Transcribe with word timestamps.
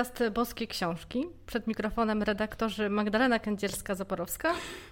Podcast 0.00 0.34
Boskie 0.34 0.66
Książki. 0.66 1.26
Przed 1.46 1.66
mikrofonem 1.66 2.22
redaktorzy 2.22 2.90
Magdalena 2.90 3.38
Kędzierska-Zaporowska 3.38 4.48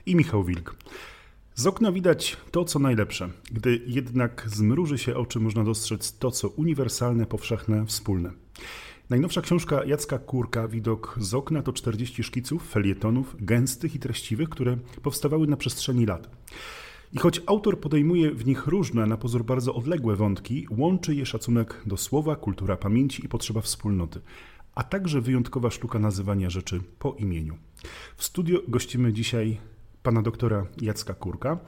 i 0.06 0.16
Michał 0.16 0.44
Wilk. 0.44 0.76
Z 1.54 1.66
okna 1.66 1.92
widać 1.92 2.36
to, 2.50 2.64
co 2.64 2.78
najlepsze. 2.78 3.28
Gdy 3.52 3.80
jednak 3.86 4.44
zmruży 4.46 4.98
się 4.98 5.16
oczy, 5.16 5.40
można 5.40 5.64
dostrzec 5.64 6.18
to, 6.18 6.30
co 6.30 6.48
uniwersalne, 6.48 7.26
powszechne, 7.26 7.86
wspólne. 7.86 8.30
Najnowsza 9.10 9.40
książka 9.40 9.84
Jacka 9.84 10.18
Kurka, 10.18 10.68
Widok 10.68 11.16
z 11.20 11.34
okna, 11.34 11.62
to 11.62 11.72
40 11.72 12.22
szkiców, 12.22 12.70
felietonów, 12.70 13.36
gęstych 13.40 13.94
i 13.94 13.98
treściwych, 13.98 14.48
które 14.48 14.76
powstawały 15.02 15.46
na 15.46 15.56
przestrzeni 15.56 16.06
lat. 16.06 16.30
I 17.12 17.18
choć 17.18 17.42
autor 17.46 17.80
podejmuje 17.80 18.30
w 18.30 18.46
nich 18.46 18.66
różne, 18.66 19.06
na 19.06 19.16
pozór 19.16 19.44
bardzo 19.44 19.74
odległe 19.74 20.16
wątki, 20.16 20.66
łączy 20.70 21.14
je 21.14 21.26
szacunek 21.26 21.82
do 21.86 21.96
słowa, 21.96 22.36
kultura 22.36 22.76
pamięci 22.76 23.24
i 23.24 23.28
potrzeba 23.28 23.60
wspólnoty, 23.60 24.20
a 24.78 24.82
także 24.82 25.20
wyjątkowa 25.20 25.70
sztuka 25.70 25.98
nazywania 25.98 26.50
rzeczy 26.50 26.80
po 26.98 27.14
imieniu. 27.18 27.56
W 28.16 28.24
studio 28.24 28.58
gościmy 28.68 29.12
dzisiaj 29.12 29.58
pana 30.02 30.22
doktora 30.22 30.66
Jacka 30.80 31.14
Kurka, 31.14 31.58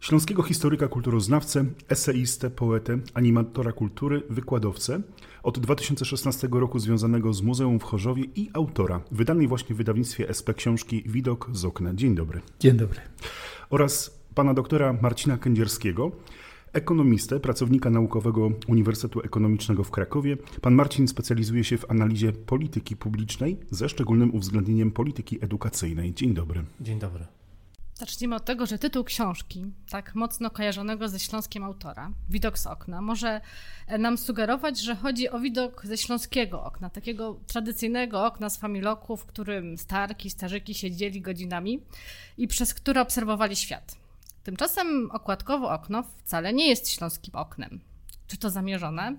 śląskiego 0.00 0.42
historyka, 0.42 0.88
kulturoznawcę, 0.88 1.64
eseistę, 1.88 2.50
poetę, 2.50 2.98
animatora 3.14 3.72
kultury, 3.72 4.22
wykładowcę, 4.30 5.00
od 5.42 5.58
2016 5.58 6.48
roku 6.52 6.78
związanego 6.78 7.32
z 7.32 7.42
Muzeum 7.42 7.80
w 7.80 7.82
Chorzowie 7.82 8.24
i 8.36 8.50
autora 8.52 9.00
wydanej 9.10 9.48
właśnie 9.48 9.74
w 9.74 9.78
wydawnictwie 9.78 10.28
SP 10.38 10.48
książki 10.54 11.02
Widok 11.06 11.50
z 11.52 11.64
okna. 11.64 11.94
Dzień 11.94 12.14
dobry. 12.14 12.40
Dzień 12.60 12.76
dobry. 12.76 13.00
Oraz 13.70 14.20
pana 14.34 14.54
doktora 14.54 14.92
Marcina 14.92 15.38
Kędzierskiego, 15.38 16.12
ekonomistę, 16.74 17.40
pracownika 17.40 17.90
naukowego 17.90 18.50
Uniwersytetu 18.68 19.20
Ekonomicznego 19.20 19.84
w 19.84 19.90
Krakowie. 19.90 20.36
Pan 20.60 20.74
Marcin 20.74 21.08
specjalizuje 21.08 21.64
się 21.64 21.78
w 21.78 21.90
analizie 21.90 22.32
polityki 22.32 22.96
publicznej 22.96 23.60
ze 23.70 23.88
szczególnym 23.88 24.34
uwzględnieniem 24.34 24.90
polityki 24.90 25.44
edukacyjnej. 25.44 26.14
Dzień 26.14 26.34
dobry. 26.34 26.64
Dzień 26.80 26.98
dobry. 26.98 27.26
Zacznijmy 27.94 28.36
od 28.36 28.44
tego, 28.44 28.66
że 28.66 28.78
tytuł 28.78 29.04
książki, 29.04 29.64
tak 29.90 30.14
mocno 30.14 30.50
kojarzonego 30.50 31.08
ze 31.08 31.18
śląskiem 31.18 31.64
autora, 31.64 32.10
Widok 32.30 32.58
z 32.58 32.66
okna, 32.66 33.00
może 33.00 33.40
nam 33.98 34.18
sugerować, 34.18 34.80
że 34.80 34.96
chodzi 34.96 35.30
o 35.30 35.40
widok 35.40 35.86
ze 35.86 35.96
śląskiego 35.96 36.64
okna, 36.64 36.90
takiego 36.90 37.40
tradycyjnego 37.46 38.26
okna 38.26 38.50
z 38.50 38.58
familoku, 38.58 39.16
w 39.16 39.26
którym 39.26 39.78
starki, 39.78 40.30
starzyki 40.30 40.74
siedzieli 40.74 41.20
godzinami 41.20 41.80
i 42.38 42.48
przez 42.48 42.74
które 42.74 43.00
obserwowali 43.00 43.56
świat. 43.56 44.03
Tymczasem 44.44 45.10
okładkowo 45.10 45.70
okno 45.70 46.04
wcale 46.24 46.52
nie 46.52 46.68
jest 46.68 46.88
śląskim 46.88 47.34
oknem. 47.34 47.80
Czy 48.26 48.36
to 48.36 48.50
zamierzone? 48.50 49.16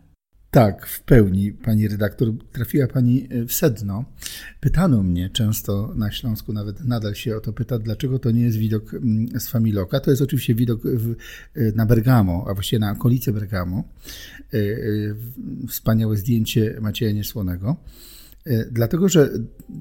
Tak, 0.51 0.85
w 0.85 1.01
pełni, 1.01 1.51
pani 1.51 1.87
redaktor. 1.87 2.27
Trafiła 2.51 2.87
pani 2.87 3.27
w 3.47 3.53
sedno. 3.53 4.05
Pytano 4.59 5.03
mnie 5.03 5.29
często 5.29 5.93
na 5.95 6.11
Śląsku, 6.11 6.53
nawet 6.53 6.83
nadal 6.83 7.15
się 7.15 7.37
o 7.37 7.39
to 7.39 7.53
pyta, 7.53 7.79
dlaczego 7.79 8.19
to 8.19 8.31
nie 8.31 8.41
jest 8.41 8.57
widok 8.57 8.93
mm, 8.93 9.39
z 9.39 9.47
Familoka. 9.47 9.99
To 9.99 10.11
jest 10.11 10.21
oczywiście 10.21 10.55
widok 10.55 10.81
w, 10.83 11.15
na 11.75 11.85
Bergamo, 11.85 12.45
a 12.49 12.53
właściwie 12.53 12.79
na 12.79 12.91
okolicy 12.91 13.33
Bergamo. 13.33 13.83
E, 14.53 14.57
e, 14.57 15.67
wspaniałe 15.67 16.17
zdjęcie 16.17 16.77
Macieja 16.81 17.11
Niesłonego. 17.11 17.75
E, 18.45 18.65
dlatego, 18.71 19.09
że 19.09 19.29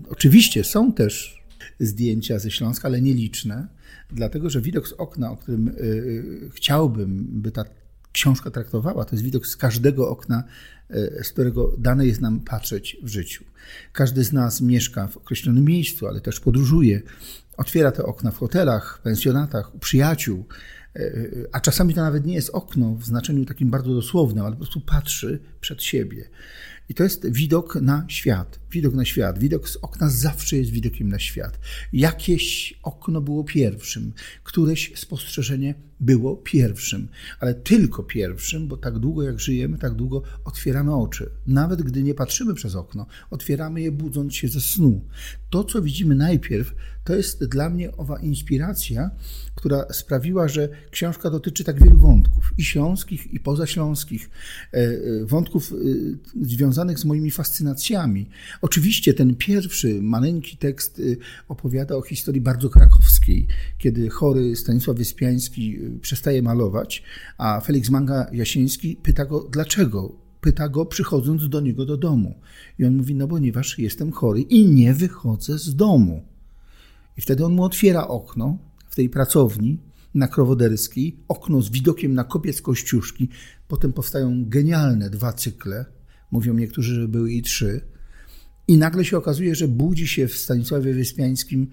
oczywiście 0.09 0.65
są 0.65 0.93
też 0.93 1.44
zdjęcia 1.81 2.39
ze 2.39 2.51
Śląska, 2.51 2.89
ale 2.89 3.01
nieliczne 3.01 3.69
dlatego 4.15 4.51
że 4.51 4.61
widok 4.61 4.89
z 4.89 4.93
okna, 4.93 5.31
o 5.31 5.37
którym 5.37 5.69
y, 5.69 5.73
y, 5.81 6.51
chciałbym, 6.55 7.27
by 7.31 7.51
ta 7.51 7.65
książka 8.13 8.51
traktowała, 8.51 9.05
to 9.05 9.17
jest 9.17 9.25
widok 9.25 9.47
z 9.47 9.57
każdego 9.57 10.09
okna, 10.09 10.45
y, 10.91 11.25
z 11.25 11.33
którego 11.33 11.75
dane 11.79 12.07
jest 12.07 12.21
nam 12.21 12.41
patrzeć 12.41 12.97
w 13.03 13.09
życiu. 13.09 13.45
Każdy 13.93 14.25
z 14.25 14.33
nas 14.33 14.61
mieszka 14.61 15.09
w 15.09 15.17
określonym 15.17 15.65
miejscu, 15.65 16.07
ale 16.09 16.21
też 16.21 16.41
podróżuje. 16.41 17.03
Otwiera 17.57 17.93
te 17.93 18.07
okna 18.07 18.31
w 18.31 18.39
hotelach, 18.39 19.01
pensjonatach, 19.03 19.75
u 19.75 19.79
przyjaciół, 19.79 20.45
a 21.53 21.61
czasami 21.61 21.95
to 21.95 22.01
nawet 22.01 22.27
nie 22.27 22.35
jest 22.35 22.51
okno 22.51 22.95
w 22.95 23.05
znaczeniu 23.05 23.45
takim 23.45 23.71
bardzo 23.71 23.95
dosłownym, 23.95 24.45
ale 24.45 24.53
po 24.53 24.59
prostu 24.59 24.81
patrzy 24.81 25.41
przed 25.61 25.83
siebie. 25.83 26.29
I 26.89 26.95
to 26.95 27.03
jest 27.03 27.31
widok 27.31 27.75
na 27.75 28.05
świat. 28.09 28.61
Widok 28.71 28.95
na 28.95 29.05
świat. 29.05 29.39
Widok 29.39 29.69
z 29.69 29.77
okna 29.77 30.11
zawsze 30.11 30.57
jest 30.57 30.71
widokiem 30.71 31.09
na 31.09 31.19
świat. 31.19 31.59
Jakieś 31.93 32.75
okno 32.83 33.21
było 33.21 33.45
pierwszym, 33.45 34.13
któreś 34.43 34.93
spostrzeżenie 34.97 35.75
było 36.01 36.37
pierwszym, 36.37 37.09
ale 37.41 37.55
tylko 37.55 38.03
pierwszym, 38.03 38.69
bo 38.69 38.77
tak 38.77 38.99
długo 38.99 39.23
jak 39.23 39.41
żyjemy, 39.41 39.79
tak 39.79 39.95
długo 39.95 40.23
otwieramy 40.45 40.95
oczy. 40.95 41.31
Nawet 41.47 41.83
gdy 41.83 42.03
nie 42.03 42.15
patrzymy 42.15 42.55
przez 42.55 42.75
okno, 42.75 43.07
otwieramy 43.31 43.83
je 43.83 43.93
budząc 43.93 44.35
się 44.35 44.49
ze 44.49 44.61
snu. 44.61 45.05
To, 45.51 45.65
co 45.65 45.83
widzimy 45.83 46.15
najpierw, 46.15 46.75
to 47.05 47.15
jest 47.15 47.45
dla 47.45 47.71
mnie 47.71 47.97
owa 47.97 48.21
inspiracja, 48.21 49.11
która 49.55 49.93
sprawiła, 49.93 50.49
że 50.49 50.69
książka 50.91 51.31
dotyczy 51.31 51.65
tak 51.65 51.85
wielu 51.85 51.99
wątków, 51.99 52.53
i 52.59 52.65
śląskich, 52.65 53.33
i 53.33 53.41
pozaśląskich, 53.41 54.31
e, 54.73 54.77
e, 54.77 55.25
wątków 55.25 55.73
e, 55.73 55.77
związanych 56.75 56.99
z 56.99 57.05
moimi 57.05 57.31
fascynacjami. 57.31 58.29
Oczywiście 58.63 59.15
ten 59.15 59.35
pierwszy, 59.35 60.03
maleńki 60.03 60.57
tekst 60.57 61.03
opowiada 61.49 61.97
o 61.97 62.03
historii 62.03 62.41
bardzo 62.41 62.69
krakowskiej, 62.69 63.47
kiedy 63.79 64.09
chory 64.09 64.57
Stanisław 64.57 64.97
Wyspiański 64.97 65.79
przestaje 66.01 66.43
malować, 66.43 67.03
a 67.39 67.61
Felix 67.61 67.91
Manga 67.91 68.27
Jasiński 68.33 68.97
pyta 69.03 69.25
go, 69.25 69.49
dlaczego 69.53 70.13
pyta 70.41 70.69
go, 70.69 70.87
przychodząc 70.87 71.49
do 71.49 71.61
niego 71.61 71.87
do 71.87 71.97
domu. 71.97 72.35
I 72.79 72.85
on 72.85 72.97
mówi: 72.97 73.15
No, 73.15 73.29
ponieważ 73.29 73.79
jestem 73.79 74.13
chory 74.13 74.41
i 74.41 74.67
nie 74.69 74.95
wychodzę 74.95 75.59
z 75.59 75.77
domu. 75.77 76.23
I 77.17 77.21
wtedy 77.21 77.45
on 77.45 77.53
mu 77.55 77.65
otwiera 77.65 78.09
okno 78.09 78.59
w 78.89 78.97
tej 78.97 79.09
pracowni 79.09 79.79
na 80.15 80.29
Krowoderskiej, 80.29 81.17
okno 81.29 81.63
z 81.63 81.71
widokiem 81.71 82.15
na 82.15 82.25
kopiec 82.25 82.63
Kościuszki. 82.63 83.29
Potem 83.69 83.93
powstają 83.93 84.45
genialne 84.49 85.11
dwa 85.11 85.33
cykle. 85.33 85.94
Mówią 86.35 86.55
niektórzy, 86.55 86.95
że 86.95 87.09
były 87.09 87.33
i 87.33 87.43
trzy. 87.43 87.81
I 88.69 88.77
nagle 88.77 89.05
się 89.05 89.17
okazuje, 89.17 89.55
że 89.55 89.69
budzi 89.69 90.09
się 90.09 90.29
w 90.29 90.37
Stanisławie 90.37 90.95
Wyspiańskim 90.95 91.71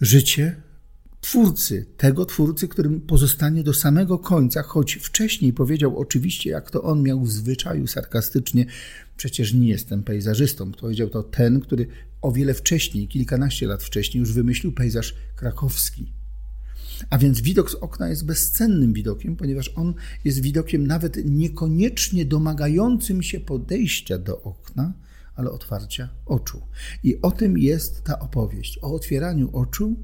życie, 0.00 0.62
twórcy, 1.20 1.86
tego 1.96 2.26
twórcy, 2.26 2.68
którym 2.68 3.00
pozostanie 3.00 3.62
do 3.62 3.74
samego 3.74 4.18
końca, 4.18 4.62
choć 4.62 4.94
wcześniej 4.94 5.52
powiedział 5.52 5.98
oczywiście, 5.98 6.50
jak 6.50 6.70
to 6.70 6.82
on 6.82 7.02
miał 7.02 7.24
w 7.24 7.32
zwyczaju 7.32 7.86
sarkastycznie, 7.86 8.66
przecież 9.16 9.54
nie 9.54 9.68
jestem 9.68 10.02
pejzażystą. 10.02 10.72
Powiedział 10.72 11.08
to 11.08 11.22
ten, 11.22 11.60
który 11.60 11.86
o 12.22 12.32
wiele 12.32 12.54
wcześniej, 12.54 13.08
kilkanaście 13.08 13.66
lat 13.66 13.82
wcześniej 13.82 14.20
już 14.20 14.32
wymyślił 14.32 14.72
pejzaż 14.72 15.14
krakowski. 15.36 16.12
A 17.10 17.18
więc 17.18 17.40
widok 17.40 17.70
z 17.70 17.74
okna 17.74 18.08
jest 18.08 18.26
bezcennym 18.26 18.92
widokiem, 18.92 19.36
ponieważ 19.36 19.72
on 19.76 19.94
jest 20.24 20.40
widokiem 20.40 20.86
nawet 20.86 21.18
niekoniecznie 21.24 22.24
domagającym 22.24 23.22
się 23.22 23.40
podejścia 23.40 24.18
do 24.18 24.42
okna, 24.42 24.92
ale 25.34 25.50
otwarcia 25.50 26.08
oczu. 26.26 26.62
I 27.02 27.22
o 27.22 27.30
tym 27.30 27.58
jest 27.58 28.04
ta 28.04 28.18
opowieść, 28.18 28.78
o 28.82 28.94
otwieraniu 28.94 29.56
oczu 29.56 29.96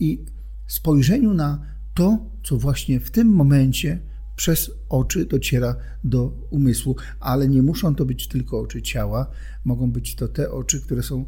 i 0.00 0.24
spojrzeniu 0.66 1.34
na 1.34 1.66
to, 1.94 2.18
co 2.44 2.56
właśnie 2.56 3.00
w 3.00 3.10
tym 3.10 3.28
momencie 3.28 4.00
przez 4.36 4.70
oczy 4.88 5.24
dociera 5.24 5.76
do 6.04 6.48
umysłu, 6.50 6.96
ale 7.20 7.48
nie 7.48 7.62
muszą 7.62 7.94
to 7.94 8.04
być 8.04 8.28
tylko 8.28 8.60
oczy 8.60 8.82
ciała, 8.82 9.30
mogą 9.64 9.90
być 9.92 10.14
to 10.14 10.28
te 10.28 10.50
oczy, 10.50 10.80
które 10.80 11.02
są 11.02 11.24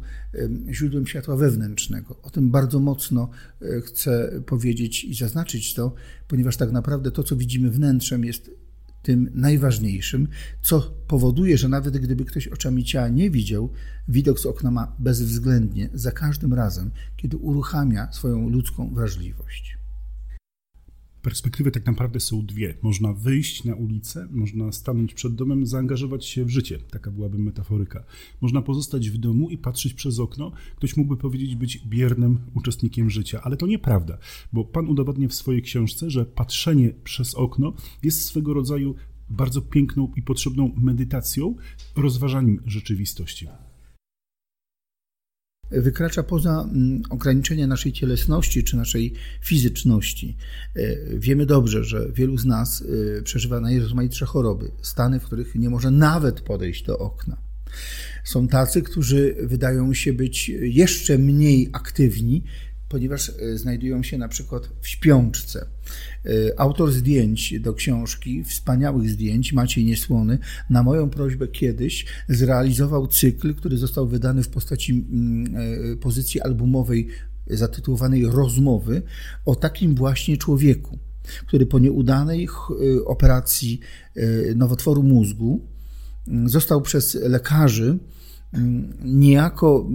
źródłem 0.71 1.07
światła 1.07 1.35
wewnętrznego. 1.35 2.21
O 2.21 2.29
tym 2.29 2.51
bardzo 2.51 2.79
mocno 2.79 3.29
e, 3.61 3.81
chcę 3.81 4.41
powiedzieć 4.45 5.03
i 5.03 5.13
zaznaczyć 5.13 5.73
to, 5.73 5.93
ponieważ 6.27 6.57
tak 6.57 6.71
naprawdę 6.71 7.11
to, 7.11 7.23
co 7.23 7.35
widzimy 7.35 7.71
wnętrzem, 7.71 8.25
jest 8.25 8.51
tym 9.01 9.29
najważniejszym, 9.33 10.27
co 10.61 10.81
powoduje, 11.07 11.57
że 11.57 11.69
nawet 11.69 11.97
gdyby 11.97 12.25
ktoś 12.25 12.47
oczami 12.47 12.83
ciała 12.83 13.07
nie 13.07 13.29
widział, 13.29 13.69
widok 14.07 14.39
z 14.39 14.45
okna 14.45 14.71
ma 14.71 14.95
bezwzględnie 14.99 15.89
za 15.93 16.11
każdym 16.11 16.53
razem, 16.53 16.91
kiedy 17.17 17.37
uruchamia 17.37 18.11
swoją 18.11 18.49
ludzką 18.49 18.93
wrażliwość. 18.93 19.78
Perspektywy 21.21 21.71
tak 21.71 21.85
naprawdę 21.85 22.19
są 22.19 22.45
dwie. 22.45 22.77
Można 22.81 23.13
wyjść 23.13 23.63
na 23.63 23.75
ulicę, 23.75 24.27
można 24.31 24.71
stanąć 24.71 25.13
przed 25.13 25.35
domem, 25.35 25.65
zaangażować 25.65 26.25
się 26.25 26.45
w 26.45 26.49
życie. 26.49 26.79
Taka 26.91 27.11
byłaby 27.11 27.37
metaforyka. 27.37 28.03
Można 28.41 28.61
pozostać 28.61 29.09
w 29.09 29.17
domu 29.17 29.49
i 29.49 29.57
patrzeć 29.57 29.93
przez 29.93 30.19
okno. 30.19 30.51
Ktoś 30.75 30.97
mógłby 30.97 31.17
powiedzieć 31.17 31.55
być 31.55 31.77
biernym 31.87 32.39
uczestnikiem 32.53 33.09
życia, 33.09 33.41
ale 33.43 33.57
to 33.57 33.67
nieprawda, 33.67 34.17
bo 34.53 34.63
pan 34.63 34.87
udowadnia 34.87 35.27
w 35.27 35.33
swojej 35.33 35.61
książce, 35.61 36.09
że 36.09 36.25
patrzenie 36.25 36.93
przez 37.03 37.35
okno 37.35 37.73
jest 38.03 38.25
swego 38.25 38.53
rodzaju 38.53 38.95
bardzo 39.29 39.61
piękną 39.61 40.11
i 40.15 40.21
potrzebną 40.21 40.71
medytacją, 40.77 41.55
rozważaniem 41.95 42.61
rzeczywistości 42.65 43.47
wykracza 45.71 46.23
poza 46.23 46.61
mm, 46.61 47.01
ograniczenia 47.09 47.67
naszej 47.67 47.93
cielesności 47.93 48.63
czy 48.63 48.77
naszej 48.77 49.13
fizyczności. 49.41 50.37
E, 50.75 50.95
wiemy 51.19 51.45
dobrze, 51.45 51.83
że 51.83 52.11
wielu 52.11 52.37
z 52.37 52.45
nas 52.45 52.83
e, 53.17 53.21
przeżywa 53.21 53.59
najrozmaitsze 53.59 54.25
choroby, 54.25 54.71
stany, 54.81 55.19
w 55.19 55.25
których 55.25 55.55
nie 55.55 55.69
może 55.69 55.91
nawet 55.91 56.41
podejść 56.41 56.83
do 56.83 56.97
okna. 56.97 57.37
Są 58.23 58.47
tacy, 58.47 58.81
którzy 58.81 59.35
wydają 59.43 59.93
się 59.93 60.13
być 60.13 60.49
jeszcze 60.49 61.17
mniej 61.17 61.69
aktywni, 61.73 62.43
ponieważ 62.89 63.29
e, 63.29 63.57
znajdują 63.57 64.03
się 64.03 64.17
na 64.17 64.27
przykład 64.27 64.69
w 64.81 64.87
śpiączce. 64.87 65.65
E, 66.25 66.59
autor 66.59 66.91
zdjęć 66.91 67.59
do 67.59 67.73
książki, 67.73 68.43
wspaniałych 68.43 69.09
zdjęć, 69.09 69.53
Maciej 69.53 69.85
Niesłony, 69.85 70.37
na 70.69 70.83
moją 70.83 71.09
prośbę 71.09 71.47
kiedyś 71.47 72.05
zrealizował 72.29 73.07
cykl, 73.07 73.55
który 73.55 73.77
został 73.77 74.07
wydany 74.07 74.43
w 74.43 74.49
postaci 74.49 74.91
mm, 74.91 75.55
e, 75.93 75.95
pozycji 75.95 76.41
albumowej 76.41 77.07
zatytułowanej 77.47 78.25
Rozmowy 78.25 79.01
o 79.45 79.55
takim 79.55 79.95
właśnie 79.95 80.37
człowieku, 80.37 80.99
który 81.47 81.65
po 81.65 81.79
nieudanej 81.79 82.47
operacji 83.05 83.79
nowotworu 84.55 85.03
mózgu 85.03 85.67
mm, 86.27 86.49
został 86.49 86.81
przez 86.81 87.13
lekarzy 87.13 87.99
niejako 89.03 89.89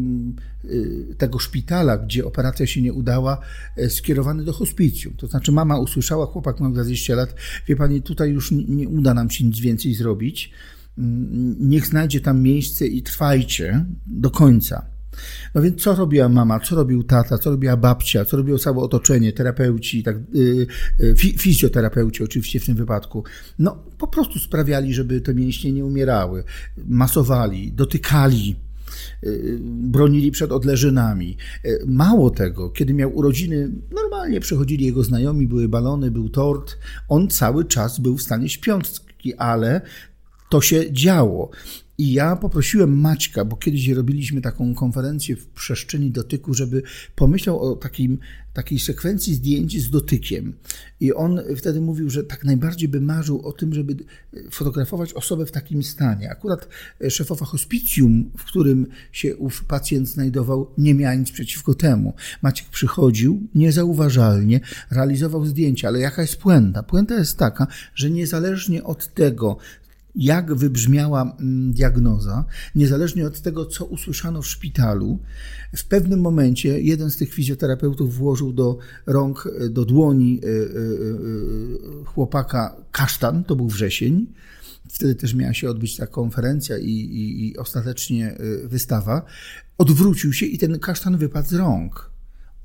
y, 0.65 1.15
tego 1.19 1.39
szpitala, 1.39 1.99
gdzie 1.99 2.25
operacja 2.25 2.67
się 2.67 2.83
nie 2.83 2.93
udała, 2.93 3.41
e, 3.77 3.91
skierowany 3.91 4.45
do 4.45 4.53
hospicjum. 4.53 5.15
To 5.15 5.27
znaczy 5.27 5.53
mama 5.53 5.79
usłyszała, 5.79 6.27
chłopak 6.27 6.61
ma 6.61 6.71
20 6.71 7.15
lat, 7.15 7.35
wie 7.69 7.77
pani, 7.77 8.03
tutaj 8.03 8.31
już 8.31 8.51
nie 8.53 8.89
uda 8.89 9.15
nam 9.15 9.31
się 9.31 9.45
nic 9.45 9.59
więcej 9.59 9.95
zrobić, 9.95 10.51
niech 11.61 11.87
znajdzie 11.87 12.21
tam 12.21 12.43
miejsce 12.43 12.87
i 12.87 13.03
trwajcie 13.03 13.85
do 14.06 14.31
końca. 14.31 14.94
No 15.55 15.62
więc 15.62 15.82
co 15.82 15.94
robiła 15.94 16.28
mama, 16.28 16.61
co 16.61 16.76
robił 16.76 17.02
tata, 17.02 17.38
co 17.38 17.50
robiła 17.50 17.76
babcia, 17.76 18.25
co 18.25 18.37
robiło 18.37 18.58
całe 18.58 18.78
otoczenie, 18.78 19.32
terapeuci, 19.32 20.02
tak, 20.02 20.16
yy, 20.32 21.14
fizjoterapeuci 21.16 22.25
oczywiście 22.25 22.61
w 22.61 22.66
tym 22.66 22.75
wypadku. 22.75 23.25
No 23.58 23.84
po 23.99 24.08
prostu 24.08 24.38
sprawiali, 24.38 24.94
żeby 24.94 25.20
te 25.20 25.34
mięśnie 25.34 25.72
nie 25.72 25.84
umierały, 25.84 26.44
masowali, 26.87 27.72
dotykali 27.72 28.56
y, 29.25 29.58
bronili 29.62 30.31
przed 30.31 30.52
odleżynami. 30.52 31.37
Y, 31.64 31.84
mało 31.87 32.31
tego, 32.31 32.70
kiedy 32.70 32.94
miał 32.94 33.17
urodziny, 33.17 33.70
normalnie 33.90 34.40
przychodzili 34.40 34.84
jego 34.84 35.02
znajomi, 35.02 35.46
były 35.46 35.69
balony, 35.69 36.10
był 36.10 36.28
tort. 36.28 36.76
On 37.08 37.28
cały 37.28 37.64
czas 37.64 38.00
był 38.00 38.17
w 38.17 38.22
stanie 38.22 38.49
śpiączki, 38.49 39.34
ale 39.34 39.81
to 40.50 40.60
się 40.60 40.93
działo. 40.93 41.50
I 41.99 42.12
ja 42.12 42.37
poprosiłem 42.37 43.00
Maćka, 43.00 43.44
bo 43.44 43.56
kiedyś 43.56 43.88
robiliśmy 43.88 44.41
taką 44.41 44.75
konferencję 44.75 45.37
w 45.37 45.46
przestrzeni 45.46 46.11
dotyku, 46.11 46.55
żeby 46.55 46.82
pomyślał 47.17 47.61
o 47.61 47.76
takim, 47.76 48.19
takiej 48.52 48.79
sekwencji 48.79 49.35
zdjęć 49.35 49.82
z 49.82 49.91
dotykiem. 49.91 50.55
I 51.00 51.12
on 51.12 51.41
wtedy 51.56 51.81
mówił, 51.81 52.11
że 52.11 52.25
tak 52.25 52.44
najbardziej 52.44 52.88
by 52.88 53.00
marzył 53.00 53.46
o 53.46 53.52
tym, 53.52 53.75
żeby 53.75 53.96
fotografować 54.50 55.12
osobę 55.12 55.46
w 55.46 55.50
takim 55.50 55.82
stanie. 55.82 56.31
Akurat 56.31 56.69
szefowa 57.08 57.46
hospicjum, 57.46 58.31
w 58.38 58.44
którym 58.44 58.87
się 59.12 59.37
ów 59.37 59.64
pacjent 59.64 60.08
znajdował, 60.08 60.70
nie 60.79 60.94
miała 60.94 61.14
nic 61.14 61.31
przeciwko 61.31 61.75
temu. 61.75 62.14
Maciek 62.43 62.69
przychodził 62.69 63.43
niezauważalnie, 63.55 64.61
realizował 64.91 65.46
zdjęcia, 65.46 65.88
ale 65.88 66.00
jaka 66.00 66.23
jest 66.23 66.37
puenta? 66.37 66.82
Puenta 66.82 67.14
jest 67.14 67.38
taka, 67.38 67.67
że 67.94 68.11
niezależnie 68.11 68.85
od 68.85 69.14
tego, 69.14 69.58
jak 70.14 70.55
wybrzmiała 70.55 71.22
mm, 71.22 71.72
diagnoza, 71.72 72.44
niezależnie 72.75 73.26
od 73.26 73.40
tego, 73.40 73.66
co 73.66 73.84
usłyszano 73.84 74.43
w 74.43 74.46
szpitalu, 74.46 75.19
w 75.76 75.84
pewnym 75.84 76.20
momencie 76.20 76.81
jeden 76.81 77.11
z 77.11 77.16
tych 77.16 77.34
fizjoterapeutów 77.34 78.14
włożył 78.14 78.52
do 78.52 78.78
rąk, 79.06 79.49
do 79.70 79.84
dłoni 79.84 80.40
e, 80.43 80.49
e, 80.49 80.52
e, 80.52 82.05
chłopaka 82.05 82.76
kasztan, 82.90 83.44
to 83.44 83.56
był 83.56 83.69
wrzesień. 83.69 84.26
Wtedy 84.88 85.14
też 85.14 85.34
miała 85.34 85.55
się 85.55 85.70
odbyć 85.70 85.96
ta 85.96 86.06
konferencja 86.06 86.78
i, 86.78 86.90
i, 86.90 87.49
i 87.49 87.56
ostatecznie 87.56 88.38
wystawa. 88.64 89.22
Odwrócił 89.78 90.32
się 90.32 90.46
i 90.46 90.58
ten 90.58 90.78
kasztan 90.78 91.19
wypadł 91.19 91.49
z 91.49 91.52
rąk. 91.52 92.10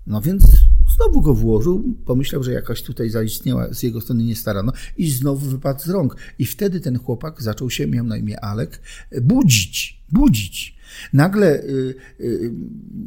No 0.08 0.22
więc 0.22 0.44
znowu 1.00 1.22
go 1.22 1.34
włożył, 1.34 1.96
pomyślał, 2.06 2.44
że 2.44 2.52
jakaś 2.52 2.84
tutaj 2.84 3.10
zaistniała 3.10 3.74
z 3.74 3.84
jego 3.84 4.02
strony 4.02 4.24
niestarano 4.24 4.72
i 4.98 5.10
znowu 5.12 5.50
wypadł 5.50 5.84
z 5.84 5.90
rąk. 5.90 6.16
I 6.40 6.46
wtedy 6.46 6.80
ten 6.80 7.00
chłopak 7.00 7.42
zaczął 7.42 7.70
się, 7.70 7.88
miał 7.88 8.06
na 8.06 8.18
imię 8.18 8.40
Alek, 8.40 8.82
budzić, 9.22 10.04
budzić. 10.12 10.80
Nagle 11.14 11.64
y, 11.64 11.96
y, 12.20 12.52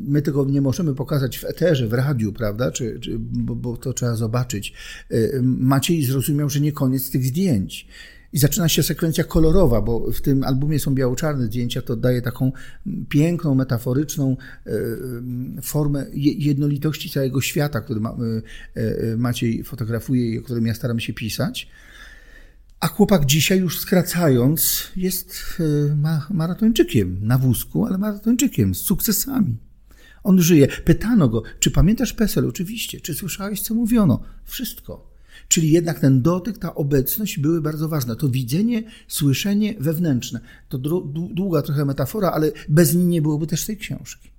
my 0.04 0.22
tego 0.22 0.44
nie 0.44 0.60
możemy 0.60 0.94
pokazać 0.94 1.38
w 1.38 1.44
eterze, 1.44 1.88
w 1.88 1.92
radiu, 1.92 2.32
prawda? 2.32 2.70
Czy, 2.70 3.00
czy, 3.00 3.18
bo, 3.18 3.54
bo 3.54 3.76
to 3.76 3.92
trzeba 3.92 4.16
zobaczyć. 4.16 4.72
Y, 5.12 5.40
Maciej 5.42 6.04
zrozumiał, 6.04 6.50
że 6.50 6.60
nie 6.60 6.72
koniec 6.72 7.10
tych 7.10 7.24
zdjęć. 7.24 7.86
I 8.32 8.38
zaczyna 8.38 8.68
się 8.68 8.82
sekwencja 8.82 9.24
kolorowa, 9.24 9.80
bo 9.80 10.12
w 10.12 10.20
tym 10.20 10.44
albumie 10.44 10.78
są 10.78 10.94
biało-czarne 10.94 11.46
zdjęcia, 11.46 11.82
to 11.82 11.96
daje 11.96 12.22
taką 12.22 12.52
piękną, 13.08 13.54
metaforyczną 13.54 14.36
e, 14.66 14.72
formę 15.62 16.06
jednolitości 16.14 17.10
całego 17.10 17.40
świata, 17.40 17.80
który 17.80 18.00
e, 18.00 18.10
e, 18.74 19.16
Maciej 19.16 19.64
fotografuje 19.64 20.26
i 20.26 20.38
o 20.38 20.42
którym 20.42 20.66
ja 20.66 20.74
staram 20.74 21.00
się 21.00 21.12
pisać. 21.12 21.68
A 22.80 22.86
chłopak 22.86 23.26
dzisiaj, 23.26 23.58
już 23.58 23.80
skracając, 23.80 24.88
jest 24.96 25.36
maratończykiem 26.30 27.18
na 27.22 27.38
wózku, 27.38 27.86
ale 27.86 27.98
maratończykiem 27.98 28.74
z 28.74 28.78
sukcesami. 28.78 29.56
On 30.22 30.42
żyje. 30.42 30.68
Pytano 30.68 31.28
go, 31.28 31.42
czy 31.58 31.70
pamiętasz 31.70 32.12
PESEL? 32.12 32.48
Oczywiście. 32.48 33.00
Czy 33.00 33.14
słyszałeś, 33.14 33.60
co 33.62 33.74
mówiono? 33.74 34.22
Wszystko. 34.44 35.11
Czyli 35.52 35.70
jednak 35.70 36.00
ten 36.00 36.22
dotyk, 36.22 36.58
ta 36.58 36.74
obecność 36.74 37.38
były 37.38 37.62
bardzo 37.62 37.88
ważne. 37.88 38.16
To 38.16 38.28
widzenie, 38.28 38.82
słyszenie 39.08 39.74
wewnętrzne. 39.80 40.40
To 40.68 40.78
długa 41.34 41.62
trochę 41.62 41.84
metafora, 41.84 42.30
ale 42.30 42.52
bez 42.68 42.94
niej 42.94 43.06
nie 43.06 43.22
byłoby 43.22 43.46
też 43.46 43.66
tej 43.66 43.76
książki. 43.76 44.30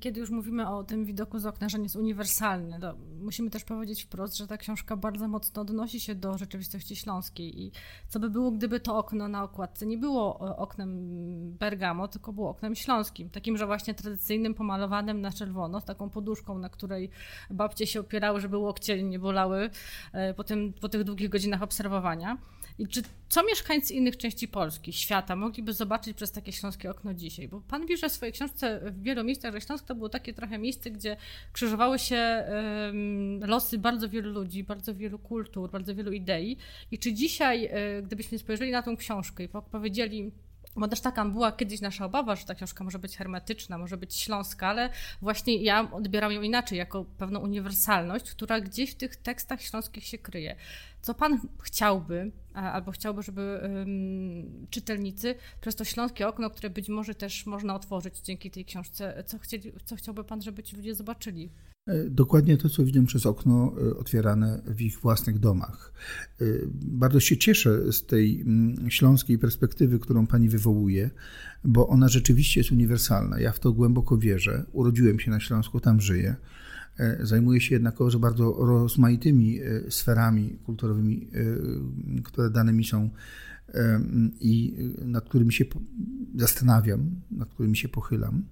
Kiedy 0.00 0.20
już 0.20 0.30
mówimy 0.30 0.68
o 0.68 0.84
tym 0.84 1.04
widoku 1.04 1.38
z 1.38 1.46
okna, 1.46 1.68
że 1.68 1.78
nie 1.78 1.84
jest 1.84 1.96
uniwersalny, 1.96 2.80
to 2.80 2.94
musimy 3.20 3.50
też 3.50 3.64
powiedzieć 3.64 4.02
wprost, 4.04 4.36
że 4.36 4.46
ta 4.46 4.56
książka 4.56 4.96
bardzo 4.96 5.28
mocno 5.28 5.62
odnosi 5.62 6.00
się 6.00 6.14
do 6.14 6.38
rzeczywistości 6.38 6.96
śląskiej. 6.96 7.62
I 7.62 7.72
co 8.08 8.20
by 8.20 8.30
było, 8.30 8.50
gdyby 8.50 8.80
to 8.80 8.96
okno 8.98 9.28
na 9.28 9.44
okładce 9.44 9.86
nie 9.86 9.98
było 9.98 10.48
e, 10.48 10.56
oknem 10.56 10.92
Bergamo, 11.58 12.08
tylko 12.08 12.32
było 12.32 12.50
oknem 12.50 12.74
śląskim, 12.74 13.30
takim, 13.30 13.56
że 13.56 13.66
właśnie 13.66 13.94
tradycyjnym, 13.94 14.54
pomalowanym 14.54 15.20
na 15.20 15.32
czerwono, 15.32 15.80
z 15.80 15.84
taką 15.84 16.10
poduszką, 16.10 16.58
na 16.58 16.68
której 16.68 17.10
babcie 17.50 17.86
się 17.86 18.00
opierały, 18.00 18.40
żeby 18.40 18.56
łokcie 18.56 19.02
nie 19.02 19.18
bolały 19.18 19.70
e, 20.12 20.34
po, 20.34 20.44
tym, 20.44 20.72
po 20.72 20.88
tych 20.88 21.04
długich 21.04 21.28
godzinach 21.28 21.62
obserwowania. 21.62 22.38
I 22.78 22.88
czy 22.88 23.02
co 23.28 23.44
mieszkańcy 23.44 23.94
innych 23.94 24.16
części 24.16 24.48
Polski, 24.48 24.92
świata 24.92 25.36
mogliby 25.36 25.72
zobaczyć 25.72 26.16
przez 26.16 26.32
takie 26.32 26.52
śląskie 26.52 26.90
okno 26.90 27.14
dzisiaj? 27.14 27.48
Bo 27.48 27.60
pan 27.60 27.86
pisze 27.86 28.08
w 28.08 28.12
swojej 28.12 28.32
książce 28.32 28.80
w 28.90 29.02
wielu 29.02 29.24
miejscach, 29.24 29.52
że 29.52 29.60
Śląsk 29.60 29.86
to 29.86 29.94
było 29.94 30.08
takie 30.08 30.34
trochę 30.34 30.58
miejsce, 30.58 30.90
gdzie 30.90 31.16
krzyżowały 31.52 31.98
się 31.98 32.44
losy 33.40 33.78
bardzo 33.78 34.08
wielu 34.08 34.32
ludzi, 34.32 34.64
bardzo 34.64 34.94
wielu 34.94 35.18
kultur, 35.18 35.70
bardzo 35.70 35.94
wielu 35.94 36.12
idei. 36.12 36.56
I 36.90 36.98
czy 36.98 37.12
dzisiaj, 37.12 37.64
y, 37.98 38.02
gdybyśmy 38.02 38.38
spojrzeli 38.38 38.70
na 38.70 38.82
tą 38.82 38.96
książkę 38.96 39.44
i 39.44 39.48
powiedzieli, 39.70 40.32
bo 40.76 40.88
też 40.88 41.00
taka 41.00 41.24
była 41.24 41.52
kiedyś 41.52 41.80
nasza 41.80 42.04
obawa, 42.04 42.36
że 42.36 42.44
ta 42.44 42.54
książka 42.54 42.84
może 42.84 42.98
być 42.98 43.16
hermetyczna, 43.16 43.78
może 43.78 43.96
być 43.96 44.16
śląska, 44.16 44.68
ale 44.68 44.90
właśnie 45.20 45.56
ja 45.56 45.92
odbieram 45.92 46.32
ją 46.32 46.42
inaczej, 46.42 46.78
jako 46.78 47.04
pewną 47.04 47.40
uniwersalność, 47.40 48.30
która 48.30 48.60
gdzieś 48.60 48.90
w 48.90 48.94
tych 48.94 49.16
tekstach 49.16 49.62
śląskich 49.62 50.06
się 50.06 50.18
kryje. 50.18 50.56
Co 51.02 51.14
pan 51.14 51.40
chciałby, 51.62 52.32
albo 52.54 52.92
chciałby, 52.92 53.22
żeby 53.22 53.60
um, 53.62 54.66
czytelnicy 54.70 55.34
przez 55.60 55.76
to 55.76 55.84
śląskie 55.84 56.28
okno, 56.28 56.50
które 56.50 56.70
być 56.70 56.88
może 56.88 57.14
też 57.14 57.46
można 57.46 57.74
otworzyć 57.74 58.18
dzięki 58.18 58.50
tej 58.50 58.64
książce, 58.64 59.24
co, 59.26 59.38
chcieli, 59.38 59.72
co 59.84 59.96
chciałby 59.96 60.24
pan, 60.24 60.42
żeby 60.42 60.62
ci 60.62 60.76
ludzie 60.76 60.94
zobaczyli? 60.94 61.50
E, 61.86 62.10
dokładnie 62.10 62.56
to, 62.56 62.68
co 62.68 62.84
widzę 62.84 63.06
przez 63.06 63.26
okno 63.26 63.72
e, 63.90 63.96
otwierane 63.96 64.62
w 64.66 64.80
ich 64.80 64.98
własnych 64.98 65.38
domach. 65.38 65.92
E, 66.40 66.44
bardzo 66.74 67.20
się 67.20 67.36
cieszę 67.36 67.92
z 67.92 68.06
tej 68.06 68.40
mm, 68.40 68.90
śląskiej 68.90 69.38
perspektywy, 69.38 69.98
którą 69.98 70.26
pani 70.26 70.48
wywołuje, 70.48 71.10
bo 71.64 71.88
ona 71.88 72.08
rzeczywiście 72.08 72.60
jest 72.60 72.72
uniwersalna. 72.72 73.40
Ja 73.40 73.52
w 73.52 73.60
to 73.60 73.72
głęboko 73.72 74.18
wierzę. 74.18 74.64
Urodziłem 74.72 75.20
się 75.20 75.30
na 75.30 75.40
Śląsku, 75.40 75.80
tam 75.80 76.00
żyję. 76.00 76.36
Zajmuję 77.20 77.60
się 77.60 77.74
jednakowoż 77.74 78.16
bardzo 78.16 78.52
rozmaitymi 78.58 79.60
sferami 79.88 80.58
kulturowymi, 80.64 81.28
które 82.24 82.50
dane 82.50 82.72
mi 82.72 82.84
są 82.84 83.10
i 84.40 84.76
nad 85.04 85.28
którymi 85.28 85.52
się 85.52 85.64
zastanawiam, 86.36 87.10
nad 87.30 87.48
którymi 87.48 87.76
się 87.76 87.88
pochylam 87.88 88.42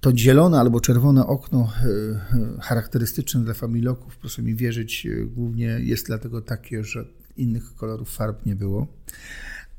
to 0.00 0.12
zielone 0.16 0.60
albo 0.60 0.80
czerwone 0.80 1.26
okno 1.26 1.72
e, 1.82 1.86
e, 1.86 2.60
charakterystyczne 2.60 3.44
dla 3.44 3.54
familoków, 3.54 4.18
proszę 4.18 4.42
mi 4.42 4.54
wierzyć, 4.54 5.06
e, 5.06 5.24
głównie 5.26 5.66
jest 5.66 6.06
dlatego 6.06 6.42
takie, 6.42 6.84
że 6.84 7.04
innych 7.36 7.74
kolorów 7.74 8.14
farb 8.14 8.46
nie 8.46 8.56
było. 8.56 8.86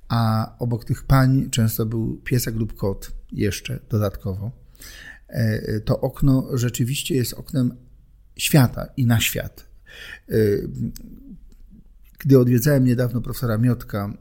A 0.09 0.51
obok 0.59 0.85
tych 0.85 1.03
pań 1.03 1.49
często 1.49 1.85
był 1.85 2.17
piesek 2.23 2.55
lub 2.55 2.75
kot 2.75 3.11
jeszcze 3.31 3.79
dodatkowo. 3.89 4.51
To 5.85 6.01
okno 6.01 6.57
rzeczywiście 6.57 7.15
jest 7.15 7.33
oknem 7.33 7.75
świata 8.37 8.85
i 8.97 9.05
na 9.05 9.19
świat. 9.19 9.67
Gdy 12.19 12.39
odwiedzałem 12.39 12.83
niedawno 12.83 13.21
profesora 13.21 13.57
Miotka, 13.57 14.13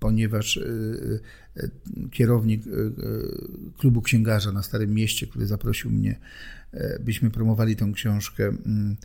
ponieważ 0.00 0.56
e, 0.56 0.62
e, 1.56 1.68
kierownik 2.10 2.62
klubu 3.78 4.02
księgarza 4.02 4.52
na 4.52 4.62
Starym 4.62 4.94
Mieście, 4.94 5.26
który 5.26 5.46
zaprosił 5.46 5.90
mnie, 5.90 6.20
byśmy 7.00 7.30
promowali 7.30 7.76
tę 7.76 7.90
książkę, 7.94 8.48
mm, 8.48 8.96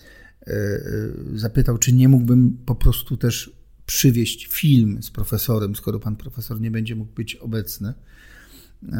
zapytał, 1.33 1.77
czy 1.77 1.93
nie 1.93 2.09
mógłbym 2.09 2.57
po 2.65 2.75
prostu 2.75 3.17
też 3.17 3.51
przywieźć 3.85 4.47
film 4.47 5.03
z 5.03 5.11
profesorem, 5.11 5.75
skoro 5.75 5.99
pan 5.99 6.15
profesor 6.15 6.61
nie 6.61 6.71
będzie 6.71 6.95
mógł 6.95 7.13
być 7.13 7.35
obecny. 7.35 7.93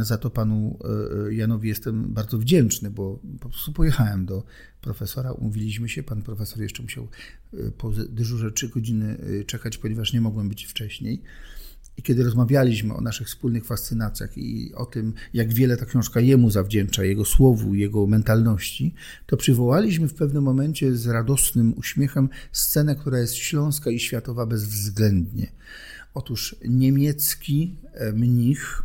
Za 0.01 0.17
to 0.17 0.29
panu 0.29 0.79
e, 1.29 1.33
Janowi 1.33 1.69
jestem 1.69 2.13
bardzo 2.13 2.37
wdzięczny, 2.37 2.89
bo 2.91 3.19
po 3.39 3.49
prostu 3.49 3.73
pojechałem 3.73 4.25
do 4.25 4.43
profesora, 4.81 5.31
umówiliśmy 5.31 5.89
się. 5.89 6.03
Pan 6.03 6.21
profesor 6.21 6.61
jeszcze 6.61 6.83
musiał 6.83 7.07
e, 7.53 7.71
po 7.71 7.91
dyżurze 7.91 8.51
trzy 8.51 8.69
godziny 8.69 9.17
e, 9.41 9.43
czekać, 9.43 9.77
ponieważ 9.77 10.13
nie 10.13 10.21
mogłem 10.21 10.49
być 10.49 10.65
wcześniej. 10.65 11.21
I 11.97 12.01
kiedy 12.01 12.23
rozmawialiśmy 12.23 12.93
o 12.93 13.01
naszych 13.01 13.27
wspólnych 13.27 13.65
fascynacjach 13.65 14.37
i 14.37 14.73
o 14.75 14.85
tym, 14.85 15.13
jak 15.33 15.53
wiele 15.53 15.77
ta 15.77 15.85
książka 15.85 16.19
jemu 16.19 16.51
zawdzięcza, 16.51 17.03
jego 17.03 17.25
słowu, 17.25 17.75
jego 17.75 18.07
mentalności, 18.07 18.93
to 19.25 19.37
przywołaliśmy 19.37 20.07
w 20.07 20.13
pewnym 20.13 20.43
momencie 20.43 20.95
z 20.95 21.07
radosnym 21.07 21.73
uśmiechem 21.77 22.29
scenę, 22.51 22.95
która 22.95 23.19
jest 23.19 23.35
śląska 23.35 23.89
i 23.89 23.99
światowa 23.99 24.45
bezwzględnie. 24.45 25.51
Otóż 26.13 26.55
niemiecki 26.67 27.75
mnich, 28.13 28.83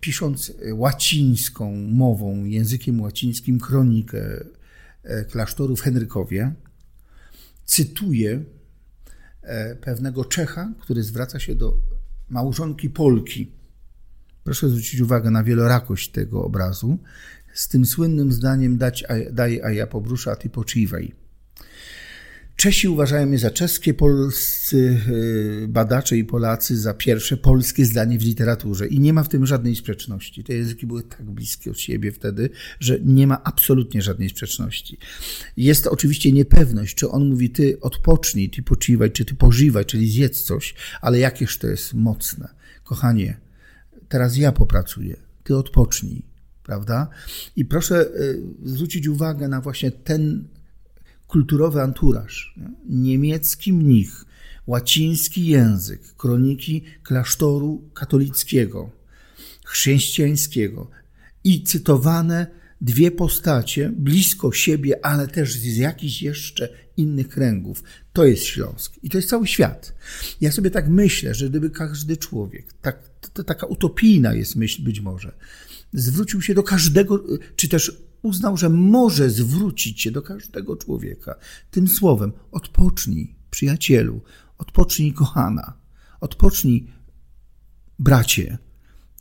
pisząc 0.00 0.52
łacińską 0.72 1.76
mową, 1.76 2.44
językiem 2.44 3.00
łacińskim 3.00 3.60
kronikę 3.60 4.44
e, 5.02 5.24
klasztoru 5.24 5.76
w 5.76 5.80
Henrykowie, 5.80 6.54
cytuje 7.64 8.32
e, 8.32 8.42
pewnego 9.80 10.24
Czecha, 10.24 10.72
który 10.80 11.02
zwraca 11.02 11.40
się 11.40 11.54
do 11.54 11.78
małżonki 12.28 12.90
Polki. 12.90 13.52
Proszę 14.44 14.68
zwrócić 14.68 15.00
uwagę 15.00 15.30
na 15.30 15.44
wielorakość 15.44 16.10
tego 16.10 16.44
obrazu. 16.44 16.98
Z 17.54 17.68
tym 17.68 17.86
słynnym 17.86 18.32
zdaniem 18.32 18.78
dać, 18.78 19.04
daj, 19.32 19.60
a 19.62 19.70
ja 19.70 19.86
pobrusza, 19.86 20.32
a 20.32 20.36
ty 20.36 20.50
poczywaj. 20.50 21.23
Czesi 22.56 22.88
uważają 22.88 23.30
je 23.30 23.38
za 23.38 23.50
czeskie, 23.50 23.94
polscy 23.94 25.00
e, 25.64 25.68
badacze 25.68 26.16
i 26.16 26.24
Polacy 26.24 26.78
za 26.78 26.94
pierwsze 26.94 27.36
polskie 27.36 27.84
zdanie 27.84 28.18
w 28.18 28.22
literaturze. 28.22 28.86
I 28.86 29.00
nie 29.00 29.12
ma 29.12 29.22
w 29.22 29.28
tym 29.28 29.46
żadnej 29.46 29.76
sprzeczności. 29.76 30.44
Te 30.44 30.54
języki 30.54 30.86
były 30.86 31.02
tak 31.02 31.22
bliskie 31.30 31.70
od 31.70 31.80
siebie 31.80 32.12
wtedy, 32.12 32.50
że 32.80 32.98
nie 33.04 33.26
ma 33.26 33.44
absolutnie 33.44 34.02
żadnej 34.02 34.28
sprzeczności. 34.28 34.98
Jest 35.56 35.86
oczywiście 35.86 36.32
niepewność, 36.32 36.94
czy 36.94 37.08
on 37.08 37.28
mówi 37.28 37.50
ty 37.50 37.80
odpocznij, 37.80 38.50
ty 38.50 38.62
poczyvaj, 38.62 39.10
czy 39.10 39.24
ty 39.24 39.34
pożywaj, 39.34 39.84
czyli 39.84 40.10
zjedz 40.10 40.42
coś, 40.42 40.74
ale 41.00 41.18
jakież 41.18 41.58
to 41.58 41.66
jest 41.66 41.94
mocne. 41.94 42.48
Kochanie, 42.84 43.40
teraz 44.08 44.36
ja 44.36 44.52
popracuję, 44.52 45.16
ty 45.44 45.56
odpocznij, 45.56 46.22
prawda? 46.62 47.08
I 47.56 47.64
proszę 47.64 48.00
e, 48.00 48.10
zwrócić 48.64 49.08
uwagę 49.08 49.48
na 49.48 49.60
właśnie 49.60 49.90
ten 49.90 50.44
kulturowy 51.26 51.82
anturaż, 51.82 52.54
niemiecki 52.88 53.72
mnich, 53.72 54.24
łaciński 54.66 55.46
język, 55.46 56.14
kroniki 56.16 56.84
klasztoru 57.02 57.90
katolickiego, 57.94 58.90
chrześcijańskiego 59.64 60.90
i 61.44 61.62
cytowane 61.62 62.46
dwie 62.80 63.10
postacie 63.10 63.92
blisko 63.96 64.52
siebie, 64.52 65.06
ale 65.06 65.28
też 65.28 65.52
z 65.52 65.76
jakichś 65.76 66.22
jeszcze 66.22 66.68
innych 66.96 67.28
kręgów. 67.28 67.82
To 68.12 68.24
jest 68.24 68.44
Śląsk 68.44 68.92
i 69.02 69.10
to 69.10 69.18
jest 69.18 69.28
cały 69.28 69.46
świat. 69.46 69.94
Ja 70.40 70.52
sobie 70.52 70.70
tak 70.70 70.88
myślę, 70.88 71.34
że 71.34 71.50
gdyby 71.50 71.70
każdy 71.70 72.16
człowiek, 72.16 72.72
tak, 72.72 73.08
to, 73.20 73.28
to 73.28 73.44
taka 73.44 73.66
utopijna 73.66 74.34
jest 74.34 74.56
myśl 74.56 74.82
być 74.82 75.00
może, 75.00 75.32
zwrócił 75.92 76.42
się 76.42 76.54
do 76.54 76.62
każdego, 76.62 77.24
czy 77.56 77.68
też 77.68 78.02
uznał, 78.24 78.56
że 78.56 78.68
może 78.68 79.30
zwrócić 79.30 80.00
się 80.00 80.10
do 80.10 80.22
każdego 80.22 80.76
człowieka 80.76 81.34
tym 81.70 81.88
słowem: 81.88 82.32
odpocznij, 82.52 83.34
przyjacielu, 83.50 84.20
odpocznij, 84.58 85.12
kochana, 85.12 85.72
odpocznij, 86.20 86.86
bracie. 87.98 88.58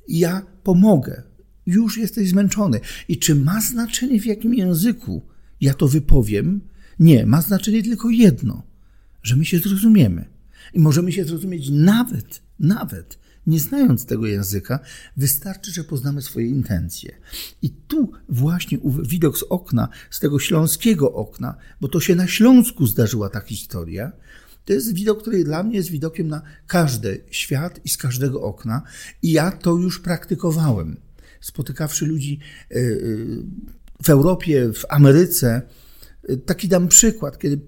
Ja 0.08 0.42
pomogę. 0.64 1.24
Już 1.66 1.98
jesteś 1.98 2.30
zmęczony. 2.30 2.80
I 3.08 3.18
czy 3.18 3.36
ma 3.36 3.62
znaczenie, 3.62 4.20
w 4.20 4.26
jakim 4.26 4.54
języku 4.54 5.22
ja 5.62 5.74
to 5.74 5.88
wypowiem? 5.88 6.62
Nie, 7.00 7.26
ma 7.26 7.42
znaczenie 7.42 7.84
tylko 7.84 8.10
jedno, 8.10 8.64
że 9.24 9.36
my 9.36 9.46
się 9.46 9.60
zrozumiemy. 9.60 10.26
I 10.74 10.80
możemy 10.80 11.12
się 11.12 11.26
zrozumieć 11.26 11.70
nawet, 11.70 12.42
nawet 12.60 13.20
nie 13.48 13.60
znając 13.60 14.06
tego 14.06 14.28
języka, 14.28 14.80
wystarczy, 15.18 15.72
że 15.72 15.84
poznamy 15.84 16.22
swoje 16.22 16.48
intencje. 16.48 17.16
I 17.62 17.70
tu 17.70 18.12
właśnie 18.30 18.78
widok 19.04 19.38
z 19.38 19.44
okna, 19.44 19.90
z 20.10 20.20
tego 20.20 20.40
śląskiego 20.40 21.14
okna, 21.14 21.56
bo 21.82 21.88
to 21.88 22.00
się 22.00 22.16
na 22.16 22.28
Śląsku 22.28 22.88
zdarzyła 22.88 23.30
ta 23.30 23.40
historia, 23.40 24.12
to 24.66 24.74
jest 24.74 24.94
widok, 24.94 25.22
który 25.22 25.44
dla 25.44 25.64
mnie 25.64 25.76
jest 25.76 25.90
widokiem 25.90 26.28
na 26.28 26.42
każdy 26.68 27.24
świat 27.32 27.80
i 27.86 27.90
z 27.90 27.98
każdego 27.98 28.42
okna. 28.42 28.82
I 29.22 29.32
ja 29.32 29.52
to 29.52 29.76
już 29.76 30.00
praktykowałem. 30.00 30.98
Spotykawszy 31.42 32.06
ludzi 32.06 32.40
e, 32.72 32.76
e, 32.76 32.80
w 34.04 34.10
Europie, 34.10 34.74
w 34.74 34.86
Ameryce, 34.90 35.62
e, 36.24 36.38
taki 36.38 36.68
dam 36.68 36.88
przykład, 36.88 37.40
kiedy 37.40 37.60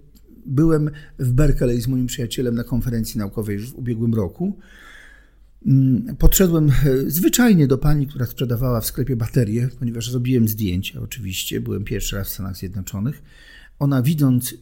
byłem 0.46 0.92
w 1.20 1.32
Berkeley 1.32 1.82
z 1.82 1.88
moim 1.88 2.08
przyjacielem 2.08 2.56
na 2.56 2.64
konferencji 2.64 3.18
naukowej 3.18 3.60
w 3.60 3.76
ubiegłym 3.76 4.14
roku. 4.14 4.60
Mm, 5.66 6.16
podszedłem 6.16 6.70
e, 6.70 6.74
zwyczajnie 7.08 7.68
do 7.68 7.78
pani, 7.78 8.08
która 8.08 8.26
sprzedawała 8.26 8.82
w 8.82 8.86
sklepie 8.86 9.16
baterie, 9.16 9.70
ponieważ 9.80 10.12
zrobiłem 10.12 10.48
zdjęcia 10.48 11.02
oczywiście, 11.02 11.62
byłem 11.62 11.84
pierwszy 11.84 12.16
raz 12.16 12.28
w 12.28 12.32
Stanach 12.32 12.58
Zjednoczonych. 12.58 13.24
Ona 13.80 14.02
widząc, 14.02 14.56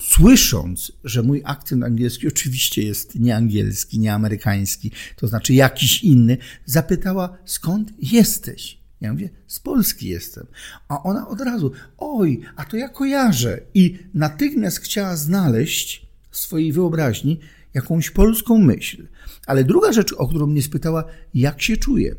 słysząc, 0.00 0.92
że 1.04 1.22
mój 1.22 1.42
akcent 1.44 1.84
angielski 1.84 2.28
oczywiście 2.28 2.82
jest 2.82 3.14
nie 3.14 3.36
angielski, 3.36 3.98
nie 3.98 4.14
amerykański, 4.14 4.90
to 5.16 5.28
znaczy 5.28 5.54
jakiś 5.54 6.04
inny, 6.04 6.36
zapytała, 6.64 7.38
skąd 7.44 7.92
jesteś? 7.98 8.80
Ja 9.00 9.12
mówię, 9.12 9.30
z 9.46 9.60
Polski 9.60 10.08
jestem. 10.08 10.46
A 10.88 11.02
ona 11.02 11.28
od 11.28 11.40
razu, 11.40 11.72
oj, 11.98 12.40
a 12.56 12.64
to 12.64 12.76
ja 12.76 12.88
kojarzę. 12.88 13.60
I 13.74 13.98
natychmiast 14.14 14.80
chciała 14.80 15.16
znaleźć 15.16 16.06
w 16.30 16.36
swojej 16.36 16.72
wyobraźni 16.72 17.40
jakąś 17.74 18.10
polską 18.10 18.58
myśl. 18.58 19.06
Ale 19.50 19.64
druga 19.64 19.92
rzecz, 19.92 20.12
o 20.12 20.28
którą 20.28 20.46
mnie 20.46 20.62
spytała, 20.62 21.04
jak 21.34 21.62
się 21.62 21.76
czuję. 21.76 22.14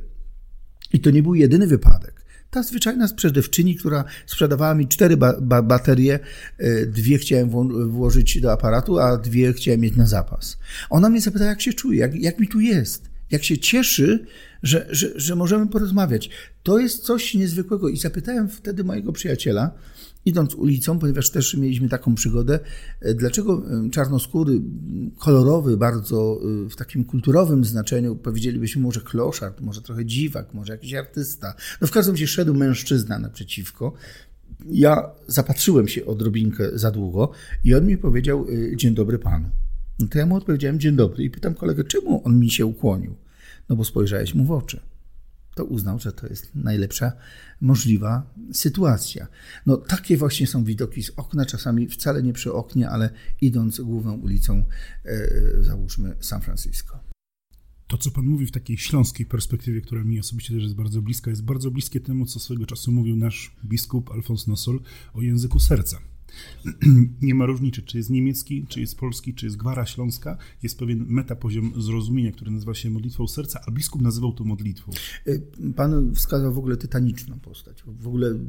I 0.93 0.99
to 0.99 1.11
nie 1.11 1.23
był 1.23 1.35
jedyny 1.35 1.67
wypadek. 1.67 2.25
Ta 2.49 2.63
zwyczajna 2.63 3.07
sprzedawczyni, 3.07 3.75
która 3.75 4.03
sprzedawała 4.25 4.75
mi 4.75 4.87
cztery 4.87 5.17
ba 5.17 5.41
ba 5.41 5.61
baterie, 5.61 6.19
e, 6.57 6.85
dwie 6.85 7.17
chciałem 7.17 7.49
włożyć 7.89 8.41
do 8.41 8.51
aparatu, 8.51 8.99
a 8.99 9.17
dwie 9.17 9.53
chciałem 9.53 9.79
mieć 9.79 9.95
na 9.95 10.05
zapas. 10.05 10.57
Ona 10.89 11.09
mnie 11.09 11.21
zapytała, 11.21 11.49
jak 11.49 11.61
się 11.61 11.73
czuję, 11.73 11.99
jak, 11.99 12.15
jak 12.15 12.39
mi 12.39 12.47
tu 12.47 12.59
jest, 12.59 13.09
jak 13.31 13.43
się 13.43 13.57
cieszy, 13.57 14.25
że, 14.63 14.87
że, 14.89 15.11
że 15.15 15.35
możemy 15.35 15.67
porozmawiać. 15.67 16.29
To 16.63 16.79
jest 16.79 17.03
coś 17.03 17.33
niezwykłego. 17.33 17.89
I 17.89 17.97
zapytałem 17.97 18.49
wtedy 18.49 18.83
mojego 18.83 19.11
przyjaciela, 19.11 19.71
idąc 20.25 20.55
ulicą, 20.55 20.99
ponieważ 20.99 21.29
też 21.29 21.53
mieliśmy 21.53 21.89
taką 21.89 22.15
przygodę, 22.15 22.59
e, 23.01 23.13
dlaczego 23.13 23.63
e, 23.85 23.89
czarnoskóry, 23.89 24.61
kolorowy, 25.19 25.77
bardzo 25.77 26.41
e, 26.65 26.69
w 26.69 26.75
takim 26.75 27.03
kulturowym 27.03 27.65
znaczeniu, 27.65 28.15
powiedzielibyśmy 28.15 28.81
może 28.81 29.01
kloszard, 29.01 29.61
może 29.61 29.81
trochę 29.81 30.05
dziwak, 30.05 30.53
może 30.53 30.73
jakiś 30.73 30.93
artysta. 30.93 31.53
No 31.81 31.87
w 31.87 31.91
każdym 31.91 32.15
razie 32.15 32.27
szedł 32.27 32.53
mężczyzna 32.53 33.19
naprzeciwko. 33.19 33.93
Ja 34.69 35.09
zapatrzyłem 35.27 35.87
się 35.87 36.05
odrobinkę 36.05 36.69
za 36.73 36.91
długo 36.91 37.31
i 37.63 37.75
on 37.75 37.85
mi 37.85 37.97
powiedział, 37.97 38.47
dzień 38.75 38.95
dobry 38.95 39.19
panu. 39.19 39.49
No 39.99 40.07
to 40.07 40.17
ja 40.17 40.25
mu 40.25 40.35
odpowiedziałem, 40.35 40.79
dzień 40.79 40.95
dobry 40.95 41.23
i 41.23 41.29
pytam 41.29 41.53
kolegę, 41.53 41.83
czemu 41.83 42.21
on 42.25 42.39
mi 42.39 42.49
się 42.49 42.65
ukłonił? 42.65 43.15
No 43.69 43.75
bo 43.75 43.83
spojrzałeś 43.83 44.35
mu 44.35 44.45
w 44.45 44.51
oczy 44.51 44.90
to 45.55 45.65
uznał, 45.65 45.99
że 45.99 46.11
to 46.11 46.27
jest 46.27 46.55
najlepsza 46.55 47.11
możliwa 47.61 48.33
sytuacja. 48.53 49.27
No 49.65 49.77
takie 49.77 50.17
właśnie 50.17 50.47
są 50.47 50.63
widoki 50.63 51.03
z 51.03 51.09
okna, 51.09 51.45
czasami 51.45 51.87
wcale 51.87 52.23
nie 52.23 52.33
przy 52.33 52.53
oknie, 52.53 52.89
ale 52.89 53.09
idąc 53.41 53.81
główną 53.81 54.13
ulicą, 54.13 54.65
e, 55.05 55.63
załóżmy 55.63 56.15
San 56.19 56.41
Francisco. 56.41 56.99
To, 57.87 57.97
co 57.97 58.11
Pan 58.11 58.25
mówi 58.25 58.45
w 58.45 58.51
takiej 58.51 58.77
śląskiej 58.77 59.25
perspektywie, 59.25 59.81
która 59.81 60.03
mi 60.03 60.19
osobiście 60.19 60.53
też 60.53 60.63
jest 60.63 60.75
bardzo 60.75 61.01
bliska, 61.01 61.29
jest 61.29 61.43
bardzo 61.43 61.71
bliskie 61.71 61.99
temu, 61.99 62.25
co 62.25 62.39
swego 62.39 62.65
czasu 62.65 62.91
mówił 62.91 63.15
nasz 63.15 63.55
biskup 63.65 64.11
Alfons 64.11 64.47
Nosol 64.47 64.79
o 65.13 65.21
języku 65.21 65.59
serca. 65.59 65.97
nie 67.21 67.35
ma 67.35 67.45
różnicy, 67.45 67.81
czy 67.81 67.97
jest 67.97 68.09
niemiecki, 68.09 68.65
czy 68.69 68.79
jest 68.79 68.97
polski, 68.97 69.33
czy 69.33 69.45
jest 69.45 69.57
gwara 69.57 69.85
śląska. 69.85 70.37
Jest 70.63 70.79
pewien 70.79 71.05
metapoziom 71.07 71.73
zrozumienia, 71.77 72.31
który 72.31 72.51
nazywa 72.51 72.73
się 72.73 72.89
modlitwą 72.89 73.27
serca, 73.27 73.61
a 73.67 73.71
biskup 73.71 74.01
nazywał 74.01 74.33
to 74.33 74.43
modlitwą. 74.43 74.91
Y, 75.27 75.41
pan 75.75 76.15
wskazał 76.15 76.53
w 76.53 76.57
ogóle 76.57 76.77
tytaniczną 76.77 77.39
postać. 77.39 77.83
W 77.83 78.07
ogóle 78.07 78.39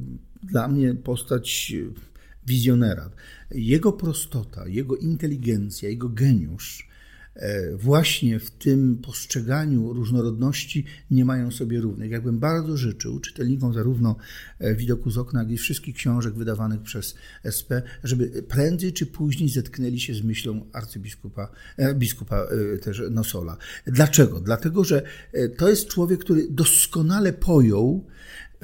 dla 0.42 0.68
mnie 0.68 0.94
postać 0.94 1.74
wizjonera. 2.46 3.10
Jego 3.50 3.92
prostota, 3.92 4.68
jego 4.68 4.96
inteligencja, 4.96 5.88
jego 5.88 6.08
geniusz 6.08 6.88
e, 6.88 6.91
właśnie 7.74 8.38
w 8.38 8.50
tym 8.50 8.98
postrzeganiu 8.98 9.92
różnorodności 9.92 10.84
nie 11.10 11.24
mają 11.24 11.50
sobie 11.50 11.80
równych. 11.80 12.10
Jakbym 12.10 12.38
bardzo 12.38 12.76
życzył 12.76 13.20
czytelnikom 13.20 13.74
zarówno 13.74 14.16
e, 14.58 14.74
Widoku 14.74 15.10
z 15.10 15.18
okna, 15.18 15.40
jak 15.42 15.50
i 15.50 15.56
wszystkich 15.56 15.96
książek 15.96 16.34
wydawanych 16.34 16.82
przez 16.82 17.14
SP, 17.56 17.70
żeby 18.04 18.42
prędzej 18.48 18.92
czy 18.92 19.06
później 19.06 19.48
zetknęli 19.48 20.00
się 20.00 20.14
z 20.14 20.22
myślą 20.22 20.66
arcybiskupa 20.72 21.48
biskupa 21.94 22.46
też 22.82 23.02
Nosola. 23.10 23.56
Dlaczego? 23.86 24.40
Dlatego, 24.40 24.84
że 24.84 25.02
to 25.56 25.68
jest 25.68 25.88
człowiek, 25.88 26.20
który 26.20 26.46
doskonale 26.50 27.32
pojął, 27.32 28.06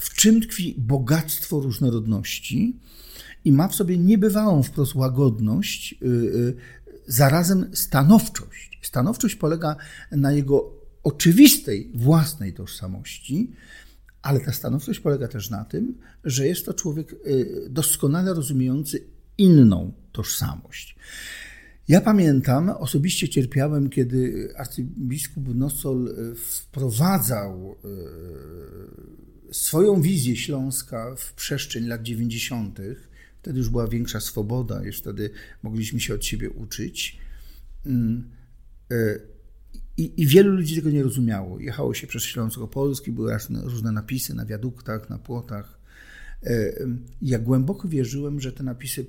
w 0.00 0.14
czym 0.14 0.40
tkwi 0.40 0.74
bogactwo 0.78 1.60
różnorodności 1.60 2.76
i 3.44 3.52
ma 3.52 3.68
w 3.68 3.74
sobie 3.74 3.98
niebywałą 3.98 4.62
wprost 4.62 4.94
łagodność, 4.94 5.94
y, 6.02 6.06
y, 6.06 6.56
zarazem 7.08 7.70
stanowczość. 7.72 8.80
Stanowczość 8.82 9.34
polega 9.34 9.76
na 10.12 10.32
jego 10.32 10.72
oczywistej 11.02 11.92
własnej 11.94 12.52
tożsamości, 12.52 13.52
ale 14.22 14.40
ta 14.40 14.52
stanowczość 14.52 15.00
polega 15.00 15.28
też 15.28 15.50
na 15.50 15.64
tym, 15.64 15.98
że 16.24 16.46
jest 16.46 16.66
to 16.66 16.74
człowiek 16.74 17.12
y, 17.12 17.66
doskonale 17.70 18.34
rozumiejący 18.34 19.04
inną 19.38 19.92
tożsamość. 20.12 20.96
Ja 21.88 22.00
pamiętam, 22.00 22.70
osobiście 22.70 23.28
cierpiałem, 23.28 23.90
kiedy 23.90 24.52
arcybiskup 24.56 25.54
Nosol 25.54 26.14
wprowadzał 26.36 27.76
swoją 29.52 30.02
wizję 30.02 30.36
Śląska 30.36 31.14
w 31.16 31.32
przestrzeń 31.32 31.86
lat 31.86 32.02
90. 32.02 32.78
Wtedy 33.48 33.58
już 33.58 33.68
była 33.68 33.88
większa 33.88 34.20
swoboda, 34.20 34.82
już 34.82 34.98
wtedy 34.98 35.30
mogliśmy 35.62 36.00
się 36.00 36.14
od 36.14 36.24
siebie 36.24 36.50
uczyć. 36.50 37.18
Mm, 37.86 38.30
e, 38.90 39.18
I, 39.96 40.22
I, 40.22 40.26
wielu 40.26 40.52
ludzi 40.52 40.76
tego 40.76 40.90
nie 40.90 41.02
rozumiało. 41.02 41.60
Jechało 41.60 41.94
się 41.94 42.06
przez 42.06 42.22
Śląsko-Polski, 42.22 43.12
były 43.12 43.32
różne, 43.32 43.62
różne 43.62 43.92
napisy 43.92 44.34
na 44.34 44.46
wiaduktach, 44.46 45.10
na 45.10 45.18
płotach. 45.18 45.78
E, 46.42 46.72
ja 47.22 47.38
głęboko 47.38 47.88
wierzyłem, 47.88 48.40
że 48.40 48.52
te 48.52 48.62
napisy 48.64 49.06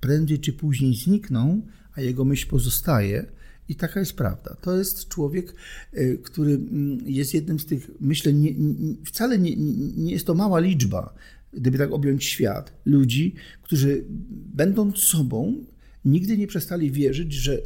prędzej 0.00 0.38
czy 0.38 0.52
później 0.52 0.94
znikną, 0.94 1.62
a 1.94 2.00
jego 2.00 2.24
myśl 2.24 2.48
pozostaje. 2.48 3.26
I 3.68 3.76
taka 3.76 4.00
jest 4.00 4.16
prawda. 4.16 4.56
To 4.60 4.76
jest 4.76 5.08
człowiek, 5.08 5.54
e, 5.92 6.16
który 6.16 6.52
mm, 6.52 6.98
jest 7.06 7.34
jednym 7.34 7.58
z 7.58 7.66
tych, 7.66 7.90
myślę, 8.00 8.32
nie, 8.32 8.54
nie, 8.54 8.94
wcale 9.04 9.38
nie, 9.38 9.56
nie 9.96 10.12
jest 10.12 10.26
to 10.26 10.34
mała 10.34 10.60
liczba 10.60 11.14
gdyby 11.52 11.78
tak 11.78 11.92
objąć 11.92 12.24
świat, 12.24 12.72
ludzi, 12.84 13.34
którzy 13.62 14.04
będąc 14.54 14.98
sobą, 14.98 15.64
nigdy 16.04 16.38
nie 16.38 16.46
przestali 16.46 16.90
wierzyć, 16.90 17.32
że 17.32 17.58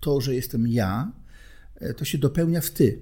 to, 0.00 0.20
że 0.20 0.34
jestem 0.34 0.68
ja, 0.68 1.12
e, 1.74 1.94
to 1.94 2.04
się 2.04 2.18
dopełnia 2.18 2.60
w 2.60 2.70
ty. 2.70 3.00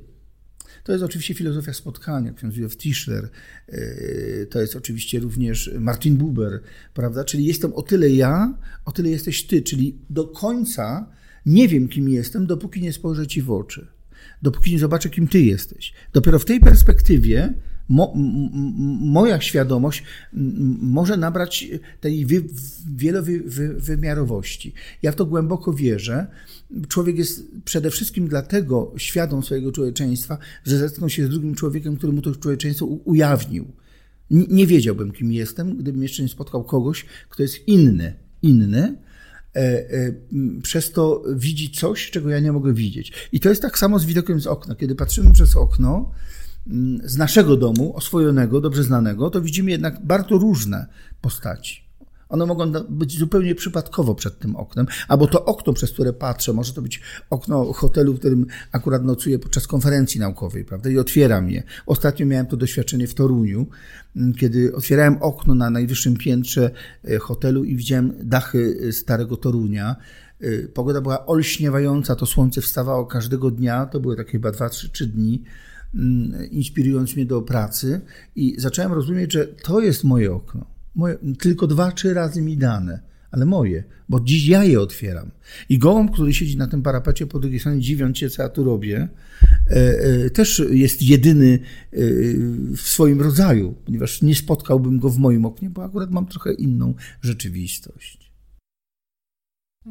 To 0.85 0.93
jest 0.93 1.05
oczywiście 1.05 1.35
filozofia 1.35 1.73
spotkania, 1.73 2.33
ksiądz 2.33 2.57
Józef 2.57 2.77
Tischler, 2.77 3.29
e, 3.69 4.47
to 4.47 4.61
jest 4.61 4.77
oczywiście 4.77 5.21
również 5.21 5.71
Martin 5.79 6.17
Buber, 6.17 6.61
prawda? 6.95 7.25
Czyli 7.25 7.45
jestem 7.45 7.73
o 7.73 7.83
tyle 7.83 8.11
ja, 8.11 8.59
o 8.85 8.93
tyle 8.93 9.11
jesteś 9.11 9.47
ty, 9.47 9.63
czyli 9.63 9.99
do 10.11 10.25
końca 10.25 11.13
nie 11.47 11.69
wiem, 11.69 11.89
kim 11.89 12.09
jestem, 12.09 12.47
dopóki 12.47 12.83
nie 12.83 12.93
spojrzę 12.93 13.27
ci 13.27 13.43
w 13.43 13.51
oczy, 13.51 13.87
dopóki 14.43 14.73
nie 14.73 14.79
zobaczę, 14.79 15.11
kim 15.11 15.29
ty 15.29 15.41
jesteś. 15.41 15.93
Dopiero 16.13 16.39
w 16.39 16.45
tej 16.45 16.61
perspektywie 16.61 17.55
mo, 17.93 18.13
moja 19.01 19.41
świadomość 19.41 20.03
może 20.83 21.17
nabrać 21.17 21.69
tej 22.01 22.27
wy, 22.27 22.45
wielowymiarowości. 22.97 24.73
Ja 25.03 25.13
w 25.13 25.17
to 25.17 25.27
głęboko 25.27 25.73
wierzę. 25.73 26.27
Człowiek 26.89 27.19
jest 27.19 27.47
przede 27.65 27.91
wszystkim 27.91 28.29
dlatego 28.29 28.93
świadom 28.97 29.43
swojego 29.43 29.73
człowieczeństwa, 29.73 30.39
że 30.65 30.79
zetknął 30.79 31.11
się 31.11 31.27
z 31.27 31.31
drugim 31.31 31.55
człowiekiem, 31.55 31.97
który 31.97 32.13
mu 32.13 32.23
to 32.23 32.35
człowieczeństwo 32.35 32.87
ujawnił. 32.87 33.73
Nie 34.31 34.67
wiedziałbym, 34.67 35.13
kim 35.13 35.33
jestem, 35.33 35.77
gdybym 35.77 36.03
jeszcze 36.03 36.23
nie 36.23 36.29
spotkał 36.29 36.65
kogoś, 36.65 37.07
kto 37.29 37.43
jest 37.43 37.69
inny, 37.69 38.15
inny, 38.43 38.97
e, 39.57 39.59
e, 39.59 40.15
przez 40.63 40.93
to 40.93 41.25
widzi 41.37 41.71
coś, 41.71 42.11
czego 42.11 42.31
ja 42.31 42.41
nie 42.41 42.53
mogę 42.53 42.75
widzieć. 42.75 43.13
I 43.33 43.41
to 43.41 43.49
jest 43.49 43.63
tak 43.63 43.79
samo 43.79 43.99
z 43.99 44.05
widokiem 44.05 44.41
z 44.41 44.47
okna. 44.47 44.75
Kiedy 44.75 44.95
patrzymy 44.95 45.33
przez 45.33 45.57
okno, 45.57 46.11
z 47.05 47.17
naszego 47.17 47.57
domu, 47.57 47.97
oswojonego, 47.97 48.61
dobrze 48.61 48.83
znanego, 48.83 49.31
to 49.31 49.41
widzimy 49.41 49.71
jednak 49.71 50.07
bardzo 50.07 50.39
różne 50.39 50.87
postaci. 51.21 51.83
One 52.33 52.47
mogą 52.47 52.73
być 52.73 53.19
zupełnie 53.19 53.55
przypadkowo 53.55 54.15
przed 54.15 54.39
tym 54.39 54.57
oknem, 54.57 54.87
albo 55.09 55.27
to 55.27 55.45
okno, 55.45 55.73
przez 55.73 55.93
które 55.93 56.13
patrzę, 56.13 56.53
może 56.53 56.73
to 56.73 56.83
być 56.83 57.01
okno 57.31 57.73
hotelu, 57.73 58.15
w 58.15 58.19
którym 58.19 58.47
akurat 58.73 59.05
nocuję 59.05 59.39
podczas 59.39 59.67
konferencji 59.67 60.21
naukowej, 60.21 60.65
prawda, 60.65 60.91
i 60.91 60.99
otwieram 60.99 61.51
je. 61.51 61.63
Ostatnio 61.87 62.27
miałem 62.27 62.47
to 62.47 62.57
doświadczenie 62.57 63.07
w 63.07 63.15
Toruniu, 63.15 63.67
mm, 64.17 64.35
kiedy 64.35 64.75
otwierałem 64.75 65.17
okno 65.21 65.55
na 65.55 65.71
najwyższym 65.71 66.17
piętrze 66.17 66.71
e, 67.05 67.19
hotelu 67.19 67.65
i 67.65 67.77
widziałem 67.77 68.13
dachy 68.23 68.81
e, 68.89 68.93
starego 68.93 69.37
Torunia. 69.37 69.97
E, 70.41 70.69
pogoda 70.69 71.01
była 71.01 71.27
olśniewająca, 71.27 72.17
to 72.17 72.27
słońce 72.27 72.61
wstawało 72.61 73.07
każdego 73.07 73.51
dnia, 73.51 73.87
to 73.87 74.01
były 74.01 74.17
takie 74.17 74.33
chyba 74.33 74.51
2-3 74.51 75.07
dni. 75.07 75.43
Mm, 75.95 76.51
inspirując 76.51 77.17
mnie 77.17 77.27
do 77.27 77.43
pracy 77.43 78.01
i 78.37 78.55
zacząłem 78.59 78.93
rozumieć, 78.93 79.33
że 79.33 79.47
to 79.47 79.81
jest 79.81 80.05
moje 80.05 80.33
okno. 80.33 80.67
Moje, 80.95 81.19
tylko 81.39 81.67
dwa, 81.67 81.93
trzy 81.93 82.15
razy 82.15 82.43
mi 82.43 82.57
dane, 82.57 83.01
ale 83.31 83.47
moje, 83.47 83.85
bo 84.09 84.21
dziś 84.21 84.47
ja 84.47 84.65
je 84.65 84.81
otwieram. 84.81 85.31
I 85.69 85.79
gołąb, 85.79 86.11
który 86.11 86.35
siedzi 86.35 86.57
na 86.57 86.67
tym 86.67 86.83
parapecie 86.83 87.27
po 87.27 87.39
drugiej 87.39 87.61
stronie, 87.61 87.81
dziwiąc 87.81 88.19
się, 88.19 88.31
co 88.31 88.43
ja 88.43 88.49
tu 88.49 88.65
robię, 88.65 89.09
e, 89.71 89.75
e, 89.75 90.31
też 90.31 90.63
jest 90.71 91.03
jedyny 91.03 91.59
e, 91.93 91.99
w 92.77 92.81
swoim 92.81 93.21
rodzaju, 93.21 93.75
ponieważ 93.85 94.23
nie 94.23 94.35
spotkałbym 94.35 94.99
go 94.99 95.11
w 95.11 95.19
moim 95.19 95.45
oknie, 95.45 95.71
bo 95.71 95.85
akurat 95.85 96.11
mam 96.11 96.27
trochę 96.27 96.53
inną 96.53 96.95
rzeczywistość. 97.21 98.22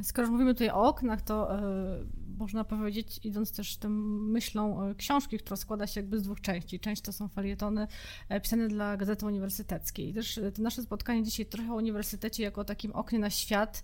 Skoro 0.04 0.26
już 0.26 0.32
mówimy 0.32 0.54
tutaj 0.54 0.70
o 0.70 0.84
oknach, 0.84 1.22
to 1.22 1.58
yy, 1.62 2.08
można 2.38 2.64
powiedzieć, 2.64 3.20
idąc 3.24 3.52
też 3.52 3.78
tą 3.78 3.90
myślą 3.90 4.88
yy, 4.88 4.96
książki, 4.96 5.38
która 5.38 5.56
składa 5.56 5.88
się 5.88 6.00
jakby 6.00 6.20
z 6.20 6.24
dwóch 6.24 6.42
części. 6.42 6.80
Część 6.80 7.02
to 7.02 7.14
są 7.14 7.28
felietony 7.28 7.88
yy, 8.30 8.42
pisane 8.42 8.68
dla 8.68 8.98
Gazety 8.98 9.26
Uniwersyteckiej. 9.26 10.10
I 10.10 10.14
też 10.14 10.40
to 10.56 10.62
nasze 10.62 10.82
spotkanie 10.82 11.24
dzisiaj 11.24 11.46
trochę 11.46 11.74
o 11.74 11.76
uniwersytecie 11.76 12.44
jako 12.44 12.62
o 12.62 12.66
takim 12.66 12.92
oknie 12.92 13.20
na 13.20 13.30
świat 13.30 13.84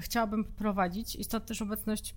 chciałabym 0.00 0.44
poprowadzić 0.44 1.16
i 1.16 1.24
stąd 1.24 1.46
też 1.46 1.62
obecność 1.62 2.14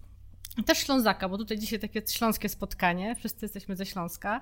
też 0.64 0.78
Ślązaka, 0.78 1.30
bo 1.30 1.38
tutaj 1.38 1.58
dzisiaj 1.58 1.80
takie 1.80 2.02
śląskie 2.08 2.50
spotkanie, 2.50 3.16
wszyscy 3.16 3.46
jesteśmy 3.46 3.76
ze 3.76 3.86
Śląska 3.86 4.42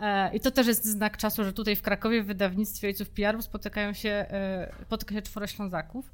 e, 0.00 0.36
i 0.36 0.40
to 0.40 0.50
też 0.50 0.66
jest 0.66 0.84
znak 0.84 1.16
czasu, 1.16 1.44
że 1.44 1.52
tutaj 1.52 1.76
w 1.76 1.82
Krakowie 1.82 2.22
w 2.22 2.26
wydawnictwie 2.26 2.88
Ojców 2.88 3.10
PR 3.10 3.42
spotykają 3.42 3.92
się, 3.92 4.10
e, 4.10 4.74
spotyka 4.82 5.14
się 5.14 5.22
czworo 5.22 5.46
Ślązaków. 5.46 6.12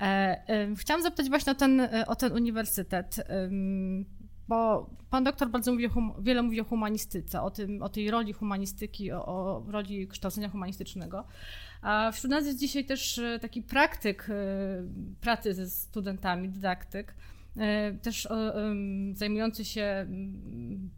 E, 0.00 0.74
chciałam 0.76 1.02
zapytać 1.02 1.28
właśnie 1.28 1.52
o 1.52 1.54
ten, 1.54 1.88
o 2.06 2.16
ten 2.16 2.32
uniwersytet, 2.32 3.16
bo 4.48 4.90
pan 5.10 5.24
doktor 5.24 5.50
bardzo 5.50 5.72
mówi 5.72 5.88
wiele 6.20 6.42
mówi 6.42 6.60
o 6.60 6.64
humanistyce, 6.64 7.42
o, 7.42 7.50
tym, 7.50 7.82
o 7.82 7.88
tej 7.88 8.10
roli 8.10 8.32
humanistyki, 8.32 9.12
o, 9.12 9.26
o 9.26 9.64
roli 9.68 10.08
kształcenia 10.08 10.48
humanistycznego. 10.48 11.24
A 11.82 12.10
wśród 12.12 12.30
nas 12.30 12.46
jest 12.46 12.58
dzisiaj 12.58 12.84
też 12.84 13.20
taki 13.40 13.62
praktyk 13.62 14.26
pracy 15.20 15.54
ze 15.54 15.70
studentami, 15.70 16.48
dydaktyk, 16.48 17.14
też 18.02 18.28
zajmujący 19.14 19.64
się 19.64 19.82
mm, 19.82 20.90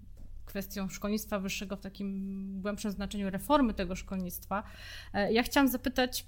kwestią 0.53 0.88
szkolnictwa 0.88 1.38
wyższego 1.38 1.77
w 1.77 1.81
takim 1.81 2.61
głębszym 2.61 2.91
znaczeniu 2.91 3.31
reformy 3.31 3.75
tego 3.75 3.97
szkolnictwa. 3.97 4.62
E, 5.15 5.33
ja 5.33 5.43
chciałam 5.43 5.69
zapytać, 5.69 6.27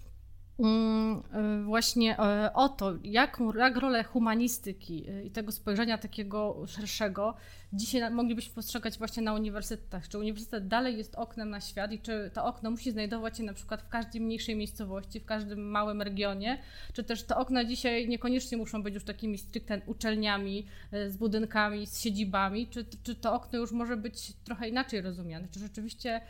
właśnie 1.64 2.18
e, 2.18 2.52
o 2.52 2.68
to, 2.68 2.92
jaką, 3.04 3.52
jak 3.52 3.76
rolę 3.76 4.04
humanistyki 4.04 5.10
y, 5.10 5.24
i 5.24 5.30
tego 5.30 5.52
spojrzenia 5.52 5.98
takiego 5.98 6.66
szerszego 6.66 7.34
dzisiaj 7.72 8.10
moglibyśmy 8.10 8.54
postrzegać 8.54 8.98
właśnie 8.98 9.22
na 9.22 9.34
uniwersytetach. 9.34 10.08
Czy 10.08 10.18
uniwersytet 10.18 10.68
dalej 10.68 10.98
jest 10.98 11.14
oknem 11.14 11.50
na 11.50 11.60
świat 11.60 11.92
i 11.92 11.98
czy 11.98 12.30
to 12.34 12.44
okno 12.44 12.70
musi 12.70 12.90
znajdować 12.90 13.36
się 13.38 13.42
na 13.42 13.52
przykład 13.52 13.82
w 13.82 13.88
każdej 13.88 14.20
mniejszej 14.20 14.56
miejscowości, 14.56 15.20
w 15.20 15.24
każdym 15.24 15.70
małym 15.70 16.02
regionie, 16.02 16.58
czy 16.92 17.04
też 17.04 17.22
te 17.22 17.36
okna 17.36 17.64
dzisiaj 17.64 18.08
niekoniecznie 18.08 18.58
muszą 18.58 18.82
być 18.82 18.94
już 18.94 19.04
takimi 19.04 19.38
stricte 19.38 19.80
uczelniami, 19.86 20.66
y, 20.94 21.10
z 21.10 21.16
budynkami, 21.16 21.86
z 21.86 22.00
siedzibami, 22.00 22.66
czy, 22.66 22.86
czy 23.02 23.14
to 23.14 23.34
okno 23.34 23.58
już 23.58 23.72
może 23.72 23.96
być 23.96 24.32
trochę 24.44 24.68
inaczej 24.68 25.00
rozumiane, 25.00 25.48
czy 25.50 25.60
rzeczywiście 25.60 26.20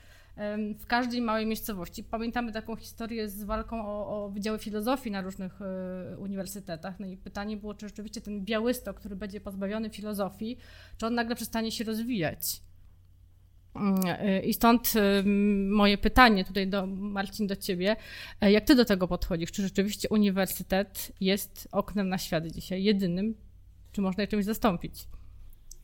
w 0.78 0.86
każdej 0.86 1.20
małej 1.20 1.46
miejscowości. 1.46 2.04
Pamiętamy 2.04 2.52
taką 2.52 2.76
historię 2.76 3.28
z 3.28 3.44
walką 3.44 3.86
o, 3.86 4.24
o 4.24 4.30
wydziały 4.30 4.58
filozofii 4.58 5.10
na 5.10 5.20
różnych 5.20 5.62
e, 5.62 6.18
uniwersytetach. 6.18 7.00
No 7.00 7.06
i 7.06 7.16
pytanie 7.16 7.56
było, 7.56 7.74
czy 7.74 7.88
rzeczywiście 7.88 8.20
ten 8.20 8.44
Białystok, 8.44 8.96
który 8.96 9.16
będzie 9.16 9.40
pozbawiony 9.40 9.90
filozofii, 9.90 10.56
czy 10.98 11.06
on 11.06 11.14
nagle 11.14 11.36
przestanie 11.36 11.72
się 11.72 11.84
rozwijać. 11.84 12.62
Mm, 13.74 14.00
e, 14.06 14.40
I 14.40 14.54
stąd 14.54 14.92
moje 15.70 15.98
pytanie 15.98 16.44
tutaj 16.44 16.68
do 16.68 16.86
Marcin 16.86 17.46
do 17.46 17.56
ciebie. 17.56 17.96
E, 18.40 18.52
jak 18.52 18.64
ty 18.64 18.74
do 18.74 18.84
tego 18.84 19.08
podchodzisz? 19.08 19.52
Czy 19.52 19.62
rzeczywiście 19.62 20.08
uniwersytet 20.08 21.12
jest 21.20 21.68
oknem 21.72 22.08
na 22.08 22.18
świat 22.18 22.46
dzisiaj, 22.46 22.82
jedynym? 22.82 23.34
Czy 23.92 24.00
można 24.00 24.22
je 24.22 24.28
czymś 24.28 24.44
zastąpić? 24.44 25.08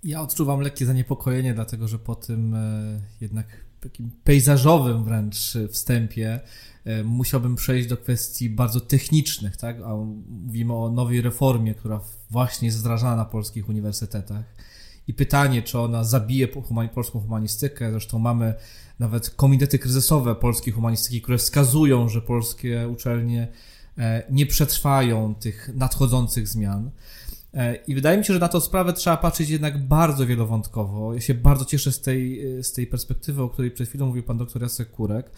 Ja 0.04 0.20
odczuwam 0.20 0.60
lekkie 0.60 0.86
zaniepokojenie, 0.86 1.54
dlatego 1.54 1.88
że 1.88 1.98
po 1.98 2.14
tym 2.14 2.56
jednak 3.20 3.46
takim 3.80 4.10
pejzażowym 4.24 5.04
wręcz 5.04 5.54
wstępie 5.70 6.40
e, 6.84 7.04
musiałbym 7.04 7.56
przejść 7.56 7.88
do 7.88 7.96
kwestii 7.96 8.50
bardzo 8.50 8.80
technicznych, 8.80 9.56
tak? 9.56 9.76
A 9.84 9.96
mówimy 10.28 10.74
o 10.74 10.90
nowej 10.90 11.20
reformie, 11.20 11.74
która 11.74 12.00
właśnie 12.30 12.66
jest 12.66 12.78
wdrażana 12.78 13.16
na 13.16 13.24
polskich 13.24 13.68
uniwersytetach. 13.68 14.44
I 15.08 15.14
pytanie, 15.14 15.62
czy 15.62 15.78
ona 15.78 16.04
zabije 16.04 16.48
polską 16.94 17.20
humanistykę. 17.20 17.90
Zresztą 17.90 18.18
mamy 18.18 18.54
nawet 18.98 19.30
komitety 19.30 19.78
kryzysowe 19.78 20.34
polskiej 20.34 20.72
humanistyki, 20.72 21.22
które 21.22 21.38
wskazują, 21.38 22.08
że 22.08 22.22
polskie 22.22 22.88
uczelnie 22.88 23.48
e, 23.98 24.22
nie 24.30 24.46
przetrwają 24.46 25.34
tych 25.34 25.70
nadchodzących 25.74 26.48
zmian. 26.48 26.90
E, 27.54 27.74
I 27.74 27.94
wydaje 27.94 28.18
mi 28.18 28.24
się, 28.24 28.32
że 28.32 28.40
na 28.40 28.48
tą 28.48 28.60
sprawę 28.60 28.92
trzeba 28.92 29.16
patrzeć 29.16 29.50
jednak 29.50 29.86
bardzo 29.86 30.26
wielowątkowo. 30.26 31.14
Ja 31.14 31.20
się 31.20 31.34
bardzo 31.34 31.64
cieszę 31.64 31.92
z 31.92 32.00
tej, 32.00 32.42
z 32.62 32.72
tej 32.72 32.86
perspektywy, 32.86 33.42
o 33.42 33.48
której 33.48 33.70
przed 33.70 33.88
chwilą 33.88 34.06
mówił 34.06 34.22
pan 34.22 34.38
doktor 34.38 34.62
Jacek 34.62 34.90
Kurek 34.90 35.30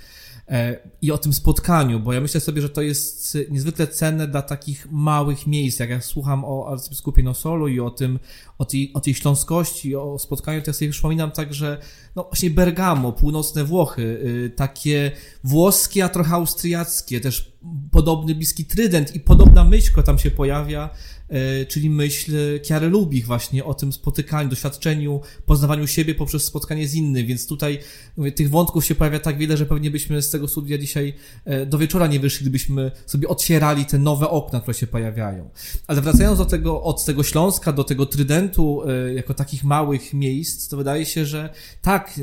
e, 0.48 0.77
i 1.03 1.12
o 1.12 1.18
tym 1.18 1.33
spotkaniu, 1.33 2.01
bo 2.01 2.12
ja 2.12 2.20
myślę 2.20 2.40
sobie, 2.40 2.62
że 2.62 2.68
to 2.68 2.83
jest 2.83 3.38
niezwykle 3.51 3.87
cenne 3.87 4.29
dla 4.29 4.42
takich 4.42 4.88
małych 4.90 5.46
miejsc. 5.46 5.81
Jak 5.81 5.90
ja 5.90 6.01
słucham 6.01 6.44
o 6.44 6.68
arcybiskupie 6.72 7.22
Nosolu 7.22 7.68
i 7.68 7.81
o 7.81 7.90
tym, 7.90 8.18
o 8.59 8.64
tej, 8.64 8.90
o 8.94 9.01
tej 9.01 9.14
śląskości, 9.14 9.96
o 9.96 10.18
spotkaniu, 10.18 10.62
to 10.62 10.70
ja 10.70 10.75
sobie 10.75 10.90
przypominam 10.90 11.31
także, 11.31 11.79
no 12.16 12.25
właśnie 12.25 12.51
Bergamo, 12.51 13.12
północne 13.12 13.64
Włochy, 13.64 14.03
y, 14.03 14.53
takie 14.57 15.12
włoskie, 15.44 16.05
a 16.05 16.09
trochę 16.09 16.35
austriackie, 16.35 17.20
też 17.20 17.53
podobny 17.90 18.35
bliski 18.35 18.64
Trydent 18.64 19.14
i 19.14 19.20
podobna 19.20 19.64
myśl, 19.64 19.90
która 19.90 20.07
tam 20.07 20.18
się 20.18 20.31
pojawia, 20.31 20.90
E, 21.22 21.22
czyli 21.68 21.90
myśl 21.90 22.61
Kiary 22.62 22.88
Lubich 22.88 23.27
właśnie 23.27 23.64
o 23.64 23.75
tym 23.75 23.92
spotykaniu, 23.92 24.51
doświadczeniu, 24.51 25.21
poznawaniu 25.47 25.87
siebie 25.87 26.14
poprzez 26.14 26.45
spotkanie 26.45 26.88
z 26.88 26.95
innym, 26.95 27.27
więc 27.27 27.47
tutaj 27.47 27.79
mówię, 28.16 28.33
tych 28.33 28.51
wątków 28.51 28.85
się 28.85 28.95
pojawia 28.95 29.18
tak 29.18 29.38
wiele, 29.38 29.57
że 29.57 29.66
pewnie 29.66 29.90
byśmy 29.90 30.23
z 30.23 30.31
tego 30.31 30.49
studia 30.49 30.79
dzisiaj 30.79 31.14
e, 31.45 31.66
do 31.66 31.79
wieczora 31.79 32.07
nie 32.07 32.21
wyszli, 32.21 32.45
gdybyśmy 32.45 32.90
sobie 33.07 33.29
otwierali 33.29 33.87
te 33.87 33.99
nowe 33.99 34.29
okna, 34.29 34.61
które 34.61 34.75
się 34.75 34.87
pojawiają. 34.87 35.51
Ale 35.87 36.01
wracając 36.01 36.38
do 36.38 36.45
tego, 36.45 36.83
od 36.83 37.05
tego 37.05 37.23
Śląska 37.23 37.73
do 37.73 37.85
tego 37.85 38.07
Trydentu, 38.07 38.83
e, 38.88 39.14
jako 39.14 39.35
takich 39.35 39.64
małych 39.64 40.14
miejsc, 40.14 40.68
to 40.68 40.77
wydaje 40.77 41.07
się, 41.07 41.27
że 41.27 41.51
tak, 41.83 42.21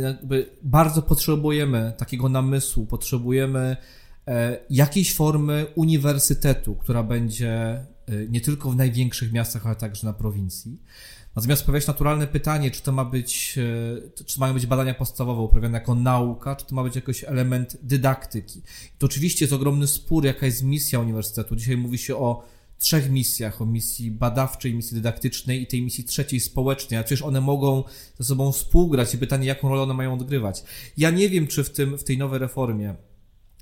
bardzo 0.62 1.02
potrzebujemy 1.02 1.94
takiego 1.98 2.30
namysłu, 2.30 2.86
potrzebujemy 2.86 3.78
jakiejś 4.70 5.14
formy 5.14 5.66
uniwersytetu, 5.76 6.76
która 6.76 7.04
będzie 7.04 7.86
nie 8.30 8.42
tylko 8.42 8.72
w 8.72 8.76
największych 8.76 9.32
miastach, 9.32 9.66
ale 9.66 9.76
także 9.76 10.08
na 10.08 10.14
prowincji. 10.14 10.80
Natomiast 11.36 11.66
pojawia 11.66 11.82
się 11.82 11.88
naturalne 11.88 12.28
pytanie, 12.28 12.72
czy 12.72 12.82
to 12.82 12.92
ma 12.92 13.06
być, 13.06 13.58
y, 14.18 14.26
czy 14.26 14.40
mają 14.40 14.54
być 14.54 14.66
badania 14.66 14.94
podstawowe 14.94 15.42
uprawiane 15.42 15.78
jako 15.78 15.96
nauka, 15.96 16.56
czy 16.56 16.66
to 16.66 16.76
ma 16.76 16.84
być 16.84 16.96
jakiś 16.96 17.24
element 17.24 17.78
dydaktyki. 17.84 18.62
To 18.98 19.06
oczywiście 19.06 19.46
jest 19.46 19.54
ogromny 19.54 19.88
spór, 19.88 20.26
jaka 20.26 20.46
jest 20.46 20.64
misja 20.64 21.00
uniwersytetu. 21.00 21.56
Dzisiaj 21.56 21.78
mówi 21.78 21.98
się 21.98 22.16
o 22.16 22.44
trzech 22.80 23.12
misjach, 23.12 23.62
o 23.62 23.66
misji 23.66 24.12
badawczej, 24.12 24.74
misji 24.74 24.96
dydaktycznej 24.96 25.62
i 25.62 25.68
tej 25.68 25.82
misji 25.82 26.04
trzeciej 26.04 26.40
społecznej, 26.40 27.00
a 27.00 27.04
przecież 27.04 27.22
one 27.22 27.42
mogą 27.42 27.84
ze 28.20 28.26
sobą 28.26 28.52
współgrać 28.52 29.14
i 29.14 29.18
pytanie, 29.18 29.48
jaką 29.48 29.70
rolę 29.70 29.82
one 29.82 29.94
mają 29.94 30.14
odgrywać. 30.14 30.64
Ja 30.98 31.10
nie 31.10 31.30
wiem, 31.30 31.48
czy 31.48 31.64
w, 31.64 31.70
tym, 31.70 31.98
w 31.98 32.04
tej 32.04 32.18
nowej 32.18 32.40
reformie, 32.40 32.96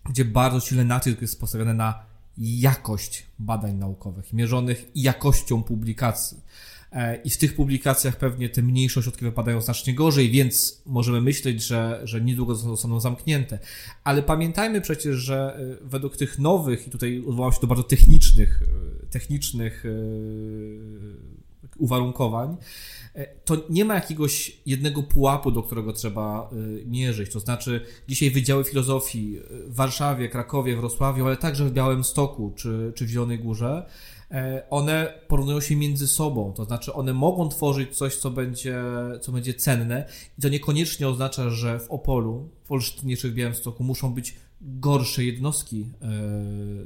gdzie 0.09 0.25
bardzo 0.25 0.59
silny 0.59 0.85
nacisk 0.85 1.21
jest 1.21 1.39
postawiony 1.39 1.73
na 1.73 2.06
jakość 2.37 3.25
badań 3.39 3.75
naukowych, 3.75 4.33
mierzonych 4.33 4.91
jakością 4.95 5.63
publikacji. 5.63 6.37
E, 6.91 7.15
I 7.15 7.29
w 7.29 7.37
tych 7.37 7.55
publikacjach 7.55 8.15
pewnie 8.15 8.49
te 8.49 8.61
mniejsze 8.61 8.99
ośrodki 8.99 9.25
wypadają 9.25 9.61
znacznie 9.61 9.93
gorzej, 9.93 10.31
więc 10.31 10.81
możemy 10.85 11.21
myśleć, 11.21 11.63
że, 11.63 12.01
że 12.03 12.21
niedługo 12.21 12.55
zostaną 12.55 12.99
zamknięte. 12.99 13.59
Ale 14.03 14.23
pamiętajmy 14.23 14.81
przecież, 14.81 15.15
że 15.15 15.59
e, 15.81 15.85
według 15.85 16.17
tych 16.17 16.39
nowych, 16.39 16.87
i 16.87 16.91
tutaj 16.91 17.23
odwołam 17.27 17.51
się 17.51 17.59
do 17.61 17.67
bardzo 17.67 17.83
technicznych, 17.83 18.63
e, 19.03 19.07
technicznych 19.07 19.83
uwarunkowań, 21.77 22.57
to 23.45 23.57
nie 23.69 23.85
ma 23.85 23.95
jakiegoś 23.95 24.61
jednego 24.65 25.03
pułapu, 25.03 25.51
do 25.51 25.63
którego 25.63 25.93
trzeba 25.93 26.49
e, 26.51 26.85
mierzyć. 26.85 27.31
To 27.31 27.39
znaczy, 27.39 27.81
dzisiaj 28.07 28.31
wydziały 28.31 28.63
filozofii 28.63 29.39
w 29.49 29.75
Warszawie, 29.75 30.29
Krakowie, 30.29 30.75
Wrocławiu, 30.75 31.25
ale 31.25 31.37
także 31.37 31.65
w 31.65 31.73
Białymstoku 31.73 32.53
czy, 32.55 32.93
czy 32.95 33.05
w 33.05 33.09
Zielonej 33.09 33.39
Górze, 33.39 33.85
e, 34.31 34.63
one 34.69 35.13
porównują 35.27 35.61
się 35.61 35.75
między 35.75 36.07
sobą. 36.07 36.53
To 36.53 36.65
znaczy, 36.65 36.93
one 36.93 37.13
mogą 37.13 37.49
tworzyć 37.49 37.97
coś, 37.97 38.15
co 38.15 38.31
będzie, 38.31 38.83
co 39.21 39.31
będzie 39.31 39.53
cenne, 39.53 40.05
i 40.37 40.41
to 40.41 40.49
niekoniecznie 40.49 41.07
oznacza, 41.07 41.49
że 41.49 41.79
w 41.79 41.91
Opolu, 41.91 42.49
w 42.63 42.71
Olsztynie 42.71 43.17
czy 43.17 43.31
w 43.31 43.33
Białymstoku 43.33 43.83
muszą 43.83 44.13
być 44.13 44.35
gorsze 44.61 45.23
jednostki 45.23 45.81
e, 46.01 46.07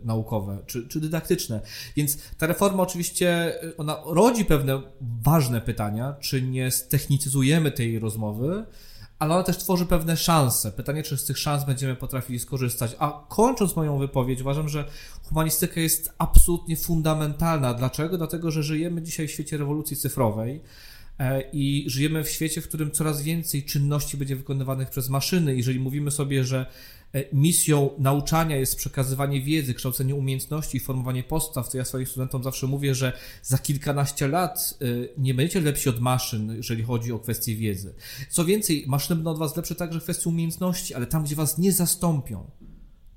naukowe 0.05 0.57
czy, 0.65 0.87
czy 0.87 0.99
dydaktyczne. 0.99 1.61
Więc 1.95 2.17
ta 2.37 2.47
reforma 2.47 2.83
oczywiście 2.83 3.29
e, 3.63 3.77
ona 3.77 3.97
rodzi 4.05 4.45
pewne 4.45 4.81
ważne 5.23 5.61
pytania, 5.61 6.15
czy 6.19 6.41
nie 6.41 6.71
stechnicyzujemy 6.71 7.71
tej 7.71 7.99
rozmowy, 7.99 8.65
ale 9.19 9.33
ona 9.33 9.43
też 9.43 9.57
tworzy 9.57 9.85
pewne 9.85 10.17
szanse. 10.17 10.71
Pytanie, 10.71 11.03
czy 11.03 11.17
z 11.17 11.25
tych 11.25 11.37
szans 11.37 11.65
będziemy 11.65 11.95
potrafili 11.95 12.39
skorzystać. 12.39 12.95
A 12.99 13.25
kończąc 13.29 13.75
moją 13.75 13.97
wypowiedź, 13.97 14.41
uważam, 14.41 14.69
że 14.69 14.85
humanistyka 15.23 15.81
jest 15.81 16.13
absolutnie 16.17 16.77
fundamentalna. 16.77 17.73
Dlaczego? 17.73 18.17
Dlatego, 18.17 18.51
że 18.51 18.63
żyjemy 18.63 19.01
dzisiaj 19.01 19.27
w 19.27 19.31
świecie 19.31 19.57
rewolucji 19.57 19.97
cyfrowej 19.97 20.61
e, 21.19 21.41
i 21.53 21.85
żyjemy 21.87 22.23
w 22.23 22.29
świecie, 22.29 22.61
w 22.61 22.67
którym 22.67 22.91
coraz 22.91 23.21
więcej 23.21 23.63
czynności 23.63 24.17
będzie 24.17 24.35
wykonywanych 24.35 24.89
przez 24.89 25.09
maszyny. 25.09 25.55
Jeżeli 25.55 25.79
mówimy 25.79 26.11
sobie, 26.11 26.43
że 26.43 26.65
misją 27.33 27.89
nauczania 27.97 28.55
jest 28.55 28.75
przekazywanie 28.75 29.41
wiedzy, 29.41 29.73
kształcenie 29.73 30.15
umiejętności 30.15 30.77
i 30.77 30.79
formowanie 30.79 31.23
postaw, 31.23 31.69
to 31.69 31.77
ja 31.77 31.85
swoim 31.85 32.05
studentom 32.05 32.43
zawsze 32.43 32.67
mówię, 32.67 32.95
że 32.95 33.13
za 33.43 33.57
kilkanaście 33.57 34.27
lat 34.27 34.77
e, 34.81 34.85
nie 35.17 35.33
będziecie 35.33 35.61
lepsi 35.61 35.89
od 35.89 35.99
maszyn, 35.99 36.55
jeżeli 36.55 36.83
chodzi 36.83 37.11
o 37.11 37.19
kwestie 37.19 37.55
wiedzy. 37.55 37.93
Co 38.29 38.45
więcej, 38.45 38.83
maszyny 38.87 39.15
będą 39.15 39.31
od 39.31 39.39
was 39.39 39.55
lepsze 39.57 39.75
także 39.75 39.99
w 39.99 40.03
kwestii 40.03 40.29
umiejętności, 40.29 40.93
ale 40.93 41.07
tam, 41.07 41.23
gdzie 41.23 41.35
was 41.35 41.57
nie 41.57 41.71
zastąpią, 41.71 42.51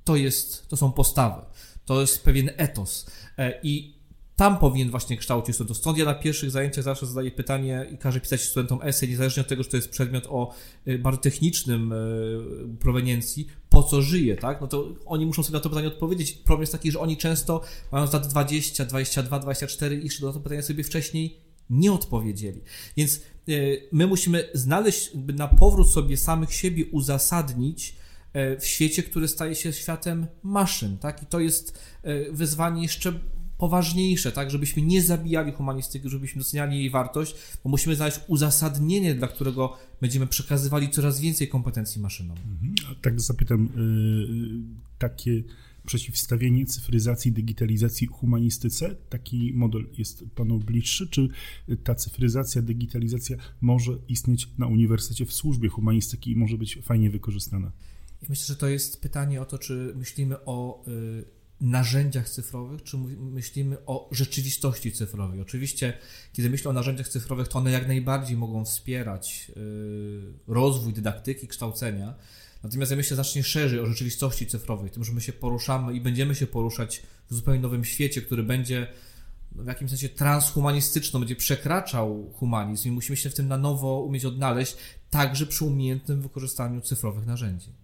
to 0.05 0.17
jest, 0.17 0.69
to 0.69 0.77
są 0.77 0.93
postawy. 0.93 1.43
To 1.85 2.01
jest 2.01 2.25
pewien 2.25 2.51
etos. 2.57 3.07
E, 3.39 3.61
I 3.63 3.94
tam 4.37 4.59
powinien 4.59 4.91
właśnie 4.91 5.17
kształcić 5.17 5.55
studentów. 5.55 5.77
Stąd 5.77 5.99
ja 5.99 6.05
na 6.05 6.15
pierwszych 6.15 6.51
zajęciach 6.51 6.85
zawsze 6.85 7.07
zadaję 7.07 7.31
pytanie 7.31 7.87
i 7.93 7.99
każę 7.99 8.21
pisać 8.21 8.41
studentom 8.41 8.79
esej, 8.83 9.09
niezależnie 9.09 9.41
od 9.41 9.49
tego, 9.49 9.63
że 9.63 9.69
to 9.69 9.77
jest 9.77 9.91
przedmiot 9.91 10.27
o 10.29 10.55
y, 10.89 10.99
bardzo 10.99 11.21
technicznym 11.21 11.93
y, 11.93 12.77
proweniencji, 12.81 13.47
po 13.69 13.83
co 13.83 14.03
żyje, 14.03 14.37
tak? 14.37 14.61
No 14.61 14.67
to 14.67 14.95
oni 15.07 15.27
muszą 15.27 15.43
sobie 15.43 15.59
na 15.59 15.61
to 15.61 15.69
pytanie 15.69 15.89
odpowiedzieć. 15.89 16.33
Problem 16.33 16.61
jest 16.61 16.73
taki, 16.73 16.91
że 16.91 17.01
oni 17.01 17.17
często 17.17 17.61
mają 17.93 18.07
lat 18.13 18.27
20, 18.27 18.85
22, 18.85 19.39
24 19.39 19.97
i 19.97 20.05
jeszcze 20.05 20.27
na 20.27 20.33
to 20.33 20.41
pytanie 20.41 20.63
sobie 20.63 20.85
wcześniej 20.85 21.41
nie 21.71 21.93
odpowiedzieli. 21.93 22.61
Więc 22.97 23.21
y, 23.49 23.89
my 23.93 24.07
musimy 24.07 24.49
znaleźć, 24.55 25.11
na 25.15 25.49
powrót 25.49 25.91
sobie 25.91 26.17
samych 26.17 26.53
siebie 26.53 26.85
uzasadnić 26.87 27.97
w 28.61 28.67
świecie, 28.67 29.03
który 29.03 29.29
staje 29.29 29.55
się 29.55 29.73
światem 29.73 30.27
maszyn, 30.43 30.99
tak? 30.99 31.23
I 31.23 31.27
to 31.27 31.41
jest 31.41 31.79
wyzwanie 32.31 32.83
jeszcze 32.83 33.21
poważniejsze, 33.59 34.33
tak, 34.33 34.51
żebyśmy 34.51 34.83
nie 34.83 35.03
zabijali 35.03 35.53
humanistyki, 35.53 36.09
żebyśmy 36.09 36.39
doceniali 36.39 36.79
jej 36.79 36.91
wartość, 36.91 37.35
bo 37.65 37.71
musimy 37.71 37.97
znaleźć 37.97 38.21
uzasadnienie, 38.27 39.15
dla 39.15 39.29
którego 39.29 39.77
będziemy 40.01 40.27
przekazywali 40.27 40.91
coraz 40.91 41.21
więcej 41.21 41.49
kompetencji 41.49 42.03
maszynom. 42.03 42.37
Mhm. 42.39 42.75
A 42.91 43.03
tak 43.03 43.21
zapytam, 43.21 43.69
yy, 43.77 44.49
takie 44.99 45.43
przeciwstawienie 45.87 46.67
cyfryzacji, 46.67 47.33
digitalizacji 47.33 48.07
humanistyce, 48.07 48.97
taki 49.09 49.53
model 49.55 49.87
jest 49.99 50.25
panu 50.35 50.59
bliższy, 50.59 51.09
czy 51.09 51.29
ta 51.85 51.95
cyfryzacja, 51.95 52.63
digitalizacja 52.63 53.37
może 53.61 53.93
istnieć 54.09 54.49
na 54.59 54.67
uniwersytecie 54.67 55.27
w 55.27 55.33
służbie 55.33 55.69
humanistyki 55.69 56.31
i 56.31 56.37
może 56.37 56.59
być 56.59 56.79
fajnie 56.83 57.11
wykorzystana? 57.11 57.73
myślę, 58.29 58.47
że 58.47 58.57
to 58.57 58.69
jest 58.69 59.01
pytanie 59.01 59.43
o 59.43 59.45
to, 59.45 59.59
czy 59.59 59.93
myślimy 59.97 60.45
o 60.45 60.85
y, 60.89 61.25
narzędziach 61.61 62.29
cyfrowych, 62.29 62.83
czy 62.83 62.99
myślimy 63.19 63.77
o 63.87 64.09
rzeczywistości 64.13 64.93
cyfrowej. 64.93 65.41
Oczywiście, 65.41 65.99
kiedy 66.33 66.51
myślę 66.51 66.71
o 66.71 66.75
narzędziach 66.75 67.09
cyfrowych, 67.09 67.49
to 67.49 67.59
one 67.59 67.71
jak 67.71 67.89
najbardziej 67.89 68.37
mogą 68.37 68.65
wspierać 68.65 69.51
y, 69.57 70.33
rozwój 70.47 70.93
dydaktyki, 70.93 71.49
kształcenia. 71.49 72.15
Natomiast 72.63 72.91
ja 72.91 72.97
myślę 72.97 73.15
znacznie 73.15 73.43
szerzej 73.43 73.81
o 73.81 73.87
rzeczywistości 73.87 74.47
cyfrowej, 74.47 74.91
tym, 74.91 75.05
że 75.05 75.13
my 75.13 75.21
się 75.21 75.33
poruszamy 75.33 75.95
i 75.95 76.01
będziemy 76.01 76.35
się 76.35 76.47
poruszać 76.47 77.03
w 77.31 77.35
zupełnie 77.35 77.61
nowym 77.61 77.85
świecie, 77.85 78.23
który 78.23 78.43
będzie 78.43 78.87
w 79.53 79.67
jakimś 79.67 79.91
sensie 79.91 80.09
transhumanistyczny, 80.09 81.19
będzie 81.19 81.37
przekraczał 81.37 82.33
humanizm 82.33 82.89
i 82.89 82.91
musimy 82.91 83.17
się 83.17 83.31
w 83.31 83.35
tym 83.35 83.49
na 83.49 83.59
nowo 83.59 84.01
umieć 84.01 84.25
odnaleźć, 84.25 84.77
także 85.11 85.47
przy 85.47 85.65
umiejętnym 85.65 86.23
wykorzystaniu 86.23 86.81
cyfrowych 86.81 87.27
narzędzi. 87.27 87.84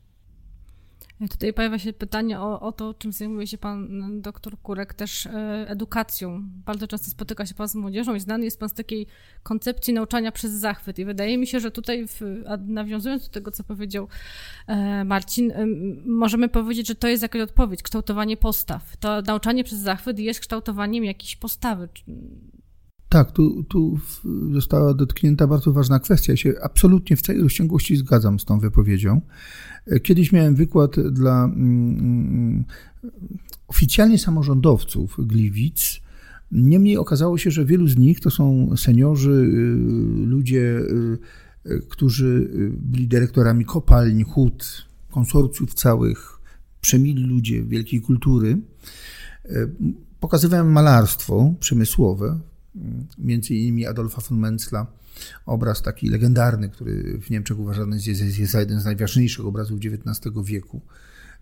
Tutaj 1.28 1.52
pojawia 1.52 1.78
się 1.78 1.92
pytanie 1.92 2.40
o, 2.40 2.60
o 2.60 2.72
to, 2.72 2.94
czym 2.94 3.12
zajmuje 3.12 3.46
się 3.46 3.58
pan 3.58 4.20
doktor 4.20 4.58
Kurek, 4.62 4.94
też 4.94 5.26
e, 5.26 5.66
edukacją. 5.68 6.42
Bardzo 6.44 6.86
często 6.86 7.10
spotyka 7.10 7.46
się 7.46 7.54
pan 7.54 7.68
z 7.68 7.74
młodzieżą 7.74 8.14
i 8.14 8.20
znany 8.20 8.44
jest 8.44 8.60
pan 8.60 8.68
z 8.68 8.74
takiej 8.74 9.06
koncepcji 9.42 9.94
nauczania 9.94 10.32
przez 10.32 10.52
zachwyt. 10.52 10.98
I 10.98 11.04
wydaje 11.04 11.38
mi 11.38 11.46
się, 11.46 11.60
że 11.60 11.70
tutaj, 11.70 12.06
w, 12.08 12.20
nawiązując 12.66 13.26
do 13.26 13.32
tego, 13.32 13.50
co 13.50 13.64
powiedział 13.64 14.08
e, 14.66 15.04
Marcin, 15.04 15.50
e, 15.50 15.66
możemy 16.06 16.48
powiedzieć, 16.48 16.88
że 16.88 16.94
to 16.94 17.08
jest 17.08 17.22
jakaś 17.22 17.42
odpowiedź, 17.42 17.82
kształtowanie 17.82 18.36
postaw. 18.36 18.96
To 18.96 19.22
nauczanie 19.22 19.64
przez 19.64 19.78
zachwyt 19.78 20.18
jest 20.18 20.40
kształtowaniem 20.40 21.04
jakiejś 21.04 21.36
postawy. 21.36 21.88
Tak, 23.10 23.32
tu, 23.32 23.64
tu 23.64 23.98
została 24.52 24.94
dotknięta 24.94 25.46
bardzo 25.46 25.72
ważna 25.72 25.98
kwestia. 25.98 26.32
Ja 26.32 26.36
się 26.36 26.54
absolutnie 26.62 27.16
w 27.16 27.22
całej 27.22 27.42
rozciągłości 27.42 27.96
zgadzam 27.96 28.38
z 28.38 28.44
tą 28.44 28.60
wypowiedzią. 28.60 29.20
Kiedyś 30.02 30.32
miałem 30.32 30.54
wykład 30.54 31.00
dla 31.00 31.44
mm, 31.44 31.98
mm, 31.98 32.64
oficjalnie 33.68 34.18
samorządowców 34.18 35.16
Gliwic. 35.18 36.00
Niemniej 36.52 36.96
okazało 36.96 37.38
się, 37.38 37.50
że 37.50 37.64
wielu 37.64 37.88
z 37.88 37.96
nich 37.96 38.20
to 38.20 38.30
są 38.30 38.76
seniorzy, 38.76 39.30
y, 39.30 40.26
ludzie, 40.26 40.60
y, 40.60 41.18
y, 41.66 41.82
którzy 41.88 42.50
byli 42.76 43.08
dyrektorami 43.08 43.64
kopalń, 43.64 44.24
hut, 44.24 44.86
konsorcjów 45.10 45.74
całych, 45.74 46.40
przemili 46.80 47.22
ludzie 47.22 47.62
wielkiej 47.62 48.00
kultury. 48.00 48.58
Pokazywałem 50.20 50.72
malarstwo 50.72 51.54
przemysłowe, 51.60 52.40
między 53.18 53.54
innymi 53.54 53.86
Adolfa 53.86 54.22
von 54.28 54.38
Menzla, 54.38 54.86
obraz 55.46 55.82
taki 55.82 56.08
legendarny, 56.08 56.68
który 56.68 57.18
w 57.20 57.30
Niemczech 57.30 57.58
uważany 57.58 57.96
jest, 58.06 58.38
jest, 58.38 58.52
za 58.52 58.60
jeden 58.60 58.80
z 58.80 58.84
najważniejszych 58.84 59.46
obrazów 59.46 59.78
XIX 59.84 60.36
wieku, 60.44 60.80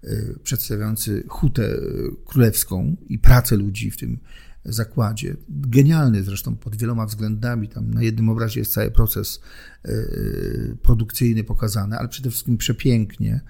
e, 0.03 0.09
przedstawiający 0.43 1.25
hutę 1.29 1.73
e, 1.73 1.81
królewską 2.27 2.97
i 3.09 3.19
pracę 3.19 3.57
ludzi 3.57 3.91
w 3.91 3.97
tym 3.97 4.19
zakładzie. 4.65 5.37
Genialny 5.49 6.23
zresztą 6.23 6.57
pod 6.57 6.77
wieloma 6.77 7.07
względami. 7.07 7.69
Tam 7.69 7.95
na 7.95 8.03
jednym 8.03 8.29
obrazie 8.29 8.61
jest 8.61 8.73
cały 8.73 8.91
proces 8.91 9.41
e, 9.85 9.91
produkcyjny 10.83 11.45
pokazany, 11.45 11.99
ale 11.99 12.09
przede 12.09 12.31
wszystkim 12.31 12.59
przepięknie. 12.59 13.41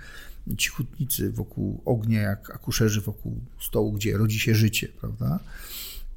Ci 0.58 0.68
hutnicy 0.70 1.32
wokół 1.32 1.82
ognia, 1.84 2.20
jak 2.20 2.54
akuszerzy 2.54 3.00
wokół 3.00 3.40
stołu, 3.60 3.92
gdzie 3.92 4.18
rodzi 4.18 4.40
się 4.40 4.54
życie, 4.54 4.88
prawda? 5.00 5.40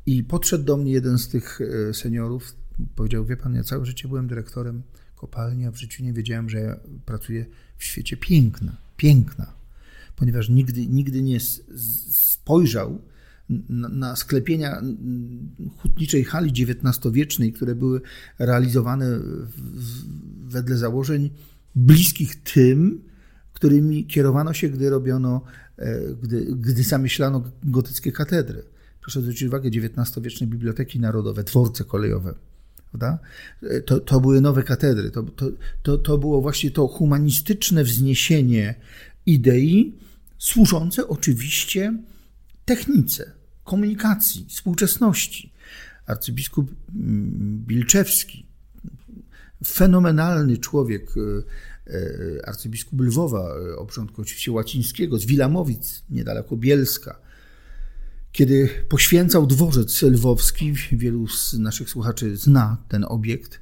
I 0.06 0.24
podszedł 0.24 0.64
do 0.64 0.78
mnie 0.78 0.92
jeden 0.92 1.18
z 1.18 1.28
tych 1.28 1.60
seniorów, 1.94 2.56
Powiedział, 2.96 3.26
wie 3.26 3.38
pan, 3.38 3.56
ja 3.56 3.64
całe 3.64 3.86
życie 3.86 4.08
byłem 4.08 4.28
dyrektorem 4.28 4.84
kopalni, 5.16 5.66
a 5.66 5.72
w 5.72 5.76
życiu 5.76 6.04
nie 6.04 6.14
wiedziałem, 6.14 6.50
że 6.50 6.60
ja 6.60 6.80
pracuję 7.06 7.46
w 7.78 7.84
świecie 7.84 8.18
piękna, 8.18 8.78
piękna, 8.98 9.54
ponieważ 10.16 10.50
nigdy, 10.50 10.88
nigdy 10.88 11.22
nie 11.22 11.40
spojrzał 12.10 13.02
na, 13.70 14.16
sklepienia 14.16 14.82
hutniczej 15.78 16.24
hali 16.24 16.52
XIX-wiecznej, 16.52 17.54
które 17.54 17.76
były 17.76 18.02
realizowane 18.40 19.20
wedle 20.48 20.78
założeń 20.78 21.30
bliskich 21.76 22.44
tym, 22.44 23.04
którymi 23.54 24.06
kierowano 24.06 24.54
się, 24.54 24.70
gdy 24.70 24.90
robiono, 24.90 25.42
e, 25.78 26.00
gdy, 26.22 26.46
gdy 26.56 26.84
zamyślano 26.84 27.44
gotyckie 27.64 28.12
katedry. 28.12 28.64
Proszę 29.02 29.22
zwrócić 29.22 29.44
uwagę, 29.48 29.70
XIX-wieczne 29.70 30.48
biblioteki 30.48 31.00
narodowe, 31.00 31.44
dworce 31.44 31.84
kolejowe? 31.84 32.36
To, 33.86 34.00
to 34.00 34.20
były 34.20 34.42
nowe 34.42 34.64
katedry, 34.64 35.12
to, 35.12 35.24
to, 35.24 35.46
to, 35.84 35.98
to 35.98 36.18
było 36.18 36.42
właśnie 36.42 36.72
to 36.72 36.88
humanistyczne 36.88 37.84
wzniesienie 37.84 38.76
idei, 39.26 39.94
służące 40.38 41.08
oczywiście 41.08 41.98
technice, 42.66 43.32
komunikacji, 43.64 44.46
współczesności. 44.50 45.54
Arcybiskup 46.06 46.72
mm, 46.96 47.64
Bilczewski, 47.68 48.46
fenomenalny 49.66 50.58
człowiek, 50.58 51.12
e, 51.18 51.94
e, 51.94 52.48
arcybiskup 52.48 53.02
Lwowa, 53.02 53.56
e, 53.74 53.76
obrządku 53.76 54.22
oczywiście 54.22 54.52
łacińskiego, 54.52 55.18
z 55.18 55.26
Wilamowic, 55.26 56.04
niedaleko 56.10 56.58
Bielska, 56.58 57.21
kiedy 58.32 58.70
poświęcał 58.89 59.48
dworzec 59.48 60.02
lwowski, 60.02 60.74
wielu 60.91 61.28
z 61.28 61.54
naszych 61.54 61.89
słuchaczy 61.89 62.38
zna 62.38 62.78
ten 62.88 63.06
obiekt, 63.08 63.60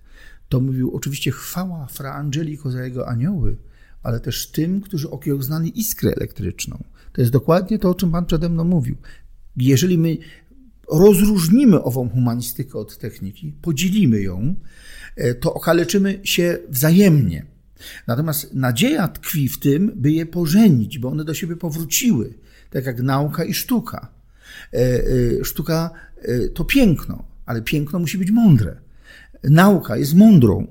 to 0.50 0.60
mówił 0.60 0.96
oczywiście 0.96 1.32
chwała 1.32 1.88
Fra 1.88 2.14
Angelico 2.14 2.72
za 2.72 2.84
jego 2.84 3.08
anioły, 3.08 3.58
ale 4.04 4.20
też 4.20 4.48
tym, 4.48 4.82
którzy 4.82 5.10
okiełznali 5.10 5.80
iskrę 5.80 6.12
elektryczną. 6.12 6.84
To 7.14 7.22
jest 7.22 7.34
dokładnie 7.34 7.80
to, 7.80 7.90
o 7.90 7.96
czym 7.96 8.12
Pan 8.12 8.26
przede 8.26 8.50
mną 8.50 8.64
mówił. 8.64 8.96
Jeżeli 9.58 9.98
my 9.98 10.18
rozróżnimy 10.92 11.84
ową 11.84 12.10
humanistykę 12.10 12.80
od 12.80 12.98
techniki, 12.98 13.54
podzielimy 13.62 14.22
ją, 14.22 14.56
e, 15.16 15.36
to 15.36 15.54
okaleczymy 15.54 16.20
się 16.24 16.58
wzajemnie. 16.70 17.46
Natomiast 18.08 18.54
nadzieja 18.54 19.08
tkwi 19.08 19.50
w 19.50 19.60
tym, 19.60 19.92
by 19.96 20.12
je 20.12 20.26
pożenić, 20.26 21.00
bo 21.00 21.10
one 21.10 21.26
do 21.26 21.34
siebie 21.34 21.56
powróciły, 21.56 22.34
tak 22.70 22.86
jak 22.86 23.02
nauka 23.02 23.44
i 23.44 23.54
sztuka. 23.54 24.19
E, 24.74 24.78
e, 24.78 25.46
sztuka 25.46 25.90
e, 26.22 26.50
to 26.50 26.66
piękno, 26.66 27.24
ale 27.46 27.62
piękno 27.62 28.00
musi 28.00 28.18
być 28.18 28.32
mądre. 28.32 28.76
Nauka 29.44 29.98
jest 29.98 30.16
mądrą 30.16 30.68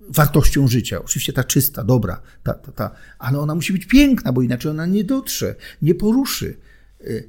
wartością 0.00 0.68
życia. 0.68 1.02
Oczywiście 1.04 1.32
ta 1.32 1.44
czysta, 1.44 1.84
dobra, 1.84 2.20
ta, 2.42 2.54
ta, 2.54 2.72
ta, 2.72 2.90
ale 3.18 3.38
ona 3.40 3.54
musi 3.54 3.72
być 3.72 3.86
piękna, 3.86 4.32
bo 4.32 4.42
inaczej 4.42 4.70
ona 4.70 4.86
nie 4.86 5.04
dotrze, 5.04 5.54
nie 5.82 5.94
poruszy, 5.94 6.56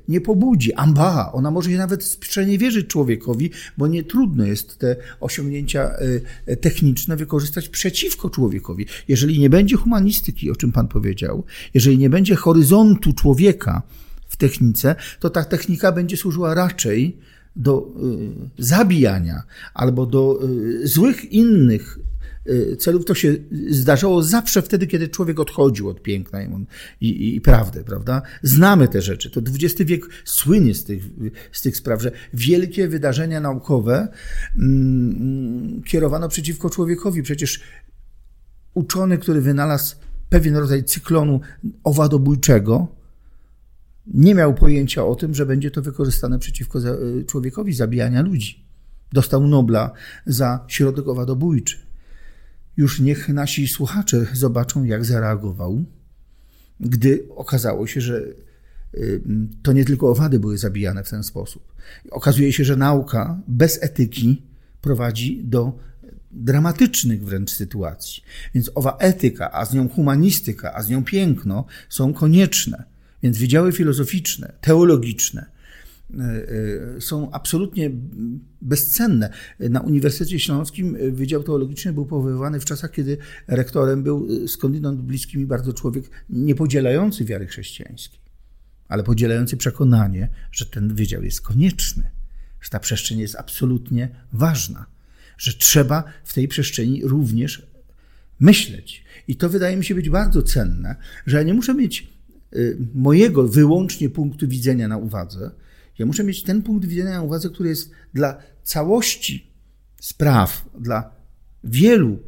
nie 0.07 0.21
pobudzi. 0.21 0.73
Amba, 0.73 1.31
ona 1.33 1.51
może 1.51 1.71
się 1.71 1.77
nawet 1.77 2.03
sprzeniewierzyć 2.03 2.87
człowiekowi, 2.87 3.51
bo 3.77 3.87
nie 3.87 4.03
trudno 4.03 4.45
jest 4.45 4.77
te 4.77 4.95
osiągnięcia 5.19 5.91
techniczne 6.61 7.15
wykorzystać 7.15 7.69
przeciwko 7.69 8.29
człowiekowi. 8.29 8.85
Jeżeli 9.07 9.39
nie 9.39 9.49
będzie 9.49 9.75
humanistyki, 9.75 10.51
o 10.51 10.55
czym 10.55 10.71
Pan 10.71 10.87
powiedział, 10.87 11.43
jeżeli 11.73 11.97
nie 11.97 12.09
będzie 12.09 12.35
horyzontu 12.35 13.13
człowieka, 13.13 13.81
technice, 14.39 14.95
to 15.19 15.29
ta 15.29 15.43
technika 15.43 15.91
będzie 15.91 16.17
służyła 16.17 16.53
raczej 16.53 17.17
do 17.55 17.93
y, 18.57 18.63
zabijania 18.63 19.43
albo 19.73 20.05
do 20.05 20.39
y, 20.43 20.87
złych 20.87 21.31
innych 21.31 21.99
y, 22.49 22.75
celów. 22.75 23.05
To 23.05 23.15
się 23.15 23.35
zdarzało 23.69 24.23
zawsze 24.23 24.61
wtedy, 24.61 24.87
kiedy 24.87 25.07
człowiek 25.07 25.39
odchodził 25.39 25.89
od 25.89 26.01
piękna 26.01 26.41
i, 26.43 26.47
i, 27.01 27.35
i 27.35 27.41
prawdy, 27.41 27.83
prawda? 27.83 28.21
Znamy 28.43 28.87
te 28.87 29.01
rzeczy. 29.01 29.29
To 29.29 29.41
XX 29.41 29.89
wiek 29.89 30.05
słynie 30.25 30.75
z 30.75 30.83
tych, 30.83 31.03
z 31.51 31.61
tych 31.61 31.77
spraw, 31.77 32.01
że 32.01 32.11
wielkie 32.33 32.87
wydarzenia 32.87 33.39
naukowe 33.39 34.07
mm, 34.55 35.81
kierowano 35.83 36.29
przeciwko 36.29 36.69
człowiekowi. 36.69 37.23
Przecież 37.23 37.61
uczony, 38.73 39.17
który 39.17 39.41
wynalazł 39.41 39.95
pewien 40.29 40.55
rodzaj 40.55 40.83
cyklonu 40.83 41.39
owadobójczego, 41.83 42.98
nie 44.13 44.35
miał 44.35 44.53
pojęcia 44.53 45.05
o 45.05 45.15
tym, 45.15 45.35
że 45.35 45.45
będzie 45.45 45.71
to 45.71 45.81
wykorzystane 45.81 46.39
przeciwko 46.39 46.79
y, 46.79 47.25
człowiekowi, 47.27 47.73
zabijania 47.73 48.21
ludzi. 48.21 48.65
Dostał 49.13 49.47
Nobla 49.47 49.91
za 50.25 50.65
środek 50.67 51.07
owadobójczy. 51.07 51.77
Już 52.77 52.99
niech 52.99 53.29
nasi 53.29 53.67
słuchacze 53.67 54.25
zobaczą, 54.33 54.83
jak 54.83 55.05
zareagował, 55.05 55.83
gdy 56.79 57.25
okazało 57.35 57.87
się, 57.87 58.01
że 58.01 58.23
y, 58.93 59.21
to 59.63 59.73
nie 59.73 59.85
tylko 59.85 60.09
owady 60.09 60.39
były 60.39 60.57
zabijane 60.57 61.03
w 61.03 61.09
ten 61.09 61.23
sposób. 61.23 61.73
Okazuje 62.11 62.53
się, 62.53 62.63
że 62.65 62.75
nauka 62.75 63.39
bez 63.47 63.83
etyki 63.83 64.41
prowadzi 64.81 65.41
do 65.43 65.77
dramatycznych 66.31 67.25
wręcz 67.25 67.51
sytuacji. 67.51 68.23
Więc 68.55 68.71
owa 68.75 68.97
etyka, 68.97 69.51
a 69.51 69.65
z 69.65 69.73
nią 69.73 69.89
humanistyka, 69.89 70.73
a 70.73 70.83
z 70.83 70.89
nią 70.89 71.03
piękno 71.03 71.65
są 71.89 72.13
konieczne. 72.13 72.83
Więc 73.23 73.37
wydziały 73.37 73.71
filozoficzne, 73.71 74.53
teologiczne 74.61 75.45
e, 76.19 76.23
e, 76.97 77.01
są 77.01 77.31
absolutnie 77.31 77.91
bezcenne. 78.61 79.29
Na 79.59 79.81
Uniwersytecie 79.81 80.39
Śląskim 80.39 80.97
Wydział 81.11 81.43
Teologiczny 81.43 81.93
był 81.93 82.05
powoływany 82.05 82.59
w 82.59 82.65
czasach, 82.65 82.91
kiedy 82.91 83.17
rektorem 83.47 84.03
był 84.03 84.47
skądinąd 84.47 85.01
bliski 85.01 85.37
mi 85.37 85.45
bardzo 85.45 85.73
człowiek 85.73 86.05
niepodzielający 86.29 87.25
wiary 87.25 87.47
chrześcijańskiej, 87.47 88.19
ale 88.87 89.03
podzielający 89.03 89.57
przekonanie, 89.57 90.29
że 90.51 90.65
ten 90.65 90.95
wydział 90.95 91.23
jest 91.23 91.41
konieczny, 91.41 92.11
że 92.61 92.69
ta 92.69 92.79
przestrzeń 92.79 93.19
jest 93.19 93.35
absolutnie 93.35 94.09
ważna, 94.33 94.85
że 95.37 95.53
trzeba 95.53 96.03
w 96.23 96.33
tej 96.33 96.47
przestrzeni 96.47 97.01
również 97.03 97.67
myśleć. 98.39 99.03
I 99.27 99.35
to 99.35 99.49
wydaje 99.49 99.77
mi 99.77 99.85
się 99.85 99.95
być 99.95 100.09
bardzo 100.09 100.43
cenne, 100.43 100.95
że 101.25 101.37
ja 101.37 101.43
nie 101.43 101.53
muszę 101.53 101.73
mieć 101.73 102.18
mojego 102.95 103.47
wyłącznie 103.47 104.09
punktu 104.09 104.47
widzenia 104.47 104.87
na 104.87 104.97
uwadze. 104.97 105.51
Ja 105.99 106.05
muszę 106.05 106.23
mieć 106.23 106.43
ten 106.43 106.61
punkt 106.61 106.85
widzenia 106.85 107.11
na 107.11 107.21
uwadze, 107.21 107.49
który 107.49 107.69
jest 107.69 107.91
dla 108.13 108.37
całości 108.63 109.51
spraw, 110.01 110.69
dla 110.79 111.11
wielu 111.63 112.19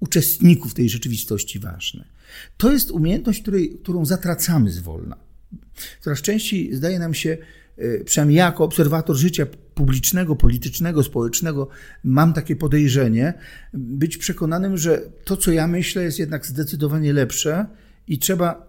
uczestników 0.00 0.74
tej 0.74 0.88
rzeczywistości 0.88 1.58
ważne. 1.58 2.04
To 2.56 2.72
jest 2.72 2.90
umiejętność, 2.90 3.42
której, 3.42 3.78
którą 3.82 4.04
zatracamy 4.04 4.70
zwolna. 4.70 5.16
Coraz 6.00 6.22
częściej 6.22 6.74
zdaje 6.76 6.98
nam 6.98 7.14
się, 7.14 7.38
e, 7.76 8.04
przynajmniej 8.04 8.36
ja 8.36 8.44
jako 8.44 8.64
obserwator 8.64 9.16
życia 9.16 9.46
publicznego, 9.74 10.36
politycznego, 10.36 11.02
społecznego, 11.02 11.68
mam 12.04 12.32
takie 12.32 12.56
podejrzenie, 12.56 13.34
być 13.74 14.16
przekonanym, 14.16 14.76
że 14.76 15.02
to, 15.24 15.36
co 15.36 15.52
ja 15.52 15.66
myślę, 15.66 16.02
jest 16.02 16.18
jednak 16.18 16.46
zdecydowanie 16.46 17.12
lepsze 17.12 17.66
i 18.08 18.18
trzeba 18.18 18.67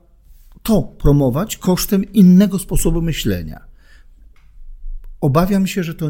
to 0.64 0.82
promować 0.82 1.58
kosztem 1.58 2.14
innego 2.14 2.60
sposobu 2.60 3.02
myślenia. 3.02 3.66
Obawiam 5.22 5.68
się, 5.68 5.84
że 5.84 5.96
to 5.96 6.10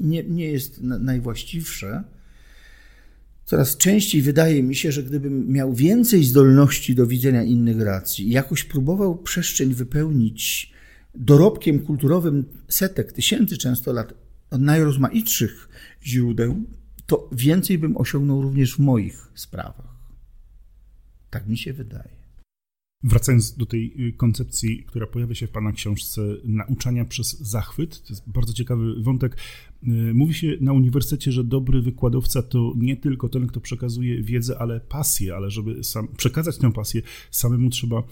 nie, 0.00 0.24
nie 0.24 0.50
jest 0.50 0.80
najwłaściwsze. 0.82 2.04
Coraz 3.44 3.76
częściej 3.76 4.22
wydaje 4.22 4.62
mi 4.62 4.74
się, 4.74 4.92
że 4.92 5.02
gdybym 5.02 5.52
miał 5.52 5.74
więcej 5.74 6.24
zdolności 6.24 6.94
do 6.94 7.06
widzenia 7.06 7.42
innych 7.42 7.80
racji 7.80 8.28
i 8.28 8.30
jakoś 8.30 8.64
próbował 8.64 9.18
przestrzeń 9.18 9.74
wypełnić 9.74 10.72
dorobkiem 11.14 11.78
kulturowym 11.78 12.44
setek, 12.68 13.12
tysięcy 13.12 13.58
często 13.58 13.92
lat 13.92 14.14
najrozmaitszych 14.52 15.68
źródeł, 16.04 16.62
to 17.06 17.28
więcej 17.32 17.78
bym 17.78 17.96
osiągnął 17.96 18.42
również 18.42 18.74
w 18.74 18.78
moich 18.78 19.30
sprawach. 19.34 19.96
Tak 21.30 21.46
mi 21.46 21.58
się 21.58 21.72
wydaje. 21.72 22.25
Wracając 23.06 23.56
do 23.56 23.66
tej 23.66 24.08
y, 24.08 24.12
koncepcji, 24.12 24.84
która 24.86 25.06
pojawia 25.06 25.34
się 25.34 25.46
w 25.46 25.50
Pana 25.50 25.72
książce, 25.72 26.22
nauczania 26.44 27.04
przez 27.04 27.40
zachwyt, 27.40 28.02
to 28.02 28.12
jest 28.12 28.30
bardzo 28.30 28.52
ciekawy 28.52 29.02
wątek. 29.02 29.36
Y, 29.82 30.14
mówi 30.14 30.34
się 30.34 30.56
na 30.60 30.72
uniwersytecie, 30.72 31.32
że 31.32 31.44
dobry 31.44 31.82
wykładowca 31.82 32.42
to 32.42 32.72
nie 32.76 32.96
tylko 32.96 33.28
ten, 33.28 33.46
kto 33.46 33.60
przekazuje 33.60 34.22
wiedzę, 34.22 34.58
ale 34.58 34.80
pasję, 34.80 35.34
ale 35.34 35.50
żeby 35.50 35.84
sam 35.84 36.08
przekazać 36.16 36.58
tę 36.58 36.72
pasję, 36.72 37.02
samemu 37.30 37.70
trzeba 37.70 38.02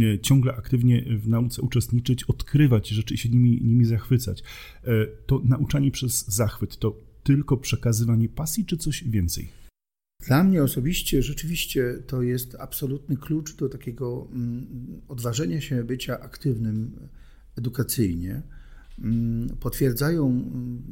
y, 0.00 0.18
ciągle 0.22 0.56
aktywnie 0.56 1.04
w 1.18 1.28
nauce 1.28 1.62
uczestniczyć, 1.62 2.24
odkrywać 2.24 2.88
rzeczy 2.88 3.14
i 3.14 3.18
się 3.18 3.28
nimi, 3.28 3.60
nimi 3.62 3.84
zachwycać. 3.84 4.42
To 5.26 5.42
nauczanie 5.44 5.90
przez 5.90 6.28
zachwyt 6.28 6.76
to 6.76 6.96
tylko 7.22 7.56
przekazywanie 7.56 8.28
pasji, 8.28 8.64
czy 8.64 8.76
coś 8.76 9.04
więcej? 9.04 9.59
Dla 10.26 10.44
mnie 10.44 10.62
osobiście 10.62 11.22
rzeczywiście 11.22 11.94
to 12.06 12.22
jest 12.22 12.56
absolutny 12.58 13.16
klucz 13.16 13.56
do 13.56 13.68
takiego 13.68 14.28
mm, 14.32 14.66
odważenia 15.08 15.60
się 15.60 15.84
bycia 15.84 16.20
aktywnym 16.20 17.08
edukacyjnie. 17.56 18.42
Mm, 18.98 19.56
potwierdzają 19.56 20.26
mm, 20.26 20.82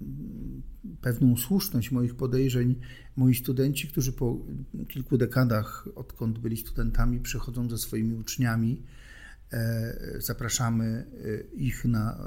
pewną 1.01 1.37
słuszność 1.37 1.91
moich 1.91 2.15
podejrzeń 2.15 2.81
moi 3.17 3.35
studenci, 3.35 3.89
którzy 3.89 4.13
po 4.13 4.47
kilku 4.89 5.19
dekadach, 5.19 5.89
odkąd 5.95 6.39
byli 6.39 6.57
studentami, 6.57 7.21
przychodzą 7.21 7.71
ze 7.71 7.79
swoimi 7.79 8.15
uczniami. 8.15 8.83
E, 9.53 9.95
zapraszamy 10.19 10.85
e, 10.85 11.55
ich 11.57 11.85
na 11.85 12.13
e, 12.13 12.19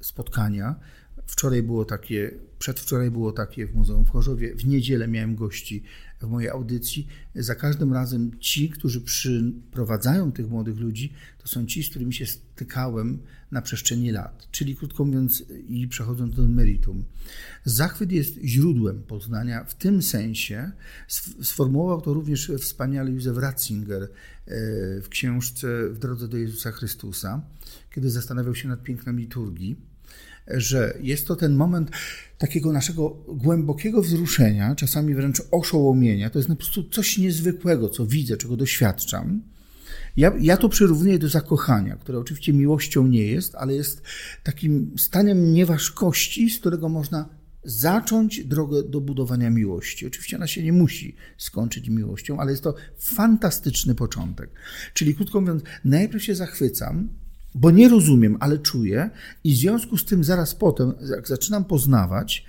spotkania. 0.00 0.80
Wczoraj 1.26 1.62
było 1.62 1.84
takie, 1.84 2.30
przedwczoraj 2.58 3.10
było 3.10 3.32
takie 3.32 3.66
w 3.66 3.74
Muzeum 3.74 4.04
w 4.04 4.10
Chorzowie. 4.10 4.54
W 4.54 4.66
niedzielę 4.66 5.08
miałem 5.08 5.36
gości 5.36 5.82
w 6.20 6.28
mojej 6.28 6.50
audycji. 6.50 7.06
Za 7.34 7.54
każdym 7.54 7.92
razem 7.92 8.30
ci, 8.40 8.70
którzy 8.70 9.00
przyprowadzają 9.00 10.32
tych 10.32 10.48
młodych 10.48 10.78
ludzi, 10.78 11.12
to 11.38 11.48
są 11.48 11.66
ci, 11.66 11.82
z 11.82 11.90
którymi 11.90 12.14
się 12.14 12.26
stykałem 12.26 13.18
na 13.50 13.62
przestrzeni 13.62 14.10
lat. 14.10 14.48
Czyli 14.50 14.76
krótko 14.76 15.04
mówiąc, 15.04 15.44
i 15.68 15.88
przechodząc 15.88 16.34
do 16.34 16.48
meritum. 16.48 17.04
Zachwyt 17.64 18.12
jest 18.12 18.38
źródłem 18.44 19.02
poznania 19.02 19.64
w 19.64 19.74
tym 19.74 20.02
sensie. 20.02 20.72
Sformułował 21.42 22.00
to 22.00 22.14
również 22.14 22.52
wspaniale 22.58 23.10
Józef 23.10 23.36
Ratzinger 23.36 24.02
e, 24.02 24.08
w 25.00 25.08
książce 25.08 25.90
W 25.90 25.98
drodze 25.98 26.28
do 26.28 26.36
Jezusa 26.36 26.72
Chrystusa, 26.72 27.42
kiedy 27.94 28.10
zastanawiał 28.10 28.54
się 28.54 28.68
nad 28.68 28.82
pięknem 28.82 29.20
liturgii 29.20 29.93
że 30.46 30.98
jest 31.00 31.26
to 31.26 31.36
ten 31.36 31.54
moment 31.54 31.90
takiego 32.38 32.72
naszego 32.72 33.10
głębokiego 33.28 34.02
wzruszenia, 34.02 34.74
czasami 34.74 35.14
wręcz 35.14 35.42
oszołomienia. 35.50 36.30
To 36.30 36.38
jest 36.38 36.48
po 36.48 36.56
prostu 36.56 36.84
coś 36.88 37.18
niezwykłego, 37.18 37.88
co 37.88 38.06
widzę, 38.06 38.36
czego 38.36 38.56
doświadczam. 38.56 39.42
Ja, 40.16 40.32
ja 40.40 40.56
to 40.56 40.68
przyrównuję 40.68 41.18
do 41.18 41.28
zakochania, 41.28 41.96
które 41.96 42.18
oczywiście 42.18 42.52
miłością 42.52 43.06
nie 43.06 43.26
jest, 43.26 43.54
ale 43.54 43.74
jest 43.74 44.02
takim 44.42 44.94
stanem 44.98 45.52
nieważkości, 45.52 46.50
z 46.50 46.58
którego 46.58 46.88
można 46.88 47.28
zacząć 47.64 48.44
drogę 48.44 48.82
do 48.82 49.00
budowania 49.00 49.50
miłości. 49.50 50.06
Oczywiście 50.06 50.36
ona 50.36 50.46
się 50.46 50.62
nie 50.62 50.72
musi 50.72 51.16
skończyć 51.38 51.88
miłością, 51.88 52.40
ale 52.40 52.50
jest 52.50 52.62
to 52.62 52.74
fantastyczny 52.98 53.94
początek. 53.94 54.50
Czyli 54.94 55.14
krótko 55.14 55.40
mówiąc, 55.40 55.62
najpierw 55.84 56.24
się 56.24 56.34
zachwycam, 56.34 57.08
bo 57.54 57.70
nie 57.70 57.88
rozumiem, 57.88 58.36
ale 58.40 58.58
czuję, 58.58 59.10
i 59.44 59.52
w 59.52 59.56
związku 59.56 59.96
z 59.96 60.04
tym 60.04 60.24
zaraz 60.24 60.54
potem, 60.54 60.92
jak 61.10 61.28
zaczynam 61.28 61.64
poznawać, 61.64 62.44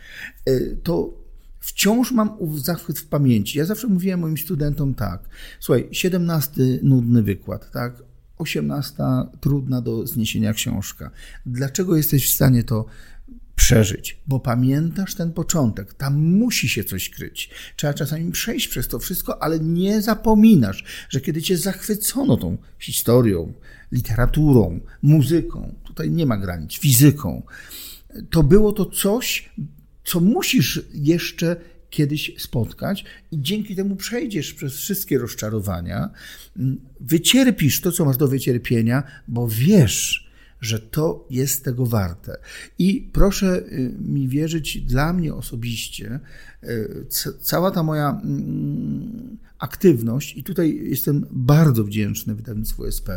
y, 0.50 0.78
to 0.84 1.14
wciąż 1.60 2.12
mam 2.12 2.38
zachwyt 2.56 3.00
w 3.00 3.08
pamięci. 3.08 3.58
Ja 3.58 3.66
zawsze 3.66 3.88
mówiłem 3.88 4.20
moim 4.20 4.38
studentom 4.38 4.94
tak: 4.94 5.30
słuchaj, 5.60 5.88
17 5.92 6.62
nudny 6.84 7.24
wykład, 7.24 7.72
tak? 7.72 8.04
18 8.38 9.04
trudna 9.40 9.82
do 9.82 10.08
zniesienia 10.08 10.54
książka. 10.54 11.12
Dlaczego 11.46 11.98
jesteś 11.98 12.28
w 12.28 12.34
stanie 12.34 12.64
to 12.64 12.86
przeżyć, 13.56 14.20
bo 14.28 14.40
pamiętasz 14.40 15.16
ten 15.16 15.34
początek. 15.34 15.94
Tam 15.94 16.16
musi 16.16 16.70
się 16.70 16.84
coś 16.84 17.10
kryć. 17.10 17.50
Trzeba 17.76 17.94
czasami 17.94 18.32
przejść 18.32 18.68
przez 18.68 18.88
to 18.88 19.00
wszystko, 19.00 19.44
ale 19.44 19.60
nie 19.60 20.02
zapominasz, 20.02 21.08
że 21.10 21.22
kiedy 21.22 21.42
cię 21.42 21.58
zachwycono 21.58 22.38
tą 22.38 22.58
historią, 22.80 23.54
literaturą, 23.96 24.80
muzyką, 25.02 25.76
tutaj 25.84 26.12
nie 26.12 26.26
ma 26.26 26.38
granic, 26.38 26.74
fizyką, 26.74 27.44
to 28.30 28.44
było 28.44 28.72
to 28.72 28.86
coś, 28.86 29.50
co 30.04 30.20
musisz 30.20 30.82
jeszcze 30.94 31.56
kiedyś 31.90 32.32
spotkać 32.38 33.06
i 33.32 33.42
dzięki 33.42 33.76
temu 33.76 33.96
przejdziesz 33.96 34.54
przez 34.54 34.76
wszystkie 34.76 35.18
rozczarowania, 35.18 36.10
wycierpisz 37.00 37.82
to, 37.82 37.92
co 37.92 38.06
masz 38.06 38.18
do 38.18 38.28
wycierpienia, 38.28 39.04
bo 39.28 39.48
wiesz, 39.48 40.32
że 40.62 40.80
to 40.80 41.28
jest 41.30 41.64
tego 41.64 41.86
warte. 41.86 42.38
I 42.80 43.10
proszę 43.14 43.58
y, 43.58 43.96
mi 44.00 44.28
wierzyć, 44.28 44.82
dla 44.82 45.14
mnie 45.14 45.34
osobiście, 45.34 46.20
y, 46.64 47.06
cała 47.42 47.72
ta 47.72 47.84
moja 47.84 48.22
mm, 48.24 49.38
aktywność, 49.60 50.38
i 50.38 50.44
tutaj 50.44 50.82
jestem 50.84 51.26
bardzo 51.32 51.84
wdzięczny 51.84 52.36
wydawnictwu 52.36 52.86
SP, 52.98 53.10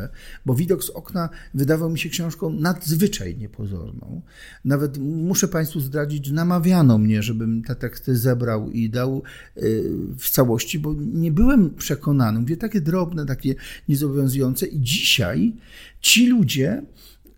bo 0.46 0.55
widok 0.55 0.85
z 0.85 0.90
okna 0.90 1.29
wydawał 1.55 1.90
mi 1.90 1.98
się 1.98 2.09
książką 2.09 2.51
nadzwyczaj 2.51 3.37
niepozorną. 3.37 4.22
Nawet 4.64 4.98
muszę 4.98 5.48
Państwu 5.48 5.81
zdradzić, 5.81 6.27
że 6.27 6.35
namawiano 6.35 6.98
mnie, 6.98 7.22
żebym 7.22 7.62
te 7.62 7.74
teksty 7.74 8.16
zebrał 8.16 8.70
i 8.70 8.90
dał 8.90 9.22
y, 9.57 9.85
w 10.18 10.31
całości, 10.31 10.79
bo 10.79 10.94
nie 10.98 11.33
byłem 11.33 11.70
przekonany. 11.74 12.40
Mówię, 12.40 12.57
takie 12.57 12.81
drobne, 12.81 13.27
takie 13.27 13.55
niezobowiązujące. 13.88 14.66
I 14.66 14.81
dzisiaj 14.81 15.57
ci 16.01 16.27
ludzie, 16.27 16.83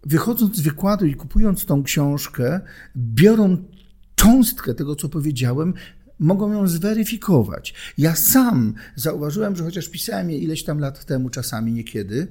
wychodząc 0.07 0.57
z 0.57 0.61
wykładu 0.61 1.07
i 1.07 1.15
kupując 1.15 1.65
tą 1.65 1.83
książkę, 1.83 2.61
biorą 2.97 3.57
cząstkę 4.15 4.75
tego, 4.75 4.97
co 4.97 5.09
powiedziałem, 5.09 5.75
mogą 6.21 6.53
ją 6.53 6.69
zweryfikować. 6.69 7.75
Ja 7.99 8.15
sam 8.15 8.75
zauważyłem, 8.97 9.57
że 9.57 9.65
chociaż 9.65 9.89
pisałem 9.89 10.31
je 10.31 10.39
ileś 10.39 10.65
tam 10.65 10.79
lat 10.79 11.05
temu, 11.05 11.31
czasami 11.31 11.73
niekiedy, 11.73 12.29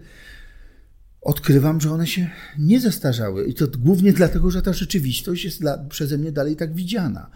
odkrywam, 1.22 1.82
że 1.82 1.92
one 1.92 2.08
się 2.08 2.30
nie 2.58 2.80
zestarzały. 2.80 3.46
I 3.46 3.54
to 3.54 3.68
głównie 3.68 4.14
dlatego, 4.14 4.52
że 4.52 4.62
ta 4.62 4.74
rzeczywistość 4.74 5.46
jest 5.46 5.60
dla, 5.60 5.78
przeze 5.78 6.18
mnie 6.18 6.32
dalej 6.32 6.56
tak 6.56 6.74
widziana. 6.74 7.30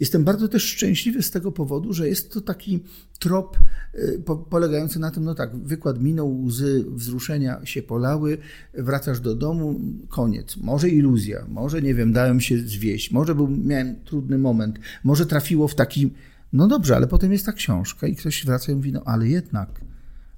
Jestem 0.00 0.24
bardzo 0.24 0.48
też 0.48 0.64
szczęśliwy 0.64 1.22
z 1.22 1.30
tego 1.30 1.52
powodu, 1.52 1.92
że 1.92 2.08
jest 2.08 2.32
to 2.32 2.40
taki 2.40 2.84
trop 3.18 3.58
y, 3.94 4.22
polegający 4.50 4.98
na 4.98 5.10
tym, 5.10 5.24
no 5.24 5.34
tak, 5.34 5.56
wykład 5.56 6.02
minął, 6.02 6.42
łzy 6.44 6.84
wzruszenia 6.88 7.66
się 7.66 7.82
polały, 7.82 8.38
wracasz 8.74 9.20
do 9.20 9.34
domu, 9.34 9.80
koniec. 10.08 10.56
Może 10.56 10.88
iluzja, 10.88 11.46
może 11.48 11.82
nie 11.82 11.94
wiem, 11.94 12.12
dałem 12.12 12.40
się 12.40 12.58
zwieść, 12.58 13.10
może 13.10 13.34
był, 13.34 13.48
miałem 13.48 14.04
trudny 14.04 14.38
moment, 14.38 14.78
może 15.04 15.26
trafiło 15.26 15.68
w 15.68 15.74
taki, 15.74 16.14
no 16.52 16.68
dobrze, 16.68 16.96
ale 16.96 17.06
potem 17.06 17.32
jest 17.32 17.46
ta 17.46 17.52
książka 17.52 18.06
i 18.06 18.16
ktoś 18.16 18.44
wraca 18.46 18.72
i 18.72 18.74
mówi, 18.74 18.92
no 18.92 19.02
ale 19.04 19.28
jednak, 19.28 19.80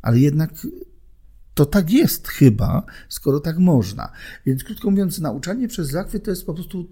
ale 0.02 0.18
jednak 0.18 0.50
to 1.54 1.66
tak 1.66 1.90
jest 1.90 2.28
chyba, 2.28 2.86
skoro 3.08 3.40
tak 3.40 3.58
można. 3.58 4.12
Więc 4.46 4.64
krótko 4.64 4.90
mówiąc, 4.90 5.18
nauczanie 5.18 5.68
przez 5.68 5.88
zachwyt 5.88 6.24
to 6.24 6.30
jest 6.30 6.46
po 6.46 6.54
prostu 6.54 6.90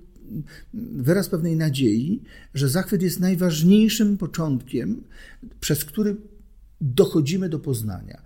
wyraz 0.75 1.29
pewnej 1.29 1.57
nadziei, 1.57 2.23
że 2.55 2.69
zachwyt 2.69 3.03
jest 3.03 3.21
najważniejszym 3.21 4.19
początkiem, 4.19 5.03
przez 5.61 5.85
który 5.85 6.17
dochodzimy 6.81 7.49
do 7.49 7.59
poznania. 7.59 8.23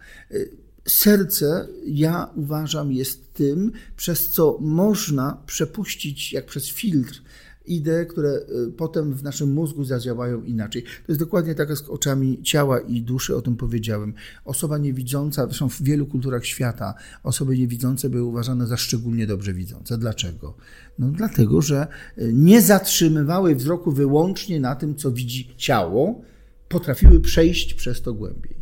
Serce, 0.89 1.69
ja 1.87 2.31
uważam, 2.35 2.93
jest 2.93 3.33
tym, 3.35 3.73
przez 3.97 4.31
co 4.31 4.59
można 4.61 5.43
przepuścić, 5.47 6.33
jak 6.33 6.47
przez 6.47 6.69
filtr, 6.69 7.23
idee, 7.67 8.07
które 8.09 8.31
y, 8.69 8.73
potem 8.73 9.15
w 9.15 9.23
naszym 9.23 9.53
mózgu 9.53 9.85
zadziałają 9.85 10.43
inaczej. 10.43 10.83
To 10.83 10.89
jest 11.09 11.21
dokładnie 11.21 11.55
tak 11.55 11.69
jak 11.69 11.79
z 11.79 11.89
oczami 11.89 12.43
ciała 12.43 12.81
i 12.81 13.03
duszy, 13.03 13.37
o 13.37 13.43
tym 13.43 13.57
powiedziałem. 13.57 14.15
Osoba 14.45 14.79
niewidząca, 14.79 15.47
zresztą 15.47 15.69
w 15.69 15.83
wielu 15.83 16.07
kulturach 16.07 16.47
świata, 16.47 16.95
osoby 17.23 17.59
niewidzące 17.59 18.11
były 18.11 18.23
uważane 18.23 18.67
za 18.67 18.77
szczególnie 18.77 19.27
dobrze 19.27 19.55
widzące. 19.55 19.99
Dlaczego? 19.99 20.57
No 20.99 21.09
dlatego, 21.09 21.63
że 21.63 21.87
y, 22.19 22.33
nie 22.33 22.63
zatrzymywały 22.63 23.55
wzroku 23.55 23.93
wyłącznie 23.93 24.61
na 24.61 24.75
tym, 24.75 24.95
co 24.95 25.13
widzi 25.13 25.55
ciało, 25.57 26.23
potrafiły 26.69 27.21
przejść 27.21 27.75
przez 27.75 28.03
to 28.03 28.15
głębiej. 28.15 28.57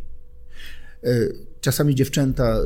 Y, 1.03 1.35
czasami 1.61 1.95
dziewczęta, 1.95 2.57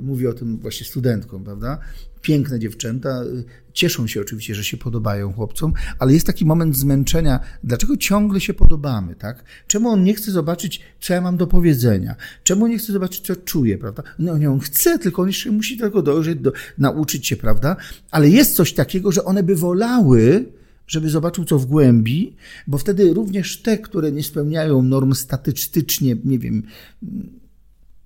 mówię 0.00 0.30
o 0.30 0.32
tym 0.32 0.58
właśnie 0.58 0.86
studentkom, 0.86 1.44
prawda? 1.44 1.78
Piękne 2.22 2.58
dziewczęta, 2.58 3.24
cieszą 3.72 4.06
się 4.06 4.20
oczywiście, 4.20 4.54
że 4.54 4.64
się 4.64 4.76
podobają 4.76 5.32
chłopcom, 5.32 5.72
ale 5.98 6.12
jest 6.12 6.26
taki 6.26 6.44
moment 6.44 6.76
zmęczenia. 6.76 7.40
Dlaczego 7.64 7.96
ciągle 7.96 8.40
się 8.40 8.54
podobamy, 8.54 9.14
tak? 9.14 9.44
Czemu 9.66 9.88
on 9.88 10.04
nie 10.04 10.14
chce 10.14 10.32
zobaczyć, 10.32 10.80
co 11.00 11.14
ja 11.14 11.20
mam 11.20 11.36
do 11.36 11.46
powiedzenia? 11.46 12.16
Czemu 12.44 12.66
nie 12.66 12.78
chce 12.78 12.92
zobaczyć, 12.92 13.26
co 13.26 13.36
czuję, 13.36 13.78
prawda? 13.78 14.02
No 14.18 14.38
nie, 14.38 14.50
on 14.50 14.60
chce, 14.60 14.98
tylko 14.98 15.22
on 15.22 15.28
jeszcze 15.28 15.50
musi 15.50 15.78
tego 15.78 16.02
dojrzeć, 16.02 16.38
do, 16.38 16.52
nauczyć 16.78 17.26
się, 17.26 17.36
prawda? 17.36 17.76
Ale 18.10 18.28
jest 18.28 18.56
coś 18.56 18.72
takiego, 18.72 19.12
że 19.12 19.24
one 19.24 19.42
by 19.42 19.56
wolały, 19.56 20.52
żeby 20.86 21.10
zobaczył, 21.10 21.44
co 21.44 21.58
w 21.58 21.66
głębi, 21.66 22.36
bo 22.66 22.78
wtedy 22.78 23.14
również 23.14 23.62
te, 23.62 23.78
które 23.78 24.12
nie 24.12 24.22
spełniają 24.22 24.82
norm 24.82 25.14
statystycznie, 25.14 26.16
nie 26.24 26.38
wiem, 26.38 26.62